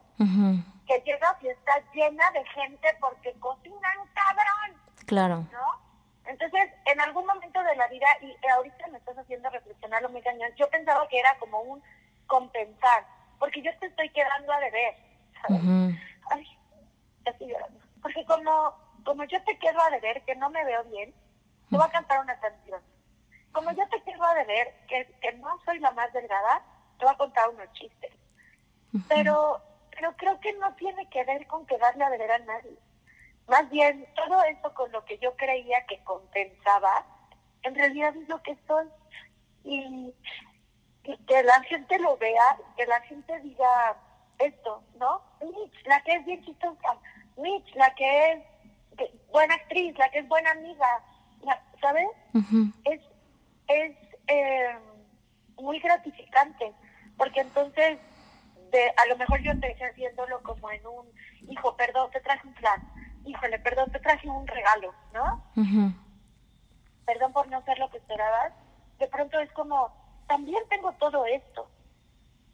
que 0.91 1.11
llega 1.11 1.37
y 1.41 1.47
está 1.47 1.81
llena 1.93 2.31
de 2.31 2.45
gente 2.47 2.87
porque 2.99 3.33
cocinan 3.39 3.97
cabrón. 4.13 4.81
Claro. 5.05 5.47
¿No? 5.51 5.81
Entonces, 6.25 6.69
en 6.85 7.01
algún 7.01 7.25
momento 7.25 7.63
de 7.63 7.75
la 7.75 7.87
vida, 7.87 8.07
y 8.21 8.35
ahorita 8.47 8.87
me 8.87 8.97
estás 8.97 9.17
haciendo 9.17 9.49
reflexionar 9.49 10.01
lo 10.01 10.09
muy 10.09 10.21
cañón, 10.21 10.51
yo 10.55 10.69
pensaba 10.69 11.07
que 11.07 11.19
era 11.19 11.37
como 11.39 11.61
un 11.61 11.81
compensar, 12.27 13.05
porque 13.39 13.61
yo 13.61 13.71
te 13.79 13.87
estoy 13.87 14.09
quedando 14.09 14.51
a 14.53 14.59
deber, 14.59 14.95
¿sabes? 15.41 15.61
Ay, 16.29 16.45
ya 17.25 17.31
estoy 17.31 17.47
llorando. 17.47 17.79
Porque 18.01 18.25
como, 18.25 18.73
como 19.03 19.23
yo 19.25 19.41
te 19.43 19.57
quedo 19.57 19.81
a 19.81 19.89
deber, 19.89 20.21
que 20.23 20.35
no 20.35 20.49
me 20.49 20.63
veo 20.63 20.83
bien, 20.85 21.13
te 21.69 21.77
voy 21.77 21.85
a 21.85 21.91
cantar 21.91 22.19
una 22.19 22.39
canción. 22.39 22.81
Como 23.51 23.71
yo 23.71 23.87
te 23.89 24.01
quedo 24.03 24.23
a 24.23 24.35
deber, 24.35 24.73
que, 24.87 25.13
que 25.21 25.33
no 25.33 25.59
soy 25.65 25.79
la 25.79 25.91
más 25.91 26.13
delgada, 26.13 26.61
te 26.99 27.05
voy 27.05 27.13
a 27.13 27.17
contar 27.17 27.49
unos 27.49 27.71
chistes. 27.73 28.13
Pero 29.07 29.61
pero 30.01 30.17
creo 30.17 30.39
que 30.39 30.53
no 30.53 30.73
tiene 30.77 31.07
que 31.09 31.23
ver 31.25 31.45
con 31.45 31.63
quedarle 31.67 32.03
a 32.03 32.09
ver 32.09 32.31
a 32.31 32.39
nadie. 32.39 32.75
Más 33.47 33.69
bien, 33.69 34.07
todo 34.15 34.43
eso 34.45 34.73
con 34.73 34.91
lo 34.91 35.05
que 35.05 35.19
yo 35.19 35.35
creía 35.35 35.85
que 35.85 36.03
compensaba, 36.03 37.05
en 37.61 37.75
realidad 37.75 38.15
es 38.17 38.27
lo 38.27 38.41
que 38.41 38.57
soy. 38.67 38.87
Y, 39.63 40.11
que 41.03 41.43
la 41.43 41.61
gente 41.63 41.99
lo 41.99 42.17
vea, 42.17 42.57
que 42.77 42.87
la 42.87 42.99
gente 43.01 43.39
diga 43.41 43.95
esto, 44.39 44.83
¿no? 44.95 45.21
Mitch, 45.41 45.85
la 45.85 46.01
que 46.01 46.13
es 46.13 46.25
bien 46.25 46.43
chistosa, 46.45 46.97
Mitch, 47.37 47.75
la 47.75 47.93
que 47.93 48.31
es 48.31 48.41
buena 49.31 49.53
actriz, 49.53 49.95
la 49.99 50.09
que 50.09 50.19
es 50.19 50.27
buena 50.27 50.49
amiga, 50.51 51.03
¿sabes? 51.79 52.07
Es, 52.85 53.01
es 53.67 53.95
eh, 54.27 54.75
muy 55.57 55.79
gratificante, 55.79 56.71
porque 57.17 57.41
entonces 57.41 57.99
a 58.97 59.05
lo 59.07 59.17
mejor 59.17 59.41
yo 59.41 59.51
estoy 59.51 59.71
haciéndolo 59.71 60.41
como 60.43 60.71
en 60.71 60.85
un, 60.85 61.07
hijo, 61.49 61.75
perdón, 61.75 62.09
te 62.11 62.21
traje 62.21 62.47
un 62.47 62.53
plan, 62.53 62.81
híjole, 63.25 63.59
perdón, 63.59 63.91
te 63.91 63.99
traje 63.99 64.29
un 64.29 64.47
regalo, 64.47 64.93
¿no? 65.13 65.43
Perdón 67.05 67.33
por 67.33 67.47
no 67.47 67.63
ser 67.63 67.77
lo 67.79 67.89
que 67.89 67.97
esperabas. 67.97 68.53
De 68.99 69.07
pronto 69.07 69.39
es 69.39 69.51
como, 69.53 69.93
también 70.27 70.63
tengo 70.69 70.91
todo 70.93 71.25
esto. 71.25 71.69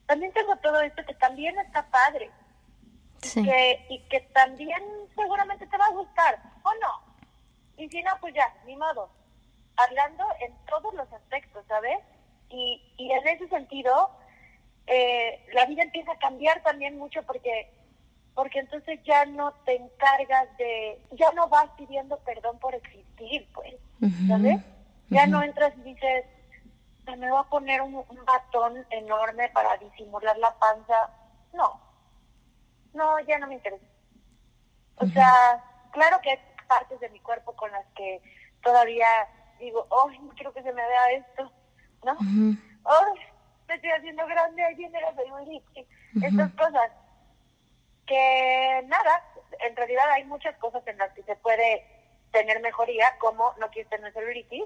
También 0.05 0.31
tengo 0.33 0.55
todo 0.57 0.81
esto 0.81 1.05
que 1.05 1.13
también 1.15 1.57
está 1.59 1.85
padre. 1.87 2.31
Sí. 3.21 3.43
Que, 3.43 3.85
y 3.89 3.99
que 4.07 4.21
también 4.33 4.81
seguramente 5.15 5.67
te 5.67 5.77
va 5.77 5.85
a 5.85 5.91
gustar, 5.91 6.39
¿o 6.63 6.71
no? 6.75 7.07
Y 7.77 7.89
si 7.89 8.01
no, 8.03 8.11
pues 8.21 8.33
ya, 8.33 8.53
ni 8.65 8.75
modo. 8.75 9.09
Hablando 9.75 10.23
en 10.39 10.55
todos 10.65 10.93
los 10.93 11.11
aspectos, 11.11 11.65
¿sabes? 11.67 11.99
Y, 12.49 12.81
y 12.97 13.11
en 13.11 13.27
ese 13.27 13.47
sentido, 13.49 14.11
eh, 14.87 15.45
la 15.53 15.65
vida 15.65 15.83
empieza 15.83 16.13
a 16.13 16.19
cambiar 16.19 16.63
también 16.63 16.97
mucho 16.97 17.23
porque 17.23 17.71
porque 18.33 18.59
entonces 18.59 18.99
ya 19.03 19.25
no 19.25 19.51
te 19.65 19.75
encargas 19.75 20.55
de, 20.57 21.01
ya 21.13 21.31
no 21.31 21.49
vas 21.49 21.71
pidiendo 21.75 22.19
perdón 22.19 22.59
por 22.59 22.75
existir, 22.75 23.47
pues, 23.51 23.73
¿sabes? 24.27 24.61
Ya 25.09 25.25
no 25.25 25.41
entras 25.41 25.73
y 25.77 25.81
dices, 25.81 26.23
me 27.17 27.31
voy 27.31 27.39
a 27.39 27.49
poner 27.49 27.81
un, 27.81 28.05
batón 28.25 28.85
enorme 28.91 29.49
para 29.49 29.75
disimular 29.77 30.37
la 30.37 30.53
panza. 30.59 31.09
No, 31.51 31.81
no, 32.93 33.19
ya 33.21 33.39
no 33.39 33.47
me 33.47 33.55
interesa. 33.55 33.83
O 34.97 35.07
sea, 35.07 35.63
claro 35.91 36.19
que 36.21 36.31
hay 36.31 36.39
partes 36.67 36.99
de 36.99 37.09
mi 37.09 37.19
cuerpo 37.21 37.53
con 37.53 37.71
las 37.71 37.87
que 37.95 38.21
todavía 38.61 39.07
digo, 39.59 39.87
oh, 39.89 40.11
no 40.11 40.29
quiero 40.35 40.53
que 40.53 40.61
se 40.61 40.73
me 40.73 40.87
vea 40.87 41.11
esto, 41.13 41.51
¿no? 42.05 42.15
Oh, 42.83 43.13
me 43.67 43.75
estoy 43.75 43.89
haciendo 43.91 44.25
grande, 44.25 44.63
ahí 44.63 44.75
viene 44.75 45.01
la 45.01 45.13
celulitis, 45.13 45.87
estas 46.21 46.51
cosas 46.53 46.91
que 48.05 48.83
nada, 48.87 49.23
en 49.59 49.75
realidad 49.75 50.09
hay 50.11 50.23
muchas 50.23 50.55
cosas 50.57 50.85
en 50.87 50.97
las 50.97 51.11
que 51.13 51.23
se 51.23 51.35
puede 51.35 51.85
tener 52.31 52.61
mejoría, 52.61 53.17
como 53.19 53.53
no 53.59 53.69
quieres 53.69 53.89
tener 53.89 54.13
celulitis, 54.13 54.63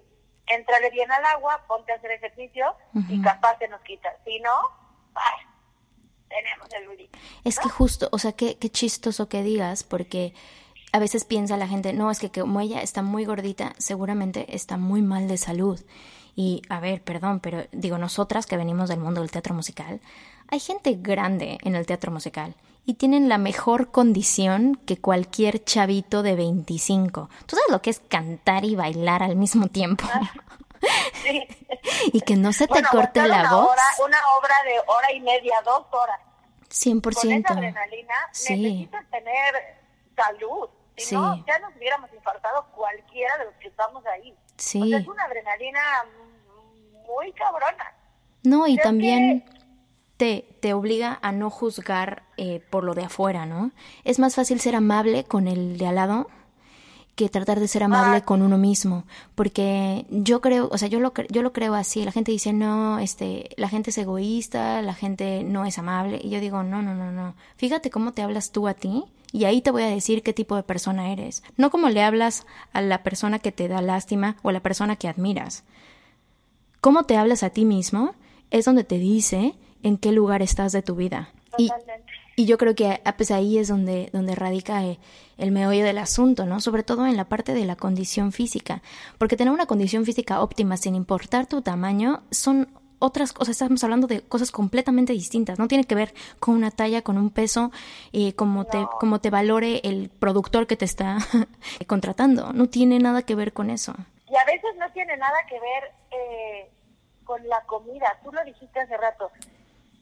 entrale 0.47 0.89
bien 0.91 1.11
al 1.11 1.25
agua, 1.25 1.63
ponte 1.67 1.91
a 1.91 1.95
hacer 1.95 2.11
ejercicio 2.11 2.75
y 3.09 3.21
capaz 3.21 3.57
se 3.57 3.67
nos 3.67 3.81
quita. 3.81 4.15
Si 4.25 4.39
no, 4.39 4.51
tenemos 6.29 6.69
celulitis. 6.69 7.21
Es 7.43 7.59
que 7.59 7.69
justo, 7.69 8.09
o 8.11 8.19
sea, 8.19 8.33
qué, 8.33 8.57
qué 8.57 8.69
chistoso 8.69 9.27
que 9.27 9.43
digas, 9.43 9.83
porque 9.83 10.33
a 10.91 10.99
veces 10.99 11.25
piensa 11.25 11.57
la 11.57 11.67
gente, 11.67 11.93
no, 11.93 12.11
es 12.11 12.19
que 12.19 12.31
como 12.31 12.59
ella 12.59 12.81
está 12.81 13.01
muy 13.01 13.25
gordita, 13.25 13.73
seguramente 13.77 14.55
está 14.55 14.77
muy 14.77 15.01
mal 15.01 15.27
de 15.27 15.37
salud. 15.37 15.79
Y, 16.35 16.61
a 16.69 16.79
ver, 16.79 17.01
perdón, 17.01 17.39
pero 17.39 17.65
digo, 17.71 17.97
nosotras 17.97 18.45
que 18.45 18.57
venimos 18.57 18.89
del 18.89 18.99
mundo 18.99 19.21
del 19.21 19.31
teatro 19.31 19.53
musical, 19.53 20.01
hay 20.47 20.59
gente 20.59 20.97
grande 20.99 21.57
en 21.63 21.75
el 21.75 21.85
teatro 21.85 22.11
musical 22.11 22.55
y 22.85 22.95
tienen 22.95 23.29
la 23.29 23.37
mejor 23.37 23.91
condición 23.91 24.75
que 24.85 24.97
cualquier 24.97 25.63
chavito 25.63 26.23
de 26.23 26.35
25. 26.35 27.29
¿Tú 27.45 27.55
sabes 27.55 27.71
lo 27.71 27.81
que 27.81 27.89
es 27.89 27.99
cantar 27.99 28.65
y 28.65 28.75
bailar 28.75 29.23
al 29.23 29.35
mismo 29.35 29.67
tiempo? 29.67 30.05
Ah, 30.11 30.31
sí. 31.23 31.47
y 32.11 32.21
que 32.21 32.35
no 32.35 32.53
se 32.53 32.67
te 32.67 32.83
corte 32.83 33.25
la 33.27 33.41
una 33.41 33.53
voz. 33.53 33.77
una 34.05 34.17
obra 34.39 34.55
de 34.65 34.79
hora 34.87 35.11
y 35.13 35.19
media, 35.19 35.61
dos 35.63 35.85
horas. 35.91 36.19
100%. 36.69 37.01
Con 37.01 37.33
esa 37.33 37.53
adrenalina 37.53 38.13
necesitas 38.29 39.09
tener 39.09 39.77
salud. 40.15 40.69
Si 40.97 41.15
no, 41.15 41.43
ya 41.45 41.59
nos 41.59 41.75
hubiéramos 41.75 42.11
infartado 42.13 42.65
cualquiera 42.75 43.37
de 43.39 43.45
los 43.45 43.53
que 43.55 43.67
estamos 43.67 44.05
ahí. 44.05 44.35
Sí. 44.61 44.93
es 44.93 45.07
una 45.07 45.23
adrenalina 45.23 45.81
muy 47.07 47.31
cabrona. 47.33 47.93
No, 48.43 48.67
y 48.67 48.77
también 48.77 49.43
te, 50.17 50.73
obliga 50.73 51.17
a 51.21 51.31
no 51.31 51.49
juzgar 51.49 52.23
eh, 52.37 52.63
por 52.69 52.83
lo 52.83 52.93
de 52.93 53.05
afuera, 53.05 53.45
¿no? 53.45 53.71
Es 54.03 54.19
más 54.19 54.35
fácil 54.35 54.59
ser 54.59 54.75
amable 54.75 55.23
con 55.23 55.47
el 55.47 55.77
de 55.77 55.87
al 55.87 55.95
lado 55.95 56.27
que 57.15 57.27
tratar 57.27 57.59
de 57.59 57.67
ser 57.67 57.83
amable 57.83 58.17
ah. 58.17 58.25
con 58.25 58.41
uno 58.41 58.57
mismo, 58.57 59.03
porque 59.35 60.05
yo 60.09 60.41
creo, 60.41 60.69
o 60.71 60.77
sea, 60.77 60.87
yo 60.87 60.99
lo, 60.99 61.11
yo 61.29 61.41
lo 61.41 61.53
creo 61.53 61.73
así, 61.75 62.05
la 62.05 62.11
gente 62.11 62.31
dice, 62.31 62.53
no, 62.53 62.99
este, 62.99 63.49
la 63.57 63.67
gente 63.67 63.89
es 63.89 63.97
egoísta, 63.97 64.81
la 64.81 64.93
gente 64.93 65.43
no 65.43 65.65
es 65.65 65.77
amable, 65.77 66.21
y 66.23 66.29
yo 66.29 66.39
digo, 66.39 66.63
no, 66.63 66.81
no, 66.81 66.95
no, 66.95 67.11
no, 67.11 67.35
fíjate 67.57 67.89
cómo 67.89 68.13
te 68.13 68.21
hablas 68.21 68.51
tú 68.51 68.67
a 68.67 68.73
ti, 68.75 69.03
y 69.31 69.45
ahí 69.45 69.61
te 69.61 69.71
voy 69.71 69.83
a 69.83 69.87
decir 69.87 70.23
qué 70.23 70.33
tipo 70.33 70.55
de 70.55 70.63
persona 70.63 71.11
eres, 71.11 71.43
no 71.57 71.69
como 71.71 71.89
le 71.89 72.03
hablas 72.03 72.45
a 72.73 72.81
la 72.81 73.03
persona 73.03 73.39
que 73.39 73.51
te 73.51 73.67
da 73.67 73.81
lástima 73.81 74.37
o 74.41 74.49
a 74.49 74.53
la 74.53 74.61
persona 74.61 74.95
que 74.95 75.07
admiras. 75.07 75.63
Cómo 76.81 77.03
te 77.03 77.15
hablas 77.15 77.43
a 77.43 77.51
ti 77.51 77.63
mismo 77.63 78.15
es 78.49 78.65
donde 78.65 78.83
te 78.83 78.97
dice 78.97 79.55
en 79.83 79.97
qué 79.97 80.11
lugar 80.11 80.41
estás 80.41 80.71
de 80.71 80.81
tu 80.81 80.95
vida. 80.95 81.29
Y, 81.57 81.69
y, 82.35 82.45
yo 82.45 82.57
creo 82.57 82.75
que 82.75 83.01
pues 83.17 83.29
ahí 83.29 83.57
es 83.57 83.67
donde, 83.67 84.09
donde 84.13 84.35
radica 84.35 84.85
eh, 84.85 84.99
el, 85.37 85.51
meollo 85.51 85.83
del 85.83 85.97
asunto, 85.97 86.45
¿no? 86.45 86.61
Sobre 86.61 86.83
todo 86.83 87.05
en 87.05 87.17
la 87.17 87.25
parte 87.25 87.53
de 87.53 87.65
la 87.65 87.75
condición 87.75 88.31
física. 88.31 88.81
Porque 89.17 89.35
tener 89.35 89.53
una 89.53 89.65
condición 89.65 90.05
física 90.05 90.41
óptima 90.41 90.77
sin 90.77 90.95
importar 90.95 91.45
tu 91.45 91.61
tamaño 91.61 92.23
son 92.31 92.69
otras 93.01 93.33
cosas, 93.33 93.53
estamos 93.53 93.83
hablando 93.83 94.07
de 94.07 94.21
cosas 94.21 94.51
completamente 94.51 95.13
distintas, 95.13 95.59
no 95.59 95.67
tiene 95.67 95.85
que 95.85 95.95
ver 95.95 96.13
con 96.39 96.55
una 96.55 96.71
talla, 96.71 97.01
con 97.01 97.17
un 97.17 97.31
peso, 97.31 97.71
eh, 98.13 98.33
como, 98.35 98.65
te, 98.65 98.85
como 98.99 99.19
te 99.19 99.29
valore 99.29 99.81
el 99.83 100.09
productor 100.09 100.67
que 100.67 100.77
te 100.77 100.85
está 100.85 101.17
contratando, 101.87 102.53
no 102.53 102.69
tiene 102.69 102.99
nada 102.99 103.23
que 103.23 103.35
ver 103.35 103.53
con 103.53 103.69
eso. 103.69 103.93
Y 104.29 104.35
a 104.35 104.45
veces 104.45 104.75
no 104.77 104.89
tiene 104.93 105.17
nada 105.17 105.37
que 105.49 105.59
ver 105.59 105.91
eh, 106.11 106.69
con 107.25 107.45
la 107.49 107.61
comida, 107.65 108.17
tú 108.23 108.31
lo 108.31 108.43
dijiste 108.45 108.79
hace 108.79 108.95
rato, 108.97 109.31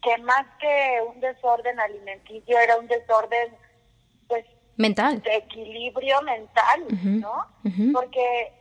que 0.02 0.18
más 0.20 0.46
que 0.60 1.00
un 1.08 1.20
desorden 1.20 1.80
alimenticio 1.80 2.60
era 2.60 2.78
un 2.78 2.88
desorden 2.88 3.54
pues 4.28 4.46
mental. 4.78 5.22
de 5.22 5.36
equilibrio 5.36 6.22
mental 6.22 6.86
no 7.04 7.46
porque 7.94 8.54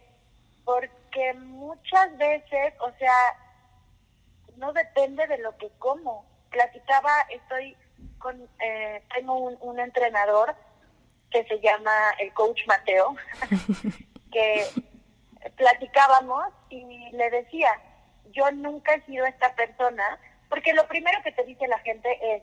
porque 0.65 1.35
muchas 1.35 2.17
veces 2.19 2.75
o 2.81 2.91
sea 2.99 3.15
no 4.59 4.73
depende 4.73 5.27
de 5.27 5.39
lo 5.39 5.57
que 5.57 5.71
como 5.79 6.25
platicaba 6.51 7.13
estoy 7.31 7.77
con 8.19 8.49
eh, 8.61 9.03
tengo 9.15 9.35
un, 9.35 9.57
un 9.61 9.79
entrenador 9.81 10.55
que 11.31 11.45
se 11.45 11.61
llama 11.61 11.93
el 12.19 12.33
coach 12.33 12.61
Mateo 12.67 13.17
que 14.33 14.67
platicábamos 15.57 16.47
y 16.71 17.11
le 17.11 17.31
decía 17.31 17.71
yo 18.33 18.51
nunca 18.53 18.95
he 18.95 19.03
sido 19.03 19.27
esta 19.27 19.55
persona 19.55 20.19
porque 20.49 20.73
lo 20.73 20.87
primero 20.89 21.19
que 21.23 21.33
te 21.33 21.45
dice 21.45 21.67
la 21.69 21.79
gente 21.81 22.09
es, 22.35 22.43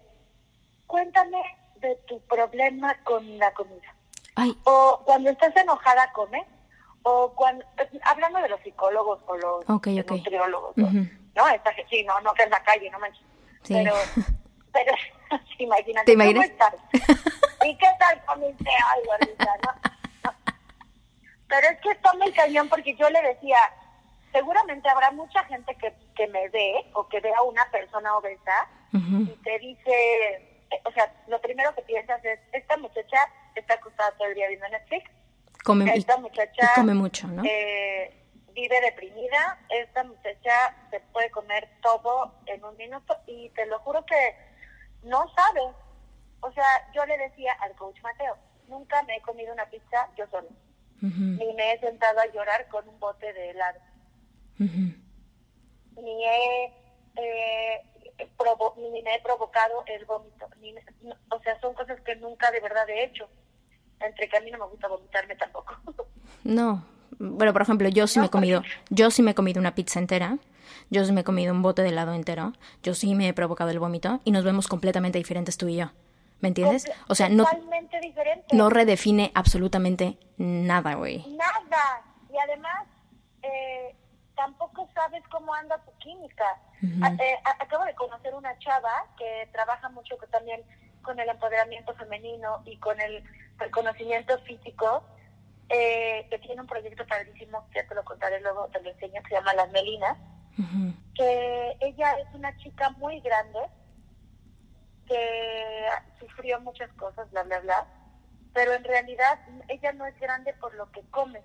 cuéntame 0.87 1.41
de 1.77 1.95
tu 2.07 2.19
problema 2.21 2.95
con 3.03 3.37
la 3.37 3.53
comida. 3.53 3.93
O 4.63 5.01
cuando 5.05 5.29
estás 5.29 5.55
enojada, 5.55 6.11
come. 6.13 6.45
O 7.03 7.33
cuando, 7.35 7.63
hablando 8.03 8.39
de 8.39 8.49
los 8.49 8.59
psicólogos 8.61 9.19
o 9.27 9.37
los 9.37 9.67
nutriólogos, 9.67 10.75
¿no? 11.35 11.47
Esta, 11.47 11.71
sí, 11.89 12.03
no, 12.03 12.19
no 12.21 12.33
que 12.33 12.43
en 12.43 12.49
la 12.49 12.63
calle, 12.63 12.89
no 12.89 12.99
manches. 12.99 13.23
Pero, 13.67 13.93
pero 14.73 14.93
imagínate, 15.59 16.05
¿Te 16.05 16.13
imaginas? 16.13 16.51
¿Y 17.63 17.77
qué 17.77 17.87
tal 17.99 18.23
comiste 18.25 18.69
algo, 18.93 19.11
¿no? 19.63 20.33
Pero 21.47 21.67
es 21.69 21.79
que 21.79 21.91
está 21.91 22.13
muy 22.13 22.31
cañón 22.31 22.69
porque 22.69 22.95
yo 22.95 23.09
le 23.09 23.21
decía, 23.21 23.57
seguramente 24.31 24.89
habrá 24.89 25.11
mucha 25.11 25.43
gente 25.45 25.75
que, 25.75 25.93
que 26.15 26.27
me 26.27 26.49
ve 26.49 26.85
o 26.93 27.07
que 27.07 27.19
vea 27.21 27.37
a 27.37 27.43
una 27.43 27.69
persona 27.71 28.15
obesa 28.17 28.67
y 28.91 29.35
te 29.43 29.59
dice, 29.59 30.33
eh, 30.71 30.81
o 30.85 30.91
sea, 30.91 31.11
lo 31.27 31.39
primero 31.41 31.75
que 31.75 31.81
piensas 31.81 32.23
es, 32.23 32.39
esta 32.53 32.77
muchacha 32.77 33.17
está 33.55 33.73
acostada 33.75 34.11
todo 34.11 34.27
el 34.29 34.35
día 34.35 34.47
viendo 34.47 34.67
Netflix. 34.69 35.09
Come, 35.63 35.91
esta 35.93 36.17
muchacha 36.17 36.71
come 36.75 36.93
mucho, 36.93 37.27
¿no? 37.27 37.43
Eh, 37.45 38.24
vive 38.55 38.81
deprimida, 38.81 39.59
esta 39.69 40.03
muchacha 40.03 40.75
se 40.89 40.99
puede 41.11 41.29
comer 41.29 41.69
todo 41.83 42.33
en 42.47 42.63
un 42.63 42.75
minuto 42.77 43.15
y 43.27 43.49
te 43.49 43.67
lo 43.67 43.77
juro 43.79 44.03
que 44.05 44.35
no 45.03 45.31
sabe. 45.35 45.61
O 46.39 46.51
sea, 46.51 46.91
yo 46.93 47.05
le 47.05 47.17
decía 47.17 47.53
al 47.61 47.75
coach 47.75 48.01
Mateo, 48.01 48.37
nunca 48.67 49.03
me 49.03 49.17
he 49.17 49.21
comido 49.21 49.53
una 49.53 49.69
pizza 49.69 50.09
yo 50.17 50.25
solo. 50.31 50.49
Ni 51.01 51.53
me 51.53 51.73
he 51.73 51.79
sentado 51.79 52.19
a 52.19 52.25
llorar 52.31 52.67
con 52.69 52.87
un 52.89 52.99
bote 52.99 53.31
de 53.33 53.51
helado 53.51 53.79
ni, 56.01 56.25
he, 56.25 56.73
eh, 57.17 57.81
ni 58.77 59.01
me 59.01 59.15
he 59.15 59.21
provocado 59.21 59.83
el 59.87 60.05
vómito. 60.05 60.47
o 61.29 61.39
sea, 61.41 61.59
son 61.59 61.73
cosas 61.73 61.99
que 62.01 62.15
nunca 62.17 62.51
de 62.51 62.59
verdad 62.59 62.89
he 62.89 63.03
hecho. 63.03 63.29
Entre 63.99 64.27
que 64.27 64.37
a 64.37 64.41
mí 64.41 64.51
no 64.51 64.59
me 64.59 64.67
gusta 64.67 64.87
vomitarme 64.87 65.35
tampoco. 65.35 65.75
No, 66.43 66.85
bueno, 67.19 67.53
por 67.53 67.61
ejemplo, 67.61 67.89
yo 67.89 68.07
sí 68.07 68.19
me 68.19 68.27
he 68.27 68.29
comido, 68.29 68.63
yo 68.89 69.11
sí 69.11 69.21
me 69.21 69.31
he 69.31 69.35
comido 69.35 69.59
una 69.59 69.75
pizza 69.75 69.99
entera, 69.99 70.37
yo 70.89 71.05
sí 71.05 71.11
me 71.11 71.21
he 71.21 71.23
comido 71.23 71.53
un 71.53 71.61
bote 71.61 71.81
de 71.81 71.89
helado 71.89 72.13
entero, 72.13 72.53
yo 72.83 72.93
sí 72.93 73.15
me 73.15 73.27
he 73.27 73.33
provocado 73.33 73.69
el 73.69 73.79
vómito 73.79 74.21
y 74.23 74.31
nos 74.31 74.43
vemos 74.43 74.67
completamente 74.67 75.17
diferentes 75.17 75.57
tú 75.57 75.67
y 75.67 75.77
yo. 75.77 75.91
¿Me 76.41 76.49
entiendes? 76.49 76.91
O 77.07 77.15
sea, 77.15 77.29
no, 77.29 77.45
no 78.51 78.69
redefine 78.69 79.31
absolutamente 79.33 80.17
nada, 80.37 80.95
güey. 80.95 81.25
Nada. 81.29 82.01
Y 82.31 82.37
además, 82.37 82.85
eh, 83.41 83.95
tampoco 84.35 84.87
sabes 84.93 85.23
cómo 85.29 85.53
anda 85.53 85.77
tu 85.79 85.91
química. 85.97 86.45
Eh, 86.83 87.37
acabo 87.59 87.85
de 87.85 87.95
conocer 87.95 88.35
una 88.35 88.57
chava 88.59 89.05
que 89.17 89.49
trabaja 89.53 89.89
mucho 89.89 90.17
también 90.29 90.61
con 91.01 91.19
el 91.19 91.29
empoderamiento 91.29 91.95
femenino 91.95 92.61
y 92.65 92.77
con 92.77 92.99
el 92.99 93.23
reconocimiento 93.57 94.37
físico, 94.39 95.03
eh, 95.69 96.27
que 96.29 96.39
tiene 96.39 96.61
un 96.61 96.67
proyecto 96.67 97.05
padrísimo, 97.07 97.67
ya 97.73 97.87
te 97.87 97.95
lo 97.95 98.03
contaré 98.03 98.39
luego, 98.41 98.67
te 98.67 98.81
lo 98.81 98.91
enseño, 98.91 99.21
que 99.23 99.29
se 99.29 99.35
llama 99.35 99.53
Las 99.53 99.71
Melinas, 99.71 100.17
que 101.15 101.77
ella 101.81 102.13
es 102.13 102.27
una 102.33 102.55
chica 102.57 102.89
muy 102.91 103.19
grande, 103.21 103.59
que 105.07 105.87
sufrió 106.19 106.59
muchas 106.61 106.91
cosas, 106.93 107.29
bla, 107.31 107.43
bla, 107.43 107.59
bla, 107.59 107.87
pero 108.53 108.73
en 108.73 108.83
realidad 108.83 109.39
ella 109.67 109.91
no 109.93 110.05
es 110.05 110.17
grande 110.19 110.53
por 110.53 110.73
lo 110.75 110.91
que 110.91 111.01
come, 111.11 111.41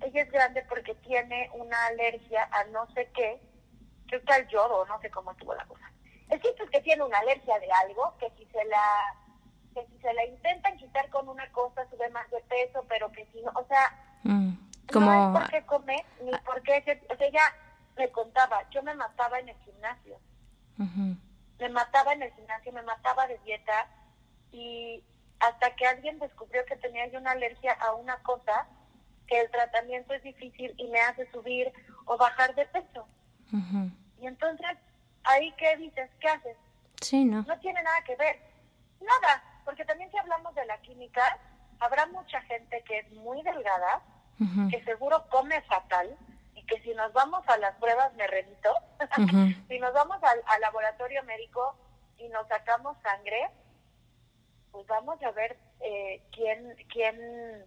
ella 0.00 0.22
es 0.22 0.30
grande 0.30 0.64
porque 0.68 0.94
tiene 0.96 1.50
una 1.54 1.86
alergia 1.86 2.48
a 2.52 2.64
no 2.64 2.86
sé 2.94 3.10
qué, 3.14 3.40
que 4.08 4.16
está 4.16 4.36
el 4.36 4.48
yodo, 4.48 4.86
no 4.86 5.00
sé 5.00 5.10
cómo 5.10 5.32
estuvo 5.32 5.54
la 5.54 5.66
cosa. 5.66 5.90
El 6.30 6.40
cierto 6.40 6.64
es 6.64 6.70
que 6.70 6.80
tiene 6.80 7.02
una 7.02 7.18
alergia 7.18 7.58
de 7.58 7.70
algo, 7.70 8.16
que 8.18 8.30
si 8.36 8.46
se 8.46 8.64
la 8.64 9.14
que 9.74 9.86
si 9.86 9.98
se 9.98 10.14
la 10.14 10.24
intentan 10.24 10.76
quitar 10.76 11.08
con 11.10 11.28
una 11.28 11.50
cosa 11.52 11.88
sube 11.90 12.08
más 12.10 12.30
de 12.30 12.40
peso, 12.42 12.84
pero 12.88 13.10
que 13.12 13.26
si 13.32 13.40
no, 13.42 13.50
o 13.54 13.66
sea, 13.66 14.18
mm, 14.22 14.50
como... 14.92 15.06
no 15.12 15.36
es 15.36 15.40
por 15.42 15.50
qué 15.50 15.66
come, 15.66 16.04
ni 16.22 16.32
por 16.38 16.62
qué, 16.62 17.02
o 17.10 17.16
sea, 17.16 17.26
ella 17.26 17.42
me 17.96 18.08
contaba, 18.10 18.68
yo 18.70 18.82
me 18.82 18.94
mataba 18.94 19.38
en 19.38 19.48
el 19.48 19.56
gimnasio, 19.58 20.18
me 21.58 21.68
mataba 21.68 22.12
en 22.12 22.22
el 22.22 22.32
gimnasio, 22.32 22.72
me 22.72 22.82
mataba 22.82 23.26
de 23.26 23.38
dieta, 23.38 23.88
y 24.52 25.02
hasta 25.40 25.74
que 25.76 25.86
alguien 25.86 26.18
descubrió 26.18 26.64
que 26.66 26.76
tenía 26.76 27.06
yo 27.08 27.18
una 27.18 27.32
alergia 27.32 27.72
a 27.72 27.94
una 27.94 28.16
cosa, 28.18 28.66
que 29.26 29.40
el 29.40 29.50
tratamiento 29.50 30.14
es 30.14 30.22
difícil 30.22 30.74
y 30.76 30.86
me 30.88 31.00
hace 31.00 31.30
subir 31.30 31.72
o 32.04 32.16
bajar 32.16 32.54
de 32.54 32.66
peso. 32.66 33.06
Y 34.20 34.26
entonces, 34.26 34.76
ahí 35.24 35.52
qué 35.56 35.76
dices, 35.76 36.10
¿qué 36.20 36.28
haces? 36.28 36.56
Sí, 37.00 37.24
no. 37.24 37.42
No 37.42 37.58
tiene 37.60 37.82
nada 37.82 38.02
que 38.04 38.16
ver. 38.16 38.40
Nada, 39.00 39.42
porque 39.64 39.84
también 39.84 40.10
si 40.10 40.18
hablamos 40.18 40.54
de 40.54 40.64
la 40.66 40.78
química, 40.78 41.38
habrá 41.80 42.06
mucha 42.06 42.40
gente 42.42 42.82
que 42.82 43.00
es 43.00 43.10
muy 43.12 43.42
delgada, 43.42 44.02
que 44.70 44.82
seguro 44.84 45.26
come 45.30 45.62
fatal, 45.62 46.16
y 46.54 46.62
que 46.66 46.80
si 46.82 46.92
nos 46.94 47.12
vamos 47.12 47.46
a 47.48 47.56
las 47.58 47.74
pruebas, 47.76 48.12
me 48.14 48.26
remito, 48.26 48.74
si 49.68 49.78
nos 49.78 49.92
vamos 49.92 50.18
al, 50.22 50.60
laboratorio 50.60 51.22
médico 51.24 51.76
y 52.18 52.28
nos 52.28 52.46
sacamos 52.48 52.96
sangre, 53.02 53.50
pues 54.72 54.86
vamos 54.86 55.22
a 55.22 55.30
ver 55.30 55.56
eh, 55.80 56.22
quién, 56.32 56.76
quién 56.92 57.64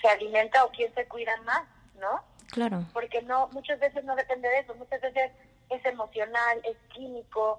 se 0.00 0.08
alimenta 0.08 0.64
o 0.64 0.70
quién 0.70 0.92
se 0.94 1.06
cuida 1.08 1.36
más, 1.42 1.62
¿no? 1.98 2.22
Claro. 2.50 2.84
Porque 2.92 3.22
no, 3.22 3.48
muchas 3.48 3.78
veces 3.80 4.04
no 4.04 4.14
depende 4.16 4.48
de 4.48 4.60
eso, 4.60 4.74
muchas 4.74 5.00
veces 5.00 5.32
es 5.70 5.84
emocional, 5.84 6.60
es 6.64 6.76
químico, 6.92 7.58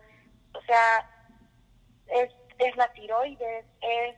o 0.53 0.61
sea, 0.61 1.09
es, 2.07 2.31
es 2.59 2.75
la 2.75 2.91
tiroides, 2.93 3.65
es 3.81 4.15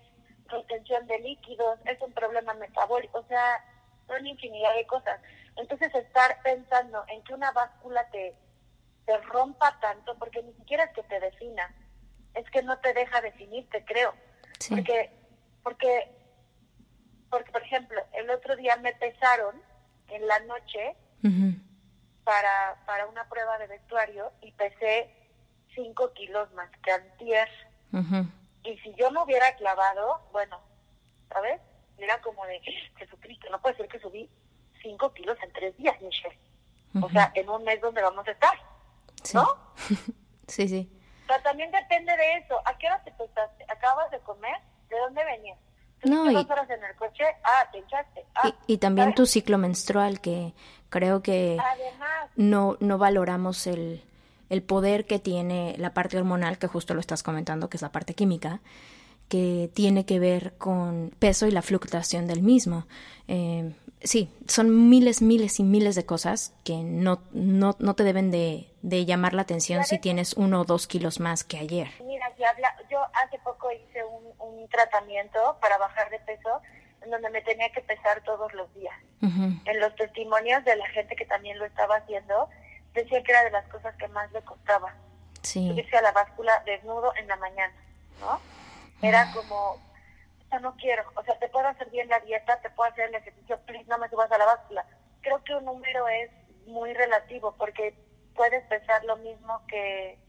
retención 0.47 1.05
de 1.07 1.19
líquidos, 1.19 1.79
es 1.85 2.01
un 2.01 2.11
problema 2.13 2.53
metabólico, 2.55 3.19
o 3.19 3.27
sea, 3.27 3.63
son 4.07 4.25
infinidad 4.25 4.73
de 4.75 4.85
cosas. 4.87 5.19
Entonces 5.55 5.93
estar 5.93 6.41
pensando 6.41 7.03
en 7.07 7.23
que 7.23 7.33
una 7.33 7.51
báscula 7.51 8.09
te, 8.09 8.35
te 9.05 9.17
rompa 9.17 9.79
tanto, 9.79 10.15
porque 10.17 10.41
ni 10.43 10.53
siquiera 10.53 10.85
es 10.85 10.93
que 10.93 11.03
te 11.03 11.19
defina, 11.19 11.73
es 12.33 12.49
que 12.51 12.63
no 12.63 12.77
te 12.79 12.93
deja 12.93 13.21
definirte, 13.21 13.83
creo. 13.85 14.13
Porque, 14.69 15.11
porque, 15.63 16.11
porque, 17.29 17.51
por 17.51 17.61
ejemplo, 17.61 18.01
el 18.13 18.29
otro 18.29 18.55
día 18.55 18.75
me 18.77 18.93
pesaron 18.93 19.61
en 20.09 20.27
la 20.27 20.39
noche 20.41 20.95
para, 22.23 22.77
para 22.85 23.07
una 23.07 23.27
prueba 23.29 23.57
de 23.57 23.67
vestuario 23.67 24.31
y 24.41 24.51
pesé 24.53 25.09
5 25.75 26.13
kilos 26.13 26.51
más 26.53 26.69
que 26.83 26.91
antier. 26.91 27.49
Y 28.63 28.77
si 28.79 28.93
yo 28.95 29.11
me 29.11 29.23
hubiera 29.23 29.55
clavado, 29.55 30.21
bueno, 30.31 30.59
¿sabes? 31.31 31.61
Era 31.97 32.19
como 32.21 32.45
de, 32.45 32.59
Jesucristo, 32.97 33.47
no 33.51 33.59
puede 33.61 33.75
ser 33.75 33.87
que 33.87 33.99
subí 33.99 34.29
5 34.81 35.13
kilos 35.13 35.37
en 35.43 35.51
3 35.51 35.77
días, 35.77 36.01
Michelle. 36.01 36.37
O 37.01 37.09
sea, 37.09 37.31
en 37.35 37.49
un 37.49 37.63
mes 37.63 37.79
donde 37.81 38.01
vamos 38.01 38.27
a 38.27 38.31
estar, 38.31 38.57
¿no? 39.33 39.47
sí, 40.47 40.67
sí. 40.67 40.89
O 41.23 41.27
sea, 41.27 41.41
también 41.43 41.71
depende 41.71 42.15
de 42.15 42.37
eso. 42.37 42.59
¿A 42.65 42.77
qué 42.77 42.87
hora 42.87 43.03
te 43.03 43.11
pesaste? 43.11 43.65
¿Acabas 43.67 44.09
de 44.09 44.19
comer? 44.21 44.57
¿De 44.89 44.97
dónde 44.97 45.23
venías? 45.23 45.59
No, 46.03 46.31
y, 46.31 46.35
horas 46.35 46.69
en 46.69 46.83
el 46.83 46.95
coche? 46.95 47.25
Ah, 47.43 47.67
te 47.71 47.79
echaste. 47.79 48.25
Ah, 48.35 48.51
y, 48.65 48.77
también 48.77 49.13
tu 49.13 49.25
ciclo 49.25 49.57
menstrual, 49.57 50.21
que 50.21 50.53
creo 50.89 51.21
que 51.21 51.57
no, 52.35 52.77
no 52.79 52.97
valoramos 52.97 53.67
el, 53.67 54.03
el 54.49 54.63
poder 54.63 55.05
que 55.05 55.19
tiene 55.19 55.75
la 55.77 55.93
parte 55.93 56.17
hormonal, 56.17 56.57
que 56.57 56.67
justo 56.67 56.93
lo 56.93 56.99
estás 56.99 57.23
comentando, 57.23 57.69
que 57.69 57.77
es 57.77 57.81
la 57.81 57.91
parte 57.91 58.13
química, 58.13 58.61
que 59.27 59.69
tiene 59.73 60.05
que 60.05 60.19
ver 60.19 60.53
con 60.57 61.11
peso 61.19 61.45
y 61.45 61.51
la 61.51 61.61
fluctuación 61.61 62.27
del 62.27 62.41
mismo. 62.41 62.87
Eh, 63.27 63.73
sí, 64.01 64.29
son 64.47 64.89
miles, 64.89 65.21
miles 65.21 65.59
y 65.59 65.63
miles 65.63 65.95
de 65.95 66.05
cosas 66.05 66.53
que 66.63 66.77
no, 66.77 67.21
no, 67.31 67.75
no 67.79 67.93
te 67.93 68.03
deben 68.03 68.31
de, 68.31 68.67
de 68.81 69.05
llamar 69.05 69.33
la 69.33 69.43
atención 69.43 69.83
si 69.83 69.99
tienes 69.99 70.33
uno 70.33 70.61
o 70.61 70.65
dos 70.65 70.87
kilos 70.87 71.19
más 71.19 71.43
que 71.43 71.59
ayer. 71.59 71.89
Mira, 72.03 72.25
yo 72.89 72.99
hace 73.23 73.37
poco 73.43 73.71
hice 73.71 74.03
un, 74.03 74.23
un 74.39 74.67
tratamiento 74.69 75.57
para 75.61 75.77
bajar 75.77 76.09
de 76.09 76.19
peso 76.19 76.61
en 77.01 77.11
donde 77.11 77.29
me 77.29 77.41
tenía 77.41 77.69
que 77.71 77.81
pesar 77.81 78.23
todos 78.23 78.53
los 78.53 78.73
días. 78.73 78.95
En 79.21 79.79
los 79.81 79.93
testimonios 79.95 80.63
de 80.63 80.77
la 80.77 80.87
gente 80.89 81.15
que 81.15 81.25
también 81.25 81.59
lo 81.59 81.65
estaba 81.65 81.97
haciendo, 81.97 82.47
decía 82.93 83.23
que 83.23 83.31
era 83.31 83.43
de 83.43 83.51
las 83.51 83.67
cosas 83.67 83.95
que 83.95 84.07
más 84.09 84.31
le 84.31 84.41
costaba. 84.41 84.93
Sí. 85.41 85.67
Subirse 85.69 85.97
a 85.97 86.01
la 86.01 86.11
báscula 86.11 86.61
desnudo 86.65 87.13
en 87.15 87.27
la 87.27 87.35
mañana, 87.37 87.73
¿no? 88.19 88.39
Era 89.01 89.21
ah. 89.23 89.31
como, 89.33 89.55
o 89.71 90.49
sea, 90.49 90.59
no 90.59 90.75
quiero, 90.75 91.03
o 91.15 91.23
sea, 91.23 91.37
te 91.39 91.47
puedo 91.49 91.67
hacer 91.67 91.89
bien 91.89 92.09
la 92.09 92.19
dieta, 92.19 92.59
te 92.61 92.69
puedo 92.71 92.91
hacer 92.91 93.09
el 93.09 93.15
ejercicio, 93.15 93.59
please, 93.65 93.85
no 93.85 93.97
me 93.97 94.09
subas 94.09 94.31
a 94.31 94.37
la 94.37 94.45
báscula. 94.45 94.85
Creo 95.21 95.43
que 95.43 95.55
un 95.55 95.65
número 95.65 96.07
es 96.07 96.29
muy 96.65 96.93
relativo 96.93 97.55
porque 97.57 97.95
puedes 98.35 98.63
pesar 98.67 99.03
lo 99.05 99.17
mismo 99.17 99.61
que, 99.67 100.19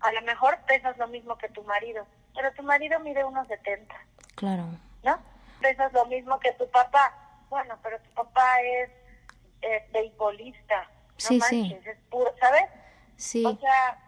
a 0.00 0.12
lo 0.12 0.22
mejor 0.22 0.58
pesas 0.66 0.96
lo 0.98 1.08
mismo 1.08 1.36
que 1.38 1.48
tu 1.48 1.62
marido, 1.64 2.06
pero 2.34 2.52
tu 2.52 2.62
marido 2.62 3.00
mide 3.00 3.24
unos 3.24 3.46
70. 3.48 3.94
Claro. 4.34 4.64
¿No? 5.02 5.18
Pesas 5.60 5.92
lo 5.92 6.04
mismo 6.06 6.38
que 6.40 6.52
tu 6.52 6.68
papá. 6.70 7.14
Bueno, 7.48 7.78
pero 7.82 7.98
tu 8.00 8.10
papá 8.10 8.60
es 8.60 8.90
eh, 9.62 9.88
beisbolista, 9.92 10.88
sí, 11.16 11.40
sí. 11.40 11.78
es 11.84 11.98
puro, 12.10 12.34
¿sabes? 12.38 12.64
Sí. 13.16 13.44
O 13.44 13.56
sea, 13.56 13.98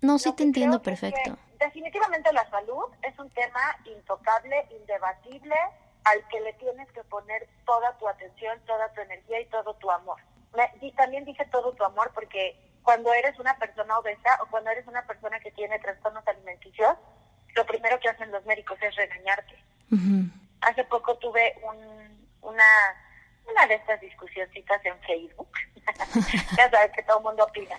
no, 0.00 0.18
sí 0.18 0.32
te 0.34 0.42
entiendo 0.42 0.82
perfecto. 0.82 1.36
definitivamente 1.58 2.32
la 2.32 2.48
salud 2.50 2.84
es 3.02 3.18
un 3.18 3.30
tema 3.30 3.76
intocable, 3.84 4.66
indebatible, 4.70 5.56
al 6.04 6.26
que 6.28 6.40
le 6.40 6.52
tienes 6.54 6.90
que 6.92 7.02
poner 7.04 7.48
toda 7.64 7.96
tu 7.98 8.08
atención, 8.08 8.60
toda 8.66 8.92
tu 8.92 9.00
energía 9.00 9.40
y 9.40 9.46
todo 9.46 9.74
tu 9.74 9.90
amor. 9.90 10.20
y 10.80 10.92
también 10.92 11.24
dije 11.24 11.44
todo 11.46 11.72
tu 11.72 11.84
amor 11.84 12.12
porque 12.14 12.56
cuando 12.82 13.12
eres 13.12 13.38
una 13.40 13.58
persona 13.58 13.98
obesa 13.98 14.38
o 14.42 14.46
cuando 14.46 14.70
eres 14.70 14.86
una 14.86 15.04
persona 15.06 15.40
que 15.40 15.50
tiene 15.50 15.78
trastornos 15.80 16.26
alimenticios, 16.28 16.96
lo 17.56 17.66
primero 17.66 17.98
que 17.98 18.08
hacen 18.08 18.30
los 18.30 18.44
médicos 18.46 18.78
es 18.80 18.94
regañarte. 18.94 19.56
Hace 20.60 20.84
poco 20.84 21.16
tuve 21.18 21.54
un, 21.68 22.28
una 22.42 22.64
una 23.50 23.66
de 23.66 23.74
estas 23.74 24.00
discusioncitas 24.00 24.84
en 24.84 24.98
Facebook. 25.00 25.50
ya 26.56 26.70
sabes 26.70 26.92
que 26.92 27.02
todo 27.02 27.18
el 27.18 27.24
mundo 27.24 27.44
opina. 27.44 27.76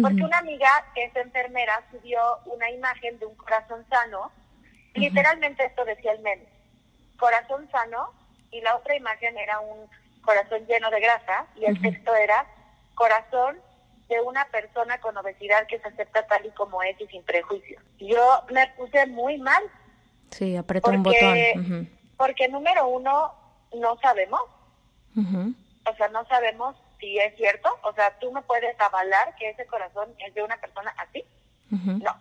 Porque 0.00 0.22
una 0.22 0.38
amiga 0.38 0.86
que 0.94 1.04
es 1.04 1.16
enfermera 1.16 1.82
subió 1.90 2.20
una 2.46 2.70
imagen 2.70 3.18
de 3.18 3.26
un 3.26 3.34
corazón 3.34 3.84
sano. 3.90 4.32
Literalmente 4.94 5.64
esto 5.64 5.84
decía 5.84 6.12
el 6.12 6.20
meme. 6.20 6.46
Corazón 7.18 7.68
sano 7.70 8.12
y 8.50 8.60
la 8.62 8.76
otra 8.76 8.96
imagen 8.96 9.36
era 9.36 9.60
un 9.60 9.88
corazón 10.22 10.66
lleno 10.66 10.90
de 10.90 11.00
grasa 11.00 11.46
y 11.56 11.66
el 11.66 11.80
texto 11.80 12.14
era 12.14 12.46
corazón 12.94 13.60
de 14.08 14.20
una 14.20 14.46
persona 14.46 14.98
con 15.00 15.16
obesidad 15.16 15.66
que 15.66 15.78
se 15.78 15.88
acepta 15.88 16.26
tal 16.26 16.46
y 16.46 16.50
como 16.50 16.82
es 16.82 16.98
y 17.00 17.06
sin 17.08 17.22
prejuicios. 17.22 17.82
Yo 17.98 18.44
me 18.50 18.66
puse 18.76 19.06
muy 19.06 19.38
mal. 19.38 19.62
Sí, 20.30 20.56
apretó 20.56 20.90
un 20.90 21.02
botón. 21.02 21.90
Porque 22.16 22.48
número 22.48 22.88
uno, 22.88 23.34
no 23.74 23.98
sabemos 24.00 24.40
o 25.14 25.96
sea, 25.96 26.08
no 26.08 26.24
sabemos 26.26 26.76
si 26.98 27.18
es 27.18 27.34
cierto. 27.36 27.68
O 27.82 27.92
sea, 27.92 28.18
tú 28.18 28.32
me 28.32 28.42
puedes 28.42 28.78
avalar 28.80 29.34
que 29.36 29.50
ese 29.50 29.66
corazón 29.66 30.14
es 30.18 30.34
de 30.34 30.42
una 30.42 30.56
persona 30.58 30.94
así. 30.98 31.24
No. 31.70 32.16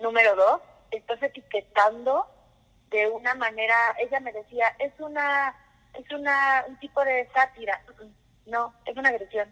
Número 0.00 0.36
dos, 0.36 0.60
estás 0.90 1.22
etiquetando 1.22 2.26
de 2.90 3.08
una 3.08 3.34
manera, 3.34 3.74
ella 3.98 4.20
me 4.20 4.32
decía, 4.32 4.66
es 4.78 4.92
una, 4.98 5.54
es 5.94 6.10
una, 6.12 6.64
un 6.68 6.76
tipo 6.78 7.02
de 7.04 7.28
sátira. 7.34 7.80
No, 8.46 8.74
es 8.84 8.96
una 8.96 9.08
agresión. 9.08 9.48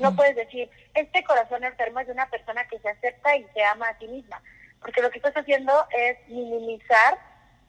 No 0.00 0.14
puedes 0.14 0.36
decir, 0.36 0.70
este 0.94 1.24
corazón 1.24 1.64
enfermo 1.64 2.00
es 2.00 2.06
de 2.06 2.12
una 2.12 2.28
persona 2.28 2.66
que 2.68 2.78
se 2.78 2.88
acepta 2.88 3.36
y 3.36 3.46
se 3.54 3.64
ama 3.64 3.88
a 3.88 3.98
sí 3.98 4.06
misma. 4.06 4.42
Porque 4.80 5.02
lo 5.02 5.10
que 5.10 5.18
estás 5.18 5.36
haciendo 5.36 5.72
es 5.90 6.28
minimizar 6.28 7.18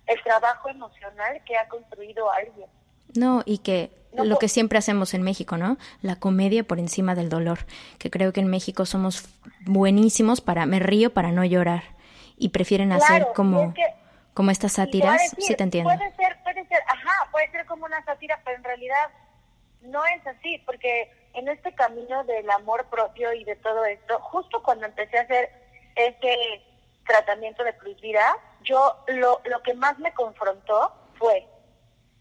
el 0.05 0.21
trabajo 0.23 0.69
emocional 0.69 1.41
que 1.45 1.57
ha 1.57 1.67
construido 1.67 2.29
alguien. 2.31 2.69
No, 3.15 3.43
y 3.45 3.59
que 3.59 3.91
lo 4.13 4.37
que 4.37 4.47
siempre 4.47 4.79
hacemos 4.79 5.13
en 5.13 5.21
México, 5.21 5.57
¿no? 5.57 5.77
La 6.01 6.15
comedia 6.15 6.63
por 6.63 6.79
encima 6.79 7.15
del 7.15 7.29
dolor, 7.29 7.59
que 7.97 8.09
creo 8.09 8.33
que 8.33 8.39
en 8.39 8.47
México 8.47 8.85
somos 8.85 9.29
buenísimos 9.61 10.41
para, 10.41 10.65
me 10.65 10.79
río 10.79 11.13
para 11.13 11.31
no 11.31 11.45
llorar, 11.45 11.83
y 12.37 12.49
prefieren 12.49 12.91
hacer 12.91 13.27
como, 13.35 13.73
Como 14.33 14.51
estas 14.51 14.73
sátiras, 14.73 15.21
sí 15.37 15.55
te 15.55 15.63
entiendo. 15.63 15.89
Puede 15.93 16.15
ser, 16.15 16.37
puede 16.43 16.65
ser, 16.67 16.79
ajá, 16.87 17.29
puede 17.31 17.51
ser 17.51 17.65
como 17.65 17.85
una 17.85 18.03
sátira, 18.05 18.39
pero 18.45 18.57
en 18.57 18.63
realidad 18.63 19.09
no 19.81 20.05
es 20.05 20.25
así, 20.25 20.57
porque 20.65 21.11
en 21.33 21.47
este 21.47 21.73
camino 21.73 22.23
del 22.23 22.49
amor 22.49 22.85
propio 22.89 23.33
y 23.33 23.43
de 23.43 23.55
todo 23.57 23.85
esto, 23.85 24.19
justo 24.19 24.63
cuando 24.63 24.85
empecé 24.85 25.17
a 25.19 25.21
hacer 25.21 25.51
este 25.95 26.63
tratamiento 27.05 27.63
de 27.63 27.75
Cruz 27.77 27.99
Vida, 28.01 28.35
yo 28.63 29.03
lo, 29.07 29.41
lo 29.45 29.61
que 29.63 29.73
más 29.73 29.99
me 29.99 30.13
confrontó 30.13 30.93
fue, 31.17 31.47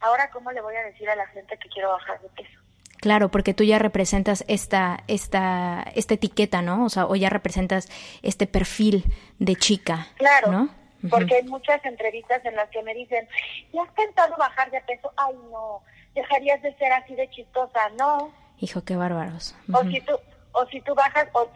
ahora 0.01 0.31
cómo 0.31 0.53
le 0.53 0.61
voy 0.61 0.77
a 0.77 0.83
decir 0.83 1.09
a 1.09 1.17
la 1.17 1.27
gente 1.29 1.57
que 1.59 1.69
quiero 1.69 1.91
bajar 1.91 2.21
de 2.21 2.29
peso. 2.31 2.59
Claro, 3.01 3.31
porque 3.31 3.55
tú 3.55 3.63
ya 3.65 3.79
representas 3.79 4.45
esta, 4.49 5.05
esta, 5.07 5.85
esta 5.95 6.15
etiqueta, 6.15 6.63
¿no? 6.63 6.85
O 6.85 6.89
sea, 6.89 7.07
o 7.07 7.15
ya 7.15 7.31
representas 7.31 7.89
este 8.23 8.47
perfil 8.47 9.05
de 9.39 9.55
chica. 9.55 10.09
Claro. 10.17 10.51
¿no? 10.51 10.69
Porque 11.09 11.37
hay 11.37 11.45
muchas 11.45 11.85
entrevistas 11.85 12.45
en 12.45 12.57
las 12.57 12.69
que 12.71 12.83
me 12.83 12.93
dicen, 12.95 13.29
¿ya 13.73 13.83
has 13.83 13.93
pensado 13.93 14.37
bajar 14.37 14.71
de 14.73 14.81
peso? 14.81 15.13
Ay, 15.17 15.35
no, 15.51 15.83
dejarías 16.15 16.61
de 16.63 16.75
ser 16.77 16.93
así 16.93 17.15
de 17.15 17.31
chistosa, 17.31 17.89
¿no? 17.97 18.33
Hijo, 18.59 18.83
qué 18.85 18.97
bárbaros. 18.97 19.55
O 19.73 19.83
si 19.85 20.01
tú, 20.01 20.15
o 20.53 20.67
si 20.67 20.81
tú 20.81 20.95
bajas, 20.97 21.29
o, 21.33 21.49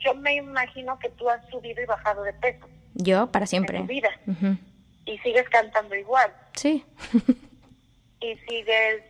yo 0.00 0.14
me 0.16 0.34
imagino 0.34 0.98
que 0.98 1.08
tú 1.10 1.30
has 1.30 1.40
subido 1.50 1.80
y 1.82 1.86
bajado 1.86 2.24
de 2.24 2.32
peso. 2.32 2.66
Yo, 2.94 3.28
para 3.28 3.46
siempre. 3.46 3.78
En 3.78 3.86
tu 3.86 3.92
vida. 3.92 4.10
Y 5.06 5.18
sigues 5.18 5.48
cantando 5.50 5.94
igual. 5.94 6.32
Sí. 6.54 6.84
y 8.24 8.38
sigues 8.48 9.02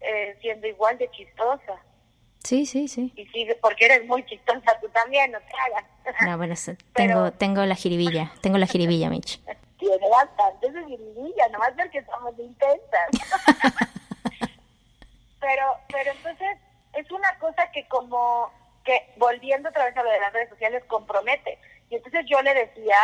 eh, 0.00 0.36
siendo 0.40 0.66
igual 0.66 0.98
de 0.98 1.10
chistosa. 1.10 1.80
Sí, 2.42 2.66
sí, 2.66 2.88
sí. 2.88 3.12
Y 3.16 3.26
sigue, 3.26 3.54
porque 3.56 3.86
eres 3.86 4.06
muy 4.06 4.24
chistosa 4.26 4.78
tú 4.80 4.88
también, 4.90 5.32
no 5.32 5.38
te 5.40 5.52
hagas. 5.56 5.84
No, 6.24 6.36
bueno, 6.36 6.54
tengo, 6.94 7.32
tengo 7.32 7.64
la 7.64 7.74
jiribilla, 7.74 8.32
tengo 8.40 8.58
la 8.58 8.66
jiribilla, 8.66 9.10
Mitch. 9.10 9.40
Tiene 9.78 10.08
bastante 10.08 10.70
de 10.70 10.84
jiribilla, 10.84 11.48
nomás 11.48 11.72
porque 11.76 12.02
somos 12.04 12.38
intensas. 12.38 13.10
pero, 15.40 15.76
pero 15.92 16.12
entonces 16.12 16.58
es 16.94 17.10
una 17.10 17.38
cosa 17.38 17.70
que 17.72 17.86
como 17.88 18.50
que 18.84 19.12
volviendo 19.16 19.68
otra 19.68 19.84
vez 19.84 19.96
a 19.96 20.02
lo 20.02 20.10
de 20.10 20.20
las 20.20 20.32
redes 20.32 20.48
sociales 20.48 20.82
compromete. 20.86 21.58
Y 21.90 21.96
entonces 21.96 22.24
yo 22.26 22.40
le 22.42 22.54
decía 22.54 22.96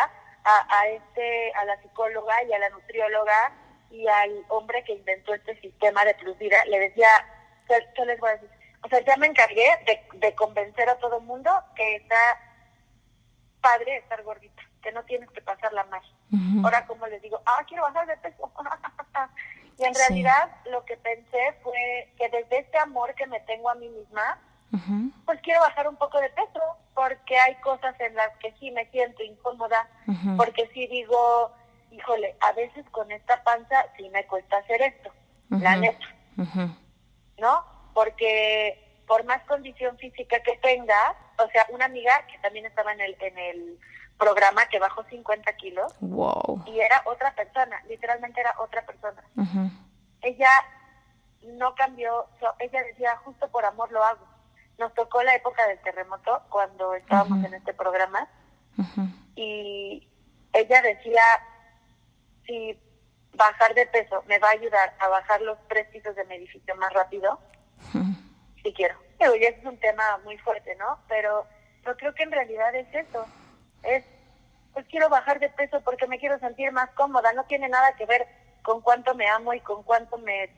a, 0.44 0.78
a 0.78 0.88
este, 0.88 1.52
a 1.54 1.64
la 1.66 1.80
psicóloga 1.82 2.42
y 2.44 2.52
a 2.52 2.58
la 2.58 2.70
nutrióloga 2.70 3.52
y 3.92 4.08
al 4.08 4.44
hombre 4.48 4.82
que 4.84 4.94
inventó 4.94 5.34
este 5.34 5.60
sistema 5.60 6.04
de 6.04 6.14
plus 6.14 6.36
vida, 6.38 6.64
le 6.64 6.78
decía, 6.80 7.08
¿qué, 7.68 8.04
les 8.04 8.18
voy 8.18 8.30
a 8.30 8.32
decir? 8.32 8.50
O 8.82 8.88
sea, 8.88 9.00
ya 9.04 9.16
me 9.16 9.26
encargué 9.26 9.68
de, 9.86 10.18
de 10.18 10.34
convencer 10.34 10.88
a 10.88 10.98
todo 10.98 11.18
el 11.18 11.24
mundo 11.24 11.50
que 11.76 11.96
está 11.96 12.16
padre 13.60 13.98
estar 13.98 14.22
gordita, 14.22 14.62
que 14.82 14.92
no 14.92 15.04
tienes 15.04 15.30
que 15.30 15.40
pasarla 15.40 15.84
mal. 15.84 16.02
Ahora, 16.64 16.86
como 16.86 17.06
les 17.06 17.20
digo, 17.22 17.40
ah, 17.44 17.64
quiero 17.68 17.82
bajar 17.84 18.06
de 18.06 18.16
peso. 18.16 18.50
y 19.78 19.84
en 19.84 19.94
realidad 19.94 20.50
lo 20.70 20.84
que 20.84 20.96
pensé 20.96 21.54
fue 21.62 22.12
que 22.16 22.28
desde 22.30 22.60
este 22.60 22.78
amor 22.78 23.14
que 23.14 23.26
me 23.26 23.40
tengo 23.40 23.70
a 23.70 23.74
mí 23.74 23.88
misma, 23.88 24.38
pues 25.26 25.40
quiero 25.42 25.60
bajar 25.60 25.88
un 25.88 25.96
poco 25.96 26.18
de 26.20 26.30
peso, 26.30 26.60
porque 26.94 27.38
hay 27.38 27.54
cosas 27.56 27.98
en 28.00 28.14
las 28.14 28.34
que 28.38 28.52
sí 28.58 28.70
me 28.70 28.86
siento 28.90 29.22
incómoda, 29.22 29.88
porque 30.36 30.68
sí 30.72 30.86
digo, 30.86 31.52
híjole, 31.92 32.36
a 32.40 32.52
veces 32.52 32.84
con 32.90 33.10
esta 33.12 33.42
panza 33.44 33.86
sí 33.96 34.08
me 34.10 34.26
cuesta 34.26 34.56
hacer 34.56 34.82
esto, 34.82 35.12
la 35.50 35.76
neta, 35.76 36.06
¿no? 37.38 37.64
Porque 37.94 39.02
por 39.06 39.24
más 39.24 39.42
condición 39.44 39.98
física 39.98 40.40
que 40.40 40.56
tenga, 40.58 41.16
o 41.38 41.48
sea, 41.50 41.66
una 41.70 41.84
amiga 41.84 42.26
que 42.26 42.38
también 42.38 42.64
estaba 42.64 42.92
en 42.92 43.00
el, 43.02 43.16
en 43.20 43.38
el 43.38 43.78
programa 44.18 44.64
que 44.66 44.78
bajó 44.78 45.04
50 45.04 45.52
kilos 45.56 45.94
wow. 46.00 46.62
y 46.66 46.80
era 46.80 47.02
otra 47.04 47.34
persona, 47.34 47.82
literalmente 47.88 48.40
era 48.40 48.54
otra 48.58 48.84
persona. 48.86 49.22
Ella 50.22 50.50
no 51.42 51.74
cambió, 51.74 52.26
ella 52.58 52.82
decía, 52.84 53.16
justo 53.24 53.48
por 53.48 53.64
amor 53.64 53.90
lo 53.92 54.02
hago. 54.02 54.26
Nos 54.78 54.94
tocó 54.94 55.22
la 55.22 55.34
época 55.34 55.66
del 55.66 55.78
terremoto 55.80 56.42
cuando 56.48 56.94
estábamos 56.94 57.44
en 57.44 57.54
este 57.54 57.74
programa 57.74 58.28
y 59.34 60.08
ella 60.52 60.82
decía, 60.82 61.22
si 62.52 62.78
bajar 63.34 63.74
de 63.74 63.86
peso 63.86 64.22
me 64.26 64.38
va 64.38 64.48
a 64.48 64.52
ayudar 64.52 64.94
a 64.98 65.08
bajar 65.08 65.40
los 65.40 65.56
tres 65.68 65.88
pisos 65.88 66.14
de 66.14 66.24
mi 66.26 66.34
edificio 66.34 66.76
más 66.76 66.92
rápido, 66.92 67.40
sí 68.62 68.72
quiero. 68.74 68.94
Pero 69.18 69.34
ya 69.36 69.48
es 69.48 69.64
un 69.64 69.78
tema 69.78 70.20
muy 70.24 70.36
fuerte, 70.38 70.76
¿no? 70.76 70.98
Pero 71.08 71.46
yo 71.86 71.96
creo 71.96 72.14
que 72.14 72.24
en 72.24 72.32
realidad 72.32 72.74
es 72.74 72.94
eso. 72.94 73.26
Es, 73.82 74.04
pues 74.74 74.86
quiero 74.88 75.08
bajar 75.08 75.40
de 75.40 75.48
peso 75.48 75.80
porque 75.80 76.06
me 76.06 76.18
quiero 76.18 76.38
sentir 76.40 76.72
más 76.72 76.90
cómoda. 76.90 77.32
No 77.32 77.44
tiene 77.44 77.68
nada 77.68 77.94
que 77.96 78.04
ver 78.04 78.26
con 78.62 78.82
cuánto 78.82 79.14
me 79.14 79.28
amo 79.28 79.54
y 79.54 79.60
con 79.60 79.82
cuánto 79.82 80.18
me, 80.18 80.50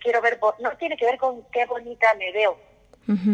quiero 0.00 0.22
ver. 0.22 0.40
No 0.60 0.76
tiene 0.78 0.96
que 0.96 1.04
ver 1.04 1.18
con 1.18 1.44
qué 1.50 1.66
bonita 1.66 2.14
me 2.14 2.32
veo. 2.32 2.58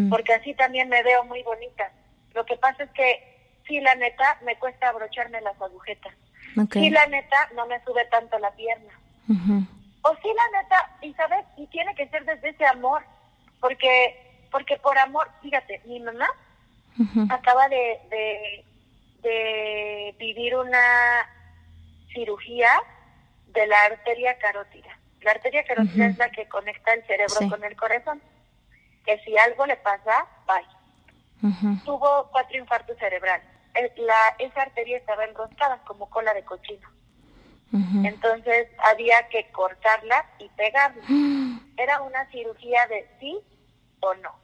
Porque 0.09 0.33
así 0.33 0.53
también 0.53 0.89
me 0.89 1.01
veo 1.01 1.23
muy 1.23 1.43
bonita. 1.43 1.93
Lo 2.33 2.45
que 2.45 2.57
pasa 2.57 2.83
es 2.83 2.89
que, 2.91 3.61
sí, 3.67 3.79
la 3.79 3.95
neta, 3.95 4.37
me 4.43 4.59
cuesta 4.59 4.89
abrocharme 4.89 5.39
las 5.39 5.59
agujetas. 5.61 6.13
Sí, 6.71 6.89
la 6.89 7.05
neta, 7.07 7.49
no 7.55 7.65
me 7.67 7.83
sube 7.83 8.05
tanto 8.05 8.37
la 8.39 8.51
pierna. 8.51 8.93
O 10.03 10.15
sí, 10.15 10.29
la 10.35 10.61
neta, 10.61 10.97
y 11.01 11.13
sabes, 11.13 11.45
y 11.57 11.67
tiene 11.67 11.95
que 11.95 12.07
ser 12.09 12.25
desde 12.25 12.49
ese 12.49 12.65
amor, 12.65 13.03
porque 13.59 14.27
porque 14.51 14.77
por 14.77 14.97
amor, 14.97 15.29
fíjate, 15.41 15.81
mi 15.85 15.99
mamá 16.01 16.27
acaba 17.29 17.69
de, 17.69 18.01
de, 18.09 18.65
de, 19.21 20.15
vivir 20.19 20.57
una 20.57 21.25
cirugía 22.13 22.69
de 23.47 23.65
la 23.65 23.81
arteria 23.85 24.37
carótida. 24.39 24.97
La 25.21 25.31
arteria 25.31 25.63
carótida 25.63 26.07
es 26.07 26.17
la 26.17 26.29
que 26.31 26.49
conecta 26.49 26.93
el 26.93 27.05
cerebro 27.05 27.49
con 27.49 27.63
el 27.63 27.77
corazón. 27.77 28.21
Que 29.05 29.17
si 29.19 29.37
algo 29.37 29.65
le 29.65 29.77
pasa, 29.77 30.25
bye. 30.45 31.79
Tuvo 31.85 32.27
cuatro 32.31 32.57
infartos 32.57 32.97
cerebrales 32.97 33.50
la, 33.97 34.35
esa 34.39 34.61
arteria 34.63 34.97
estaba 34.97 35.25
enroscada 35.25 35.81
como 35.85 36.09
cola 36.09 36.33
de 36.33 36.43
cochino. 36.43 36.87
Entonces 38.03 38.67
había 38.83 39.29
que 39.29 39.49
cortarla 39.51 40.25
y 40.39 40.49
pegarla. 40.49 41.01
Era 41.77 42.01
una 42.01 42.29
cirugía 42.29 42.85
de 42.87 43.09
sí 43.19 43.39
o 44.01 44.13
no. 44.15 44.41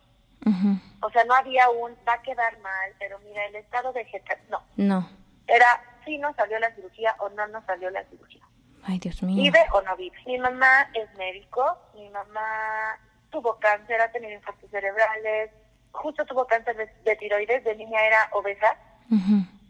O 1.01 1.09
sea, 1.11 1.25
no 1.25 1.35
había 1.35 1.69
un, 1.69 1.91
va 2.07 2.13
a 2.13 2.21
quedar 2.21 2.57
mal, 2.59 2.93
pero 2.99 3.19
mira, 3.19 3.45
el 3.45 3.55
estado 3.55 3.91
vegetal, 3.91 4.39
no. 4.49 4.63
No. 4.77 5.09
Era 5.45 5.81
sí 6.05 6.17
no 6.17 6.33
salió 6.35 6.57
la 6.59 6.73
cirugía 6.73 7.15
o 7.19 7.29
no 7.29 7.47
no 7.47 7.63
salió 7.65 7.89
la 7.89 8.03
cirugía. 8.05 8.41
Ay, 8.83 8.97
Dios 8.99 9.21
mío. 9.21 9.43
Vive 9.43 9.59
o 9.73 9.81
no 9.81 9.95
vive. 9.97 10.17
Mi 10.25 10.37
mamá 10.37 10.89
es 10.93 11.13
médico, 11.17 11.77
mi 11.95 12.09
mamá 12.09 12.97
tuvo 13.29 13.59
cáncer, 13.59 13.99
ha 13.99 14.11
tenido 14.11 14.33
infartos 14.33 14.71
cerebrales, 14.71 15.51
justo 15.91 16.25
tuvo 16.25 16.47
cáncer 16.47 16.77
de, 16.77 16.85
de 17.03 17.15
tiroides, 17.17 17.63
de 17.65 17.75
niña 17.75 18.05
era 18.05 18.29
obesa 18.31 18.77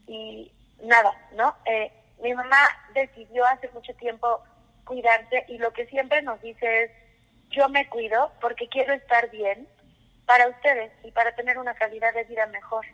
y 0.07 0.51
nada, 0.83 1.13
¿no? 1.35 1.55
Eh, 1.65 1.91
mi 2.23 2.33
mamá 2.33 2.57
decidió 2.93 3.45
hace 3.45 3.69
mucho 3.71 3.93
tiempo 3.95 4.41
cuidarse 4.85 5.45
y 5.47 5.57
lo 5.57 5.71
que 5.73 5.85
siempre 5.87 6.21
nos 6.21 6.41
dice 6.41 6.83
es, 6.83 6.91
yo 7.49 7.69
me 7.69 7.87
cuido 7.87 8.31
porque 8.41 8.67
quiero 8.67 8.93
estar 8.93 9.29
bien 9.29 9.67
para 10.25 10.47
ustedes 10.49 10.91
y 11.03 11.11
para 11.11 11.35
tener 11.35 11.57
una 11.57 11.73
calidad 11.73 12.13
de 12.13 12.23
vida 12.25 12.45
mejor. 12.47 12.85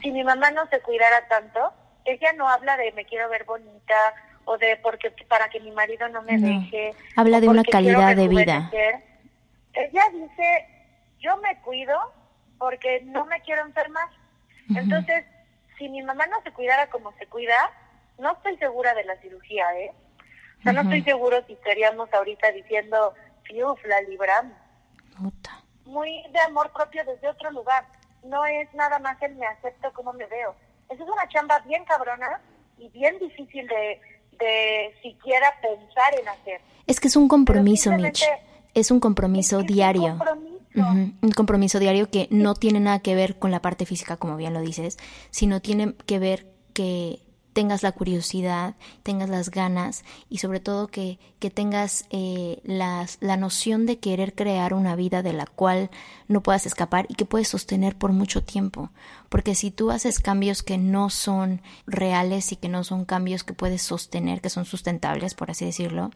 Si 0.00 0.10
mi 0.10 0.24
mamá 0.24 0.50
no 0.52 0.66
se 0.68 0.80
cuidara 0.80 1.28
tanto, 1.28 1.72
ella 2.06 2.32
no 2.32 2.48
habla 2.48 2.78
de 2.78 2.92
me 2.92 3.04
quiero 3.04 3.28
ver 3.28 3.44
bonita 3.44 4.14
o 4.46 4.56
de 4.56 4.78
porque 4.78 5.10
para 5.28 5.50
que 5.50 5.60
mi 5.60 5.70
marido 5.70 6.08
no 6.08 6.22
me 6.22 6.38
deje. 6.38 6.94
Habla 7.14 7.40
de 7.40 7.48
una 7.48 7.62
calidad 7.64 8.16
de 8.16 8.28
vida. 8.28 8.70
Ella 9.74 10.02
dice, 10.12 10.66
yo 11.18 11.36
me 11.38 11.60
cuido 11.60 11.98
porque 12.58 13.02
no 13.04 13.26
me 13.26 13.40
quiero 13.42 13.62
enfermar. 13.62 14.08
Entonces, 14.74 15.24
si 15.80 15.88
mi 15.88 16.02
mamá 16.02 16.26
no 16.26 16.40
se 16.42 16.52
cuidara 16.52 16.88
como 16.90 17.12
se 17.18 17.26
cuida, 17.26 17.72
no 18.18 18.32
estoy 18.32 18.56
segura 18.58 18.94
de 18.94 19.04
la 19.04 19.16
cirugía, 19.16 19.66
¿eh? 19.78 19.92
O 20.60 20.62
sea, 20.62 20.74
no 20.74 20.82
estoy 20.82 21.02
seguro 21.02 21.42
si 21.46 21.54
estaríamos 21.54 22.12
ahorita 22.12 22.52
diciendo, 22.52 23.14
uf, 23.64 23.84
la 23.86 24.02
libramos. 24.02 24.52
Muy 25.86 26.22
de 26.30 26.40
amor 26.40 26.70
propio 26.70 27.02
desde 27.06 27.28
otro 27.28 27.50
lugar. 27.50 27.86
No 28.22 28.44
es 28.44 28.72
nada 28.74 28.98
más 28.98 29.20
el 29.22 29.34
me 29.36 29.46
acepto 29.46 29.90
como 29.94 30.12
me 30.12 30.26
veo. 30.26 30.54
Esa 30.90 31.02
es 31.02 31.08
una 31.08 31.26
chamba 31.28 31.60
bien 31.60 31.82
cabrona 31.86 32.42
y 32.76 32.90
bien 32.90 33.18
difícil 33.18 33.66
de, 33.66 34.00
de 34.38 34.94
siquiera 35.02 35.50
pensar 35.62 36.20
en 36.20 36.28
hacer. 36.28 36.60
Es 36.86 37.00
que 37.00 37.08
es 37.08 37.16
un 37.16 37.26
compromiso, 37.26 37.90
Mitch. 37.92 38.26
Es 38.74 38.90
un 38.90 39.00
compromiso 39.00 39.62
diario. 39.62 40.12
Un 40.12 40.18
compromiso 40.18 40.59
diario 41.78 42.10
que 42.10 42.28
no 42.30 42.54
tiene 42.54 42.80
nada 42.80 43.00
que 43.00 43.14
ver 43.14 43.38
con 43.38 43.50
la 43.50 43.62
parte 43.62 43.86
física, 43.86 44.16
como 44.16 44.36
bien 44.36 44.54
lo 44.54 44.60
dices, 44.60 44.98
sino 45.30 45.60
tiene 45.60 45.94
que 46.06 46.18
ver 46.18 46.46
que 46.72 47.22
tengas 47.52 47.82
la 47.82 47.92
curiosidad, 47.92 48.76
tengas 49.02 49.28
las 49.28 49.50
ganas 49.50 50.04
y 50.28 50.38
sobre 50.38 50.60
todo 50.60 50.88
que, 50.88 51.18
que 51.38 51.50
tengas 51.50 52.04
eh, 52.10 52.60
las, 52.64 53.18
la 53.20 53.36
noción 53.36 53.86
de 53.86 53.98
querer 53.98 54.34
crear 54.34 54.72
una 54.72 54.96
vida 54.96 55.22
de 55.22 55.32
la 55.32 55.46
cual 55.46 55.90
no 56.28 56.42
puedas 56.42 56.66
escapar 56.66 57.06
y 57.08 57.14
que 57.14 57.24
puedes 57.24 57.48
sostener 57.48 57.96
por 57.96 58.12
mucho 58.12 58.42
tiempo. 58.42 58.90
Porque 59.28 59.54
si 59.54 59.70
tú 59.70 59.90
haces 59.90 60.20
cambios 60.20 60.62
que 60.62 60.78
no 60.78 61.10
son 61.10 61.60
reales 61.86 62.52
y 62.52 62.56
que 62.56 62.68
no 62.68 62.84
son 62.84 63.04
cambios 63.04 63.44
que 63.44 63.52
puedes 63.52 63.82
sostener, 63.82 64.40
que 64.40 64.50
son 64.50 64.64
sustentables, 64.64 65.34
por 65.34 65.50
así 65.50 65.64
decirlo, 65.64 66.10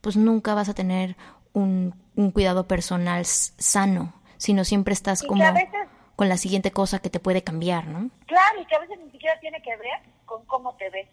pues 0.00 0.16
nunca 0.16 0.54
vas 0.54 0.68
a 0.68 0.74
tener 0.74 1.16
un, 1.52 1.94
un 2.16 2.30
cuidado 2.30 2.66
personal 2.66 3.24
sano, 3.24 4.14
sino 4.36 4.64
siempre 4.64 4.94
estás 4.94 5.22
como 5.22 5.44
con 6.16 6.28
la 6.28 6.36
siguiente 6.36 6.70
cosa 6.70 6.98
que 6.98 7.08
te 7.08 7.18
puede 7.18 7.42
cambiar, 7.42 7.86
¿no? 7.86 8.10
Claro, 8.26 8.60
y 8.60 8.66
que 8.66 8.76
a 8.76 8.80
veces 8.80 8.98
ni 8.98 9.10
siquiera 9.10 9.40
tiene 9.40 9.62
que 9.62 9.74
ver 9.76 10.00
con 10.26 10.44
cómo 10.44 10.74
te 10.76 10.90
ves. 10.90 11.08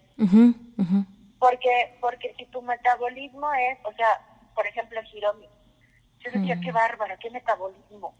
Porque 1.38 1.96
porque 2.00 2.34
si 2.36 2.44
tu 2.46 2.60
metabolismo 2.60 3.50
es, 3.54 3.78
o 3.84 3.92
sea, 3.94 4.20
por 4.54 4.66
ejemplo, 4.66 5.00
Hiromi, 5.12 5.48
yo 6.18 6.30
decía, 6.30 6.56
mm. 6.56 6.60
qué 6.60 6.72
bárbara, 6.72 7.16
qué 7.16 7.30
metabolismo, 7.30 8.14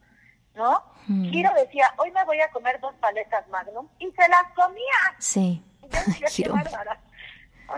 ¿no? 0.54 0.82
Mm. 1.08 1.24
Hiro 1.24 1.50
decía, 1.54 1.92
hoy 1.98 2.10
me 2.12 2.24
voy 2.24 2.40
a 2.40 2.50
comer 2.50 2.80
dos 2.80 2.94
paletas 3.00 3.46
Magnum, 3.48 3.88
y 3.98 4.06
se 4.06 4.28
las 4.28 4.52
comía. 4.54 5.16
Sí. 5.18 5.62
Y 5.82 5.88
yo 5.88 6.00
decía, 6.06 6.28
qué 6.36 6.48
bárbara. 6.48 7.00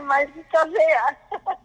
maldita 0.03 0.59
sea. 0.62 1.18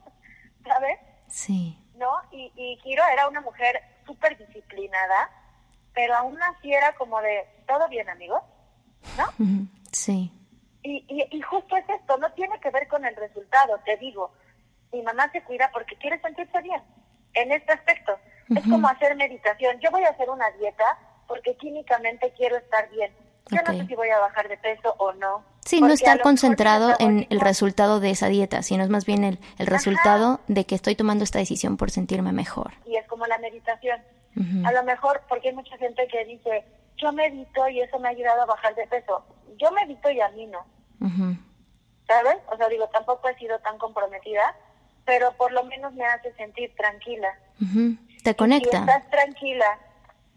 ¿Sabes? 0.66 1.00
Sí. 1.28 1.85
¿No? 1.96 2.12
Y, 2.32 2.52
y 2.56 2.94
era 2.94 3.28
una 3.28 3.42
mujer 3.42 3.82
súper 4.06 4.38
disciplinada, 4.38 5.30
pero 5.94 6.16
aún 6.16 6.42
así 6.42 6.74
era 6.74 6.94
como 6.96 7.22
de, 7.22 7.46
¿todo 7.68 7.88
bien, 7.88 8.10
amigo? 8.10 8.42
¿No? 9.18 9.26
Sí. 9.92 10.32
Y, 10.84 11.06
y, 11.08 11.38
y 11.38 11.42
justo 11.42 11.76
es 11.78 11.90
esto, 11.90 12.18
no 12.18 12.32
tiene 12.34 12.60
que 12.60 12.70
ver 12.70 12.88
con 12.88 13.06
el 13.06 13.16
resultado, 13.16 13.80
te 13.86 13.98
digo. 13.98 14.32
Mi 14.92 15.02
mamá 15.02 15.32
se 15.32 15.44
cuida 15.44 15.70
porque 15.74 15.96
quiere 15.96 16.20
sentirse 16.22 16.62
bien 16.62 16.82
en 17.34 17.52
este 17.52 17.74
aspecto. 17.74 18.18
Es 18.56 18.64
como 18.64 18.88
hacer 18.88 19.16
meditación. 19.16 19.80
Yo 19.80 19.90
voy 19.90 20.04
a 20.04 20.10
hacer 20.10 20.30
una 20.30 20.50
dieta 20.52 20.98
porque 21.28 21.58
químicamente 21.58 22.32
quiero 22.38 22.58
estar 22.58 22.90
bien. 22.92 23.12
Yo 23.50 23.58
no 23.68 23.74
sé 23.74 23.88
si 23.88 23.96
voy 23.96 24.10
a 24.10 24.20
bajar 24.20 24.48
de 24.48 24.58
peso 24.58 24.94
o 25.00 25.14
no. 25.14 25.44
Sí, 25.66 25.82
no 25.82 25.92
estar 25.92 26.22
concentrado 26.22 26.94
en 27.00 27.26
el 27.32 27.40
resultado 27.40 28.00
de 28.00 28.12
esa 28.12 28.28
dieta, 28.28 28.62
sino 28.62 28.84
es 28.84 28.90
más 28.90 29.06
bien 29.06 29.24
el, 29.24 29.40
el 29.58 29.66
resultado 29.66 30.40
de 30.48 30.66
que 30.66 30.76
estoy 30.76 30.96
tomando 30.96 31.24
esta 31.24 31.40
decisión 31.40 31.76
por 31.76 31.90
sentirme 31.90 32.32
mejor. 32.32 32.74
Y 32.86 32.96
es 32.96 33.08
como 33.08 33.26
la 33.26 33.40
meditación. 33.40 34.00
A 34.66 34.72
lo 34.74 34.84
mejor, 34.84 35.24
porque 35.30 35.50
hay 35.50 35.56
mucha 35.56 35.78
gente 35.78 36.08
que 36.08 36.26
dice, 36.26 36.66
yo 36.98 37.12
medito 37.14 37.68
y 37.70 37.82
eso 37.82 37.98
me 38.00 38.10
ha 38.10 38.12
ayudado 38.12 38.44
a 38.44 38.46
bajar 38.46 38.76
de 38.76 38.86
peso. 38.88 39.24
Yo 39.58 39.72
medito 39.72 40.10
y 40.12 40.22
a 40.22 40.30
mí 40.30 40.46
no. 40.46 40.66
¿Sabes? 42.06 42.38
O 42.52 42.58
sea, 42.58 42.68
digo, 42.70 42.88
tampoco 42.90 43.28
he 43.30 43.36
sido 43.36 43.58
tan 43.60 43.78
comprometida, 43.78 44.56
pero 45.06 45.32
por 45.34 45.52
lo 45.52 45.64
menos 45.64 45.94
me 45.94 46.06
hace 46.06 46.34
sentir 46.34 46.76
tranquila. 46.76 47.34
Te 48.24 48.36
conecta. 48.36 48.70
Si 48.72 48.78
estás 48.78 49.10
tranquila, 49.10 49.80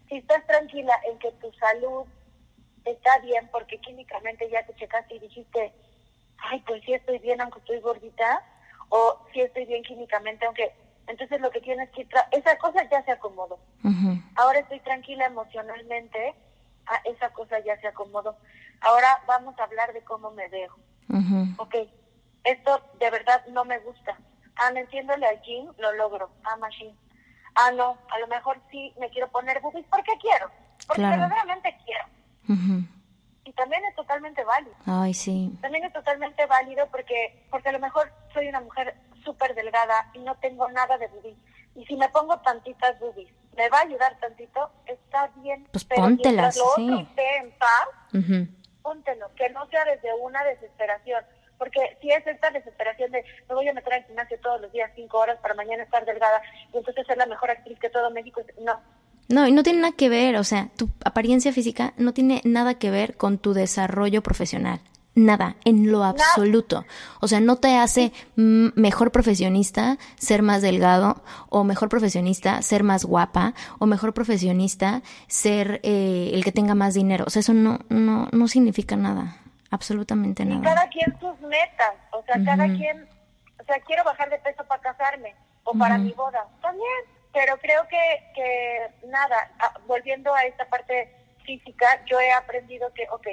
si 0.07 0.15
estás 0.17 0.47
tranquila 0.47 0.93
en 1.11 1.19
que 1.19 1.31
tu 1.33 1.51
salud 1.53 2.05
está 2.85 3.17
bien, 3.19 3.47
porque 3.51 3.79
químicamente 3.79 4.49
ya 4.49 4.63
te 4.65 4.73
checaste 4.75 5.15
y 5.15 5.19
dijiste, 5.19 5.73
ay, 6.37 6.61
pues 6.65 6.83
sí 6.85 6.93
estoy 6.93 7.19
bien 7.19 7.41
aunque 7.41 7.59
estoy 7.59 7.79
gordita, 7.79 8.43
o 8.89 9.19
sí 9.33 9.41
estoy 9.41 9.65
bien 9.65 9.83
químicamente 9.83 10.45
aunque 10.45 10.73
entonces 11.09 11.41
lo 11.41 11.49
que 11.49 11.61
tienes 11.61 11.89
que... 11.89 12.07
esa 12.31 12.57
cosa 12.59 12.87
ya 12.89 13.03
se 13.03 13.11
acomodó. 13.11 13.59
Ahora 14.35 14.59
estoy 14.59 14.79
tranquila 14.81 15.25
emocionalmente, 15.25 16.35
ah, 16.85 17.01
esa 17.03 17.31
cosa 17.31 17.59
ya 17.59 17.79
se 17.81 17.87
acomodó. 17.87 18.37
Ahora 18.81 19.19
vamos 19.25 19.57
a 19.59 19.63
hablar 19.63 19.91
de 19.91 20.03
cómo 20.03 20.29
me 20.31 20.47
veo. 20.49 20.75
Ok, 21.57 21.75
esto 22.43 22.81
de 22.99 23.09
verdad 23.09 23.43
no 23.47 23.65
me 23.65 23.79
gusta. 23.79 24.17
Ah, 24.55 24.71
metiéndole 24.71 25.25
al 25.25 25.41
gym 25.41 25.67
lo 25.77 25.93
logro. 25.93 26.29
Ah, 26.43 26.57
machine. 26.57 26.95
Ah, 27.55 27.71
no, 27.71 27.97
a 28.09 28.19
lo 28.19 28.27
mejor 28.27 28.61
sí 28.69 28.93
me 28.99 29.09
quiero 29.09 29.29
poner 29.29 29.59
boobies 29.61 29.87
porque 29.89 30.13
quiero. 30.21 30.51
Porque 30.87 31.01
verdaderamente 31.01 31.75
quiero. 31.85 32.05
Y 33.45 33.53
también 33.53 33.83
es 33.85 33.95
totalmente 33.95 34.43
válido. 34.43 34.75
Ay, 34.85 35.13
sí. 35.13 35.51
También 35.61 35.83
es 35.85 35.93
totalmente 35.93 36.45
válido 36.45 36.87
porque, 36.91 37.45
porque 37.49 37.69
a 37.69 37.71
lo 37.71 37.79
mejor 37.79 38.11
soy 38.33 38.47
una 38.47 38.61
mujer 38.61 38.95
súper 39.23 39.55
delgada 39.55 40.09
y 40.13 40.19
no 40.19 40.35
tengo 40.35 40.69
nada 40.69 40.97
de 40.97 41.07
boobies. 41.07 41.37
Y 41.75 41.85
si 41.85 41.95
me 41.95 42.09
pongo 42.09 42.37
tantitas 42.39 42.99
boobies, 42.99 43.29
me 43.55 43.69
va 43.69 43.79
a 43.79 43.81
ayudar 43.81 44.17
tantito, 44.19 44.71
está 44.85 45.27
bien. 45.37 45.67
Pues 45.71 45.83
pero 45.85 46.03
póntelas, 46.03 46.57
lo 46.57 46.65
otro 46.65 46.99
esté 46.99 47.37
en 47.37 47.51
paz, 47.57 48.23
póntelo, 48.81 49.33
que 49.35 49.49
no 49.49 49.67
sea 49.67 49.85
desde 49.85 50.13
una 50.21 50.43
desesperación. 50.43 51.23
Porque 51.57 51.97
si 52.01 52.09
es 52.09 52.25
esta 52.25 52.51
desesperación 52.51 53.11
de 53.11 53.23
me 53.49 53.55
voy 53.55 53.67
a 53.67 53.73
meter 53.73 53.93
al 53.93 54.05
gimnasio 54.05 54.39
todos 54.39 54.61
los 54.61 54.71
días 54.71 54.91
cinco 54.95 55.19
horas 55.19 55.37
para 55.41 55.55
mañana 55.55 55.83
estar 55.83 56.05
delgada 56.05 56.41
y 56.73 56.77
entonces 56.77 57.05
ser 57.05 57.17
la 57.17 57.25
mejor 57.25 57.51
actriz 57.51 57.77
que 57.79 57.89
todo 57.89 58.09
México, 58.11 58.41
no. 58.61 58.79
No, 59.29 59.47
y 59.47 59.51
no 59.51 59.63
tiene 59.63 59.79
nada 59.81 59.93
que 59.95 60.09
ver, 60.09 60.35
o 60.37 60.43
sea, 60.43 60.69
tu 60.75 60.89
apariencia 61.05 61.53
física 61.53 61.93
no 61.97 62.13
tiene 62.13 62.41
nada 62.43 62.73
que 62.73 62.91
ver 62.91 63.15
con 63.15 63.37
tu 63.37 63.53
desarrollo 63.53 64.23
profesional 64.23 64.81
nada, 65.15 65.55
en 65.65 65.91
lo 65.91 66.03
absoluto. 66.03 66.85
O 67.19 67.27
sea, 67.27 67.39
no 67.39 67.57
te 67.57 67.77
hace 67.77 68.11
mejor 68.35 69.11
profesionista 69.11 69.97
ser 70.15 70.41
más 70.41 70.61
delgado, 70.61 71.23
o 71.49 71.63
mejor 71.63 71.89
profesionista 71.89 72.61
ser 72.61 72.83
más 72.83 73.05
guapa, 73.05 73.53
o 73.79 73.85
mejor 73.85 74.13
profesionista 74.13 75.01
ser 75.27 75.79
eh, 75.83 76.31
el 76.33 76.43
que 76.43 76.51
tenga 76.51 76.75
más 76.75 76.93
dinero. 76.93 77.25
O 77.27 77.29
sea, 77.29 77.41
eso 77.41 77.53
no, 77.53 77.79
no, 77.89 78.27
no 78.31 78.47
significa 78.47 78.95
nada, 78.95 79.37
absolutamente 79.69 80.45
nada. 80.45 80.59
Y 80.59 80.63
cada 80.63 80.87
quien 80.89 81.19
sus 81.19 81.39
metas, 81.41 81.93
o 82.11 82.23
sea, 82.23 82.43
cada 82.43 82.65
quien, 82.65 83.07
o 83.59 83.63
sea, 83.65 83.79
quiero 83.85 84.03
bajar 84.03 84.29
de 84.29 84.37
peso 84.39 84.63
para 84.65 84.81
casarme, 84.81 85.35
o 85.63 85.73
para 85.73 85.97
mi 85.97 86.11
boda, 86.13 86.47
también. 86.61 87.18
Pero 87.39 87.57
creo 87.57 87.87
que, 87.87 88.31
que 88.35 89.07
nada, 89.07 89.49
ah, 89.59 89.73
volviendo 89.87 90.35
a 90.35 90.43
esta 90.43 90.65
parte 90.65 91.09
física, 91.45 92.03
yo 92.05 92.19
he 92.19 92.33
aprendido 92.33 92.93
que, 92.93 93.07
ok, 93.09 93.27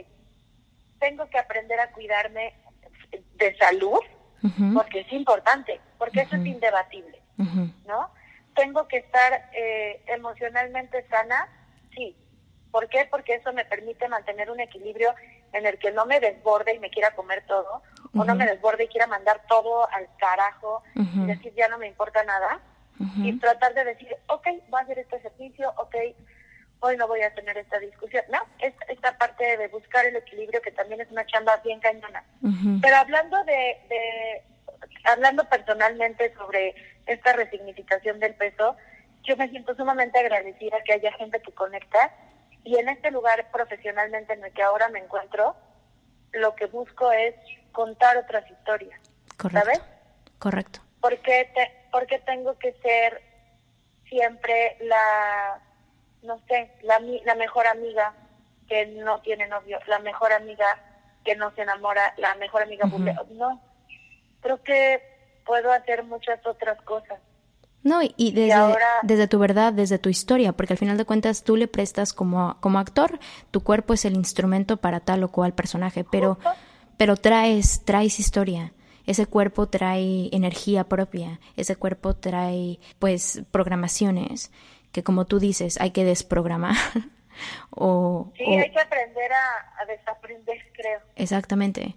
tengo 1.01 1.29
que 1.29 1.41
aprender 1.41 1.81
a 1.81 1.91
cuidarme 1.91 2.55
de 3.35 3.57
salud, 3.57 3.99
porque 4.75 5.01
es 5.01 5.13
importante, 5.13 5.81
porque 5.99 6.21
eso 6.21 6.37
es 6.37 6.47
indebatible, 6.47 7.21
¿no? 7.85 8.13
Tengo 8.55 8.87
que 8.87 8.99
estar 8.99 9.51
eh, 9.53 10.01
emocionalmente 10.07 11.05
sana, 11.09 11.49
sí. 11.97 12.17
¿Por 12.71 12.89
qué? 12.89 13.09
Porque 13.11 13.35
eso 13.35 13.53
me 13.53 13.65
permite 13.65 14.07
mantener 14.07 14.53
un 14.53 14.61
equilibrio 14.61 15.17
en 15.53 15.67
el 15.67 15.81
que 15.81 15.91
no 15.91 16.07
me 16.07 16.21
desborde 16.21 16.77
y 16.77 16.79
me 16.79 16.91
quiera 16.91 17.11
comer 17.17 17.45
todo, 17.49 17.83
o 18.15 18.25
no 18.25 18.37
me 18.37 18.47
desborde 18.47 18.85
y 18.85 18.89
quiera 18.89 19.09
mandar 19.09 19.43
todo 19.49 19.91
al 19.91 20.09
carajo 20.17 20.85
y 20.95 21.27
decir 21.27 21.53
ya 21.57 21.67
no 21.67 21.79
me 21.79 21.89
importa 21.89 22.23
nada, 22.23 22.61
y 22.99 23.39
tratar 23.39 23.75
de 23.75 23.85
decir, 23.85 24.09
ok, 24.29 24.47
voy 24.69 24.81
a 24.81 24.85
hacer 24.85 24.99
este 24.99 25.17
ejercicio, 25.17 25.73
ok, 25.77 25.97
hoy 26.81 26.97
no 26.97 27.07
voy 27.09 27.23
a 27.23 27.35
tener 27.35 27.57
esta 27.59 27.79
discusión. 27.79 28.25
No, 28.31 28.39
es 28.59 28.75
esta 28.89 29.17
parte 29.19 29.57
de 29.57 29.69
buscar 29.69 30.07
el 30.07 30.17
equilibrio 30.17 30.61
que 30.63 30.73
también 30.73 31.01
es 31.01 31.11
una 31.11 31.27
chamba 31.27 31.57
bien 31.65 31.81
cañona. 31.81 32.25
Pero 32.81 32.97
hablando 32.97 33.43
de, 33.45 33.79
de, 33.89 34.43
hablando 35.05 35.45
personalmente 35.49 36.33
sobre 36.35 36.75
esta 37.07 37.33
resignificación 37.33 38.19
del 38.21 38.35
peso, 38.35 38.77
yo 39.25 39.37
me 39.37 39.49
siento 39.49 39.75
sumamente 39.75 40.19
agradecida 40.19 40.83
que 40.85 40.95
haya 40.95 41.13
gente 41.13 41.41
que 41.41 41.53
conecta 41.53 42.15
y 42.65 42.79
en 42.79 42.89
este 42.89 43.11
lugar 43.11 43.51
profesionalmente 43.53 44.33
en 44.33 44.45
el 44.45 44.53
que 44.53 44.63
ahora 44.63 44.89
me 44.89 45.01
encuentro, 45.01 45.57
lo 46.33 46.55
que 46.55 46.67
busco 46.67 47.13
es 47.13 47.35
contar 47.73 48.17
otras 48.17 48.49
historias. 48.51 49.01
Correcto. 49.37 49.65
¿Sabes? 49.65 49.83
Correcto. 50.39 50.81
Porque 51.01 51.51
te, 51.55 51.89
porque 51.93 52.19
tengo 52.21 52.59
que 52.59 52.73
ser 52.83 53.23
siempre 54.09 54.77
la 54.81 55.61
no 56.27 56.41
sé, 56.49 56.71
la, 56.83 57.01
la 57.25 57.35
mejor 57.37 57.67
amiga 57.67 58.13
que 58.69 58.87
no 58.87 59.21
tiene 59.21 59.47
novio, 59.47 59.79
la 59.87 60.01
mejor 60.01 60.33
amiga 60.33 60.67
que 61.25 61.37
no 61.37 61.53
se 61.53 61.63
enamora, 61.63 62.15
la 62.19 62.35
mejor 62.35 62.63
amiga 62.63 62.87
no. 63.31 63.61
Creo 64.41 64.63
que 64.63 65.01
puedo 65.45 65.73
hacer 65.73 66.05
muchas 66.05 66.45
otras 66.45 66.81
cosas. 66.83 67.21
No, 67.83 68.01
y, 68.03 68.33
desde, 68.33 68.77
desde 69.05 69.29
tu 69.29 69.39
verdad, 69.39 69.73
desde 69.73 69.99
tu 69.99 70.09
historia, 70.09 70.53
porque 70.53 70.73
al 70.73 70.79
final 70.79 70.97
de 70.97 71.05
cuentas 71.05 71.45
tú 71.45 71.57
le 71.57 71.69
prestas 71.69 72.13
como, 72.13 72.57
como 72.61 72.81
actor, 72.81 73.21
tu 73.53 73.63
cuerpo 73.63 73.95
es 73.95 74.05
el 74.05 74.15
instrumento 74.15 74.77
para 74.79 74.99
tal 74.99 75.23
o 75.23 75.29
cual 75.31 75.55
personaje, 75.55 76.05
pero, 76.05 76.39
pero 76.97 77.17
traes, 77.17 77.85
traes 77.85 78.19
historia. 78.19 78.73
Ese 79.07 79.27
cuerpo 79.27 79.69
trae 79.69 80.29
energía 80.33 80.85
propia, 80.85 81.41
ese 81.57 81.77
cuerpo 81.77 82.15
trae 82.15 82.81
pues 82.99 83.43
programaciones 83.51 84.51
que 84.97 85.03
como 85.03 85.27
tú 85.27 85.39
dices, 85.39 85.79
hay 85.79 85.91
que 85.91 86.07
desprogramar. 86.07 86.75
o, 87.71 88.33
sí, 88.35 88.45
hay 88.45 88.71
que 88.71 88.81
aprender 88.81 89.31
a, 89.31 89.85
desaprender, 89.85 90.57
creo. 90.73 91.01
Exactamente. 91.17 91.97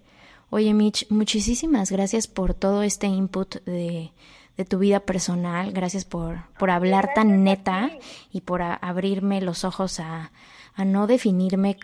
Oye, 0.50 0.74
Mitch, 0.74 1.10
muchísimas 1.10 1.92
gracias 1.92 2.28
por 2.28 2.54
todo 2.54 2.84
este 2.84 3.08
input 3.08 3.64
de, 3.64 4.12
de 4.58 4.66
tu 4.66 4.80
vida 4.80 5.00
personal. 5.00 5.72
Gracias 5.72 6.04
por, 6.04 6.40
por 6.58 6.72
hablar 6.72 7.14
tan 7.16 7.46
neta 7.46 7.90
y 8.34 8.42
por 8.42 8.62
abrirme 8.62 9.40
los 9.40 9.64
ojos 9.64 10.02
a, 10.02 10.34
a 10.76 10.84
no 10.84 11.08
definirme 11.08 11.78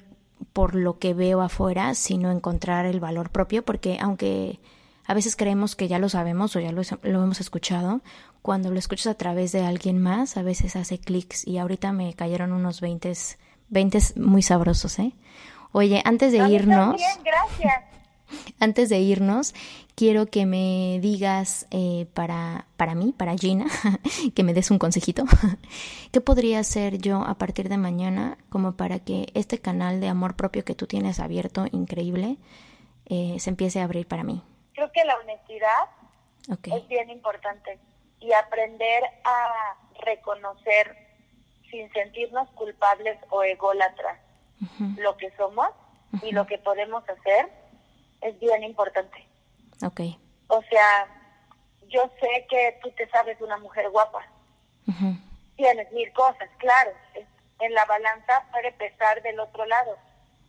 por 0.52 0.76
lo 0.76 1.00
que 1.00 1.14
veo 1.14 1.40
afuera, 1.40 1.96
sino 1.96 2.30
encontrar 2.30 2.86
el 2.86 3.00
valor 3.00 3.30
propio, 3.30 3.64
porque 3.64 4.00
aunque 4.02 4.60
a 5.08 5.14
veces 5.14 5.36
creemos 5.36 5.76
que 5.76 5.88
ya 5.88 6.00
lo 6.00 6.10
sabemos 6.10 6.56
o 6.56 6.60
ya 6.60 6.72
lo, 6.72 6.82
lo 7.04 7.24
hemos 7.24 7.40
escuchado, 7.40 8.02
cuando 8.42 8.72
lo 8.72 8.80
escuchas 8.80 9.08
a 9.08 9.16
través 9.16 9.52
de 9.52 9.66
alguien 9.66 10.00
más, 10.00 10.38
a 10.38 10.44
veces 10.44 10.76
hace 10.76 11.00
clics 11.00 11.48
y 11.48 11.58
ahorita 11.58 11.92
me 11.92 12.14
cayeron 12.14 12.52
unos 12.52 12.82
20, 12.82 13.12
20 13.70 14.00
muy 14.18 14.42
sabrosos, 14.42 15.00
¿eh? 15.00 15.14
Oye, 15.72 16.02
antes 16.06 16.32
de 16.32 16.48
irnos... 16.50 17.02
gracias. 17.24 17.84
Antes 18.60 18.90
de 18.90 19.00
irnos, 19.00 19.54
quiero 19.94 20.26
que 20.26 20.46
me 20.46 21.00
digas 21.02 21.68
eh, 21.70 22.08
para, 22.14 22.66
para 22.78 22.96
mí, 22.96 23.14
para 23.16 23.38
Gina, 23.38 23.68
que 24.36 24.44
me 24.44 24.54
des 24.54 24.72
un 24.72 24.80
consejito. 24.80 25.26
¿Qué 26.12 26.22
podría 26.22 26.60
hacer 26.60 26.98
yo 26.98 27.24
a 27.24 27.36
partir 27.38 27.70
de 27.70 27.78
mañana 27.78 28.38
como 28.50 28.74
para 28.74 29.00
que 29.00 29.30
este 29.34 29.60
canal 29.60 30.00
de 30.00 30.08
amor 30.08 30.36
propio 30.36 30.66
que 30.66 30.76
tú 30.76 30.88
tienes 30.88 31.20
abierto, 31.20 31.66
increíble, 31.72 32.38
eh, 33.06 33.36
se 33.40 33.52
empiece 33.52 33.80
a 33.80 33.84
abrir 33.84 34.08
para 34.08 34.24
mí? 34.24 34.42
Creo 34.76 34.92
que 34.92 35.04
la 35.06 35.16
honestidad 35.18 35.90
es 36.64 36.88
bien 36.88 37.10
importante 37.10 37.80
y 38.20 38.34
aprender 38.34 39.04
a 39.24 39.76
reconocer 40.02 40.96
sin 41.72 41.92
sentirnos 41.94 42.50
culpables 42.52 43.18
o 43.30 43.44
ególatras 43.44 44.20
lo 44.98 45.18
que 45.18 45.32
somos 45.38 45.70
y 46.22 46.32
lo 46.32 46.46
que 46.46 46.58
podemos 46.58 47.04
hacer 47.10 47.50
es 48.22 48.40
bien 48.40 48.64
importante. 48.64 49.28
Ok. 49.84 50.02
O 50.48 50.62
sea, 50.64 51.08
yo 51.88 52.10
sé 52.20 52.46
que 52.50 52.80
tú 52.82 52.92
te 52.92 53.08
sabes 53.10 53.40
una 53.42 53.58
mujer 53.58 53.90
guapa. 53.90 54.26
Tienes 55.56 55.92
mil 55.92 56.12
cosas, 56.14 56.50
claro. 56.58 56.92
En 57.60 57.74
la 57.74 57.86
balanza 57.86 58.46
puede 58.52 58.72
pesar 58.74 59.22
del 59.22 59.40
otro 59.40 59.66
lado. 59.66 59.98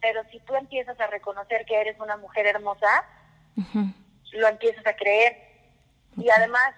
Pero 0.00 0.22
si 0.30 0.40
tú 0.40 0.54
empiezas 0.54 0.98
a 1.00 1.06
reconocer 1.06 1.64
que 1.64 1.80
eres 1.80 1.98
una 2.00 2.16
mujer 2.16 2.46
hermosa, 2.46 3.04
lo 4.32 4.48
empiezas 4.48 4.86
a 4.86 4.96
creer. 4.96 5.36
Y 6.16 6.28
además, 6.30 6.74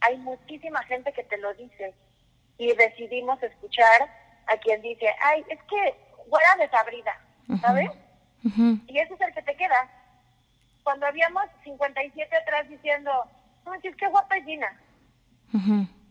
hay 0.00 0.16
muchísima 0.18 0.82
gente 0.84 1.12
que 1.12 1.24
te 1.24 1.38
lo 1.38 1.54
dice. 1.54 1.94
Y 2.58 2.72
decidimos 2.74 3.42
escuchar 3.42 4.08
a 4.46 4.56
quien 4.58 4.82
dice, 4.82 5.12
ay, 5.22 5.44
es 5.48 5.58
que 5.64 5.94
fuera 6.28 6.56
desabrida, 6.58 7.18
¿sabes? 7.60 7.90
Y 8.86 8.98
ese 8.98 9.14
es 9.14 9.20
el 9.20 9.34
que 9.34 9.42
te 9.42 9.56
queda. 9.56 9.88
Cuando 10.82 11.06
habíamos 11.06 11.44
57 11.64 12.36
atrás 12.36 12.68
diciendo, 12.68 13.10
no, 13.64 13.74
es 13.74 13.96
que 13.96 14.06
guapa 14.08 14.36
es 14.36 14.44
Gina. 14.44 14.80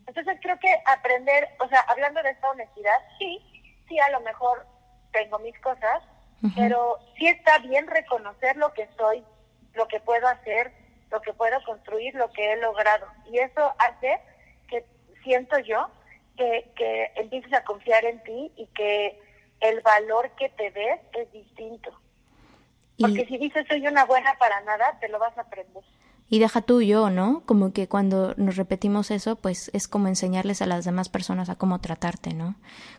Entonces 0.06 0.38
creo 0.42 0.58
que 0.58 0.74
aprender, 0.86 1.48
o 1.60 1.68
sea, 1.68 1.80
hablando 1.82 2.22
de 2.22 2.30
esta 2.30 2.50
honestidad, 2.50 2.96
sí, 3.18 3.38
sí, 3.88 3.98
a 3.98 4.10
lo 4.10 4.20
mejor 4.20 4.66
tengo 5.12 5.38
mis 5.38 5.58
cosas, 5.60 6.02
pero 6.56 6.98
sí 7.16 7.28
está 7.28 7.58
bien 7.58 7.86
reconocer 7.86 8.56
lo 8.56 8.72
que 8.74 8.88
soy, 8.98 9.24
lo 9.74 9.88
que 9.88 10.00
puedo 10.00 10.26
hacer, 10.28 10.72
lo 11.10 11.20
que 11.20 11.32
puedo 11.32 11.62
construir, 11.64 12.14
lo 12.14 12.30
que 12.32 12.52
he 12.52 12.56
logrado. 12.56 13.06
Y 13.30 13.38
eso 13.38 13.74
hace 13.78 14.20
que 14.68 14.84
siento 15.22 15.58
yo 15.58 15.88
que, 16.36 16.70
que 16.76 17.12
empieces 17.16 17.52
a 17.52 17.64
confiar 17.64 18.04
en 18.04 18.22
ti 18.24 18.52
y 18.56 18.66
que 18.68 19.20
el 19.60 19.80
valor 19.80 20.30
que 20.32 20.48
te 20.50 20.70
des 20.70 21.00
es 21.12 21.32
distinto. 21.32 21.90
Porque 22.98 23.26
si 23.26 23.38
dices 23.38 23.66
soy 23.68 23.86
una 23.86 24.04
buena 24.04 24.36
para 24.38 24.60
nada, 24.60 24.98
te 25.00 25.08
lo 25.08 25.18
vas 25.18 25.36
a 25.36 25.42
aprender. 25.42 25.82
Y 26.28 26.38
deja 26.38 26.62
tú 26.62 26.80
yo, 26.80 27.10
¿no? 27.10 27.42
Como 27.46 27.72
que 27.72 27.86
cuando 27.86 28.34
nos 28.36 28.56
repetimos 28.56 29.10
eso, 29.10 29.36
pues 29.36 29.70
es 29.74 29.88
como 29.88 30.08
enseñarles 30.08 30.62
a 30.62 30.66
las 30.66 30.84
demás 30.84 31.08
personas 31.08 31.48
a 31.48 31.56
cómo 31.56 31.80
tratarte, 31.80 32.34
¿no? 32.34 32.56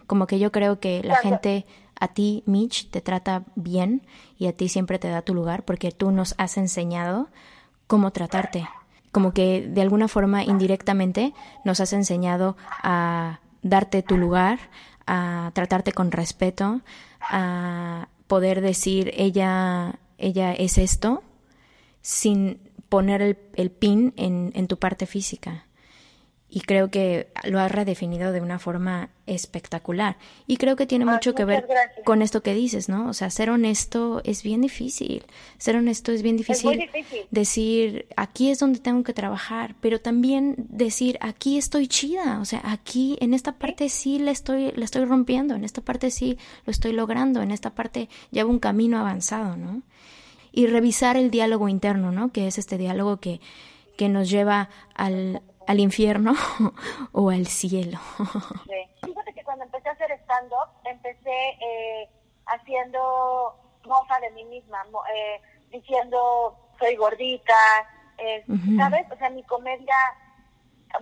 Como 0.07 0.27
que 0.27 0.39
yo 0.39 0.51
creo 0.51 0.79
que 0.79 1.01
la 1.03 1.17
gente 1.17 1.65
a 1.99 2.09
ti, 2.09 2.43
Mitch, 2.45 2.89
te 2.91 3.01
trata 3.01 3.43
bien 3.55 4.05
y 4.37 4.47
a 4.47 4.53
ti 4.53 4.69
siempre 4.69 4.99
te 4.99 5.09
da 5.09 5.21
tu 5.21 5.33
lugar 5.33 5.63
porque 5.63 5.91
tú 5.91 6.11
nos 6.11 6.35
has 6.37 6.57
enseñado 6.57 7.29
cómo 7.87 8.11
tratarte. 8.11 8.67
Como 9.11 9.33
que 9.33 9.67
de 9.67 9.81
alguna 9.81 10.07
forma 10.07 10.43
indirectamente 10.43 11.33
nos 11.63 11.79
has 11.79 11.93
enseñado 11.93 12.57
a 12.83 13.39
darte 13.61 14.03
tu 14.03 14.17
lugar, 14.17 14.59
a 15.07 15.51
tratarte 15.53 15.93
con 15.93 16.11
respeto, 16.11 16.81
a 17.21 18.07
poder 18.27 18.61
decir 18.61 19.11
ella, 19.15 19.99
ella 20.17 20.53
es 20.53 20.77
esto, 20.77 21.23
sin 22.01 22.59
poner 22.89 23.21
el, 23.21 23.37
el 23.55 23.71
pin 23.71 24.13
en, 24.17 24.51
en 24.55 24.67
tu 24.67 24.77
parte 24.77 25.05
física 25.05 25.65
y 26.55 26.61
creo 26.61 26.89
que 26.89 27.27
lo 27.43 27.59
has 27.59 27.69
redefinido 27.69 28.31
de 28.31 28.39
una 28.39 28.59
forma 28.59 29.09
espectacular. 29.25 30.17
Y 30.47 30.55
creo 30.55 30.77
que 30.77 30.85
tiene 30.85 31.03
mucho 31.03 31.35
que 31.35 31.43
ver 31.43 31.67
con 32.05 32.21
esto 32.21 32.41
que 32.43 32.53
dices, 32.53 32.87
¿no? 32.87 33.09
O 33.09 33.13
sea, 33.13 33.29
ser 33.29 33.49
honesto 33.49 34.21
es 34.23 34.41
bien 34.41 34.61
difícil. 34.61 35.25
Ser 35.57 35.75
honesto 35.75 36.13
es 36.13 36.21
bien 36.21 36.37
difícil. 36.37 36.77
difícil. 36.79 37.27
Decir, 37.29 38.07
aquí 38.15 38.51
es 38.51 38.59
donde 38.59 38.79
tengo 38.79 39.03
que 39.03 39.11
trabajar, 39.11 39.75
pero 39.81 39.99
también 39.99 40.55
decir, 40.57 41.17
aquí 41.19 41.57
estoy 41.57 41.89
chida. 41.89 42.39
O 42.39 42.45
sea, 42.45 42.61
aquí 42.63 43.17
en 43.19 43.33
esta 43.33 43.57
parte 43.57 43.89
sí, 43.89 44.19
le 44.19 44.31
estoy 44.31 44.71
le 44.71 44.85
estoy 44.85 45.03
rompiendo, 45.03 45.55
en 45.55 45.65
esta 45.65 45.81
parte 45.81 46.09
sí 46.09 46.37
lo 46.65 46.71
estoy 46.71 46.93
logrando, 46.93 47.41
en 47.41 47.51
esta 47.51 47.75
parte 47.75 48.07
llevo 48.31 48.51
un 48.51 48.59
camino 48.59 48.97
avanzado, 48.97 49.57
¿no? 49.57 49.81
Y 50.55 50.67
revisar 50.67 51.17
el 51.17 51.31
diálogo 51.31 51.67
interno, 51.67 52.11
¿no? 52.11 52.31
Que 52.31 52.47
es 52.47 52.57
este 52.57 52.77
diálogo 52.77 53.17
que 53.17 53.41
que 53.97 54.09
nos 54.09 54.29
lleva 54.29 54.69
al, 54.93 55.41
al 55.67 55.79
infierno 55.79 56.33
o 57.11 57.29
al 57.29 57.47
cielo. 57.47 57.99
Sí. 58.65 59.07
Fíjate 59.07 59.33
que 59.33 59.43
cuando 59.43 59.65
empecé 59.65 59.89
a 59.89 59.91
hacer 59.91 60.11
stand-up, 60.23 60.69
empecé 60.83 61.49
eh, 61.61 62.09
haciendo 62.47 63.55
mofa 63.85 64.19
de 64.19 64.31
mí 64.31 64.43
misma, 64.45 64.83
eh, 65.15 65.41
diciendo 65.69 66.57
soy 66.79 66.95
gordita, 66.95 67.53
eh, 68.17 68.43
¿sabes? 68.77 69.05
O 69.11 69.15
sea, 69.17 69.29
mi 69.29 69.43
comedia 69.43 69.95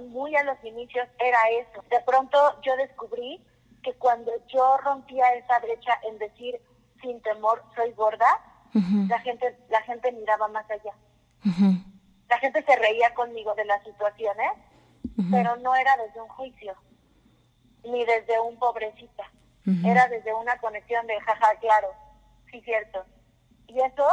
muy 0.09 0.35
a 0.35 0.43
los 0.43 0.61
inicios 0.63 1.07
era 1.19 1.39
eso. 1.51 1.83
De 1.89 2.01
pronto 2.01 2.37
yo 2.63 2.75
descubrí 2.75 3.41
que 3.81 3.93
cuando 3.93 4.31
yo 4.47 4.77
rompía 4.77 5.33
esa 5.35 5.59
brecha 5.59 5.97
en 6.09 6.17
decir 6.19 6.59
sin 7.01 7.21
temor 7.21 7.63
soy 7.75 7.91
gorda, 7.93 8.27
la 8.73 9.19
gente 9.19 9.57
la 9.69 9.81
gente 9.83 10.11
miraba 10.11 10.47
más 10.47 10.69
allá 10.69 10.93
la 12.33 12.39
gente 12.39 12.63
se 12.63 12.75
reía 12.75 13.13
conmigo 13.13 13.53
de 13.53 13.65
las 13.65 13.83
situaciones, 13.83 14.51
pero 15.29 15.55
no 15.57 15.75
era 15.75 15.95
desde 15.97 16.19
un 16.19 16.29
juicio, 16.29 16.75
ni 17.83 18.03
desde 18.05 18.39
un 18.39 18.57
pobrecita. 18.57 19.29
Era 19.85 20.07
desde 20.07 20.33
una 20.33 20.57
conexión 20.57 21.05
de, 21.07 21.19
jaja, 21.21 21.55
claro, 21.61 21.89
sí, 22.51 22.59
cierto. 22.61 23.05
Y 23.67 23.79
eso, 23.79 24.07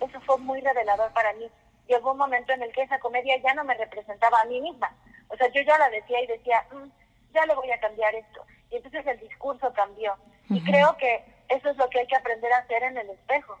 eso, 0.00 0.20
fue 0.26 0.38
muy 0.38 0.60
revelador 0.60 1.12
para 1.12 1.32
mí. 1.32 1.50
Llegó 1.88 2.12
un 2.12 2.18
momento 2.18 2.52
en 2.52 2.62
el 2.62 2.72
que 2.72 2.82
esa 2.82 3.00
comedia 3.00 3.36
ya 3.42 3.54
no 3.54 3.64
me 3.64 3.74
representaba 3.74 4.40
a 4.40 4.44
mí 4.44 4.60
misma. 4.60 4.94
O 5.28 5.36
sea, 5.36 5.48
yo 5.48 5.62
ya 5.62 5.78
la 5.78 5.88
decía 5.88 6.20
y 6.22 6.26
decía, 6.26 6.64
mm, 6.72 6.88
ya 7.34 7.46
le 7.46 7.54
voy 7.54 7.70
a 7.70 7.80
cambiar 7.80 8.14
esto. 8.14 8.44
Y 8.70 8.76
entonces 8.76 9.06
el 9.06 9.18
discurso 9.18 9.72
cambió. 9.72 10.14
Y 10.50 10.62
creo 10.62 10.94
que 10.98 11.24
eso 11.56 11.70
es 11.70 11.76
lo 11.76 11.88
que 11.88 12.00
hay 12.00 12.06
que 12.06 12.16
aprender 12.16 12.52
a 12.52 12.58
hacer 12.58 12.82
en 12.82 12.98
el 12.98 13.10
espejo. 13.10 13.58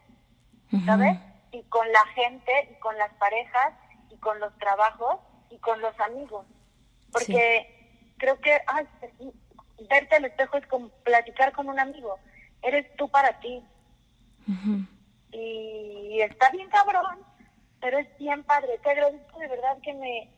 ¿Sabes? 0.86 1.18
y 1.52 1.62
con 1.64 1.90
la 1.92 2.04
gente 2.14 2.52
y 2.70 2.80
con 2.80 2.96
las 2.98 3.12
parejas 3.14 3.74
y 4.10 4.16
con 4.16 4.40
los 4.40 4.56
trabajos 4.58 5.20
y 5.50 5.58
con 5.58 5.80
los 5.80 5.98
amigos. 6.00 6.46
Porque 7.12 8.14
creo 8.16 8.40
que 8.40 8.58
ay, 8.66 8.88
verte 9.88 10.16
al 10.16 10.24
espejo 10.24 10.56
es 10.56 10.66
como 10.66 10.88
platicar 11.04 11.52
con 11.52 11.68
un 11.68 11.78
amigo. 11.78 12.18
Eres 12.62 12.86
tú 12.96 13.08
para 13.08 13.38
ti. 13.40 13.62
Y 15.30 16.20
está 16.20 16.50
bien 16.50 16.68
cabrón, 16.70 17.20
pero 17.80 17.98
es 17.98 18.18
bien 18.18 18.42
padre. 18.44 18.78
Te 18.82 18.90
agradezco 18.90 19.38
de 19.38 19.48
verdad 19.48 19.76
que 19.82 19.92
me, 19.92 20.30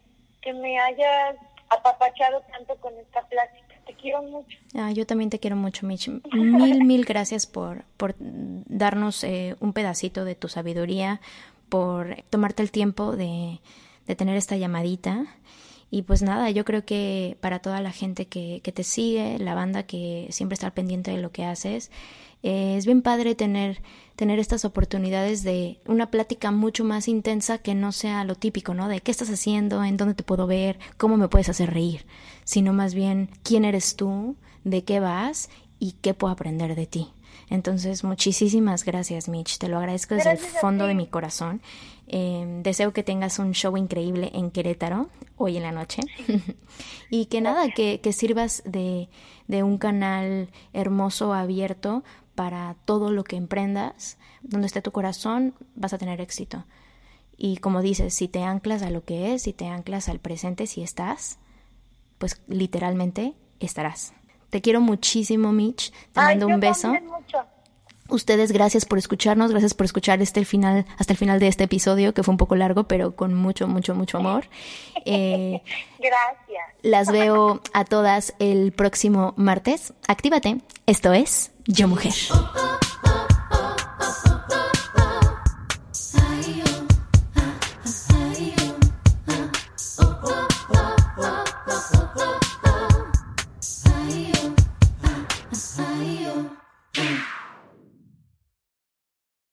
que 0.43 0.53
me 0.53 0.79
hayas 0.81 1.37
apapachado 1.69 2.41
tanto 2.53 2.77
con 2.81 2.99
esta 2.99 3.23
plática. 3.29 3.64
Te 3.87 3.95
quiero 3.95 4.23
mucho. 4.23 4.59
Ah, 4.75 4.93
yo 4.93 5.07
también 5.07 5.31
te 5.31 5.39
quiero 5.39 5.57
mucho, 5.57 5.87
Mitch. 5.87 6.09
Mil, 6.33 6.85
mil 6.85 7.05
gracias 7.05 7.47
por, 7.47 7.85
por 7.97 8.15
darnos 8.19 9.25
eh, 9.25 9.57
un 9.61 9.73
pedacito 9.73 10.25
de 10.25 10.35
tu 10.35 10.49
sabiduría, 10.49 11.21
por 11.69 12.23
tomarte 12.31 12.63
el 12.63 12.71
tiempo 12.71 13.17
de, 13.17 13.61
de 14.07 14.17
tener 14.17 14.37
esta 14.37 14.57
llamadita. 14.57 15.27
Y 15.91 16.03
pues 16.03 16.23
nada, 16.23 16.51
yo 16.51 16.65
creo 16.65 16.85
que 16.85 17.37
para 17.41 17.61
toda 17.61 17.81
la 17.81 17.93
gente 17.93 18.27
que, 18.27 18.61
que 18.65 18.73
te 18.73 18.83
sigue, 18.83 19.39
la 19.39 19.55
banda 19.55 19.85
que 19.85 20.27
siempre 20.31 20.55
está 20.55 20.73
pendiente 20.73 21.13
de 21.13 21.19
lo 21.19 21.31
que 21.31 21.45
haces, 21.45 21.91
eh, 22.47 22.77
es 22.77 22.85
bien 22.85 23.01
padre 23.01 23.35
tener, 23.35 23.81
tener 24.17 24.39
estas 24.39 24.67
oportunidades 24.67 25.43
de 25.45 25.81
una 25.87 26.11
plática 26.11 26.51
mucho 26.51 26.85
más 26.85 27.09
intensa 27.09 27.57
que 27.57 27.75
no 27.75 27.91
sea 27.91 28.23
lo 28.25 28.35
típico, 28.35 28.75
¿no? 28.75 28.87
De 28.87 29.01
qué 29.01 29.11
estás 29.11 29.31
haciendo, 29.31 29.83
en 29.83 29.97
dónde 29.97 30.13
te 30.13 30.25
puedo 30.25 30.47
ver, 30.47 30.79
cómo 30.99 31.17
me 31.17 31.29
puedes 31.29 31.49
hacer 31.49 31.73
reír, 31.73 32.05
sino 32.45 32.75
más 32.75 32.93
bien 32.93 33.31
quién 33.43 33.65
eres 33.65 33.97
tú, 33.97 34.37
de 34.63 34.85
qué 34.85 35.01
vas 35.01 35.49
y 35.79 35.93
qué 36.03 36.13
puedo 36.13 36.35
aprender 36.35 36.75
de 36.75 36.85
ti. 36.85 37.09
Entonces, 37.49 38.05
muchísimas 38.05 38.85
gracias, 38.85 39.27
Mitch. 39.27 39.57
Te 39.57 39.69
lo 39.69 39.79
agradezco 39.79 40.15
desde 40.15 40.33
el 40.33 40.39
fondo 40.39 40.87
de 40.87 40.95
mi 40.95 41.07
corazón. 41.07 41.63
Eh, 42.09 42.61
deseo 42.63 42.93
que 42.93 43.03
tengas 43.03 43.39
un 43.39 43.53
show 43.53 43.75
increíble 43.79 44.31
en 44.35 44.51
Querétaro 44.51 45.09
hoy 45.39 45.57
en 45.57 45.63
la 45.63 45.73
noche. 45.73 46.03
y 47.11 47.27
que 47.27 47.41
nada, 47.41 47.71
que, 47.71 48.01
que 48.01 48.13
sirvas 48.13 48.63
de, 48.67 49.09
de 49.49 49.63
un 49.63 49.79
canal 49.79 50.51
hermoso, 50.73 51.33
abierto, 51.33 52.05
para 52.35 52.77
todo 52.85 53.11
lo 53.11 53.25
que 53.25 53.37
emprendas. 53.37 54.19
Donde 54.43 54.67
esté 54.67 54.83
tu 54.83 54.93
corazón, 54.93 55.55
vas 55.75 55.93
a 55.93 55.99
tener 55.99 56.21
éxito. 56.21 56.65
Y 57.37 57.57
como 57.59 57.83
dices, 57.83 58.15
si 58.15 58.29
te 58.29 58.43
anclas 58.43 58.83
a 58.83 58.91
lo 58.91 59.05
que 59.05 59.35
es, 59.35 59.43
si 59.43 59.53
te 59.53 59.67
anclas 59.69 60.09
al 60.09 60.21
presente, 60.21 60.67
si 60.67 60.83
estás, 60.83 61.39
pues 62.19 62.41
literalmente 62.47 63.35
estarás. 63.61 64.13
Te 64.51 64.61
quiero 64.61 64.81
muchísimo, 64.81 65.53
Mitch. 65.53 65.93
Te 66.13 66.21
mando 66.21 66.47
un 66.47 66.61
beso. 66.61 66.93
Ustedes, 68.09 68.53
gracias 68.53 68.85
por 68.85 68.99
escucharnos, 68.99 69.51
gracias 69.51 69.73
por 69.73 69.87
escuchar 69.87 70.21
este 70.21 70.45
final, 70.45 70.85
hasta 70.99 71.15
el 71.15 71.17
final 71.19 71.41
de 71.41 71.49
este 71.49 71.65
episodio, 71.65 72.13
que 72.13 72.23
fue 72.23 72.33
un 72.33 72.39
poco 72.39 72.55
largo, 72.55 72.85
pero 72.85 73.17
con 73.17 73.35
mucho, 73.35 73.67
mucho, 73.67 73.95
mucho 73.95 74.19
amor. 74.19 74.47
Eh, 75.07 75.61
gracias. 75.99 76.65
Las 76.81 77.13
veo 77.13 77.61
a 77.75 77.85
todas 77.85 78.33
el 78.39 78.73
próximo 78.73 79.35
martes. 79.37 79.93
Actívate. 80.09 80.63
Esto 80.87 81.13
es 81.13 81.53
Yo 81.67 81.89
Mujer. 81.89 82.15